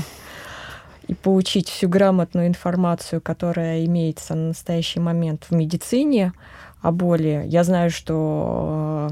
и 1.07 1.13
получить 1.13 1.69
всю 1.69 1.89
грамотную 1.89 2.47
информацию, 2.47 3.21
которая 3.21 3.85
имеется 3.85 4.35
на 4.35 4.47
настоящий 4.49 4.99
момент 4.99 5.45
в 5.49 5.55
медицине 5.55 6.33
о 6.81 6.91
боли. 6.91 7.43
Я 7.47 7.63
знаю, 7.63 7.89
что 7.91 9.11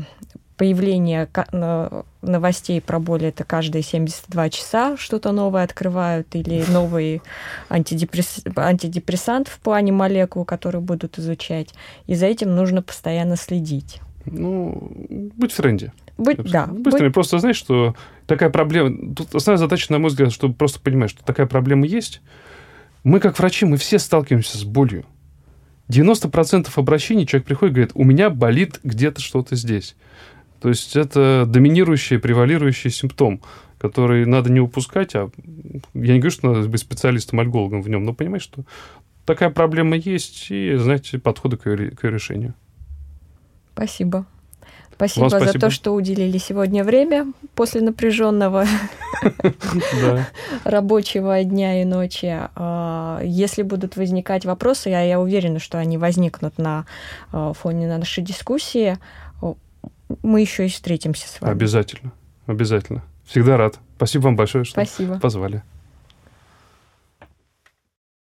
появление 0.58 1.28
новостей 2.22 2.80
про 2.82 3.00
боль 3.00 3.26
это 3.26 3.44
каждые 3.44 3.82
72 3.82 4.50
часа 4.50 4.98
что-то 4.98 5.32
новое 5.32 5.64
открывают 5.64 6.36
или 6.36 6.64
новый 6.70 7.22
антидепресс... 7.70 8.42
антидепрессант 8.56 9.48
в 9.48 9.60
плане 9.60 9.92
молекул, 9.92 10.46
которые 10.46 10.82
будут 10.82 11.20
изучать. 11.20 11.74
И 12.08 12.16
за 12.16 12.28
этим 12.28 12.56
нужно 12.56 12.82
постоянно 12.82 13.36
следить. 13.36 14.00
Ну, 14.26 14.92
быть 15.36 15.52
в 15.52 15.58
тренде. 15.58 15.92
Быть, 16.18 16.38
да. 16.38 16.68
Быстрее. 16.68 17.08
Быть... 17.08 17.14
Просто 17.14 17.40
знаешь, 17.40 17.58
что 17.58 17.96
такая 18.28 18.50
проблема... 18.50 19.16
Тут 19.16 19.34
основная 19.36 19.58
задача, 19.58 19.92
на 19.92 20.00
мой 20.00 20.10
взгляд, 20.10 20.32
чтобы 20.32 20.54
просто 20.54 20.80
понимать, 20.80 21.10
что 21.10 21.24
такая 21.24 21.48
проблема 21.48 21.86
есть. 21.86 22.22
Мы, 23.04 23.20
как 23.20 23.38
врачи, 23.40 23.66
мы 23.66 23.78
все 23.78 24.00
сталкиваемся 24.00 24.58
с 24.58 24.64
болью. 24.64 25.06
90% 25.90 26.70
обращений 26.76 27.26
человек 27.26 27.48
приходит 27.48 27.72
и 27.72 27.76
говорит, 27.76 27.92
у 27.96 28.04
меня 28.04 28.30
болит 28.30 28.80
где-то 28.84 29.22
что-то 29.22 29.56
здесь. 29.56 29.96
То 30.62 30.70
есть 30.70 30.96
это 30.96 31.46
доминирующий, 31.46 32.20
превалирующий 32.20 32.90
симптом, 32.90 33.42
который 33.78 34.26
надо 34.26 34.50
не 34.50 34.62
упускать, 34.62 35.14
а 35.14 35.30
я 35.94 36.14
не 36.14 36.20
говорю, 36.20 36.32
что 36.32 36.54
надо 36.54 36.70
быть 36.70 36.80
специалистом-альгологом 36.80 37.82
в 37.82 37.90
нем, 37.90 38.06
но 38.06 38.14
понимать, 38.14 38.42
что 38.42 38.64
такая 39.26 39.50
проблема 39.50 39.98
есть, 39.98 40.50
и, 40.52 40.76
знаете, 40.76 41.20
подходы 41.20 41.58
к 41.58 41.66
ее, 41.66 41.92
к 41.92 42.06
ее 42.06 42.12
решению. 42.12 42.54
Спасибо. 43.74 44.26
Спасибо, 44.96 45.30
спасибо 45.30 45.52
за 45.52 45.60
то, 45.60 45.70
что 45.70 45.92
уделили 45.94 46.38
сегодня 46.38 46.84
время 46.84 47.32
после 47.56 47.82
напряженного 47.82 48.66
рабочего 50.64 51.44
дня 51.44 51.82
и 51.82 51.86
ночи. 51.86 52.40
А, 52.56 53.22
если 53.24 53.64
будут 53.64 53.96
возникать 53.98 54.46
вопросы, 54.46 54.90
я, 54.90 55.02
я 55.02 55.20
уверена, 55.20 55.60
что 55.60 55.78
они 55.78 55.98
возникнут 55.98 56.58
на 56.58 56.86
а, 57.32 57.54
фоне 57.54 57.88
нашей 57.88 58.24
дискуссии, 58.24 58.98
мы 60.22 60.42
еще 60.42 60.66
и 60.66 60.70
встретимся 60.70 61.28
с 61.28 61.42
вами. 61.42 61.54
Обязательно, 61.54 62.12
обязательно. 62.46 63.04
Всегда 63.26 63.58
рад. 63.58 63.80
Спасибо 63.96 64.24
вам 64.24 64.36
большое, 64.36 64.64
что 64.64 64.74
Спасибо. 64.74 65.20
позвали. 65.20 65.64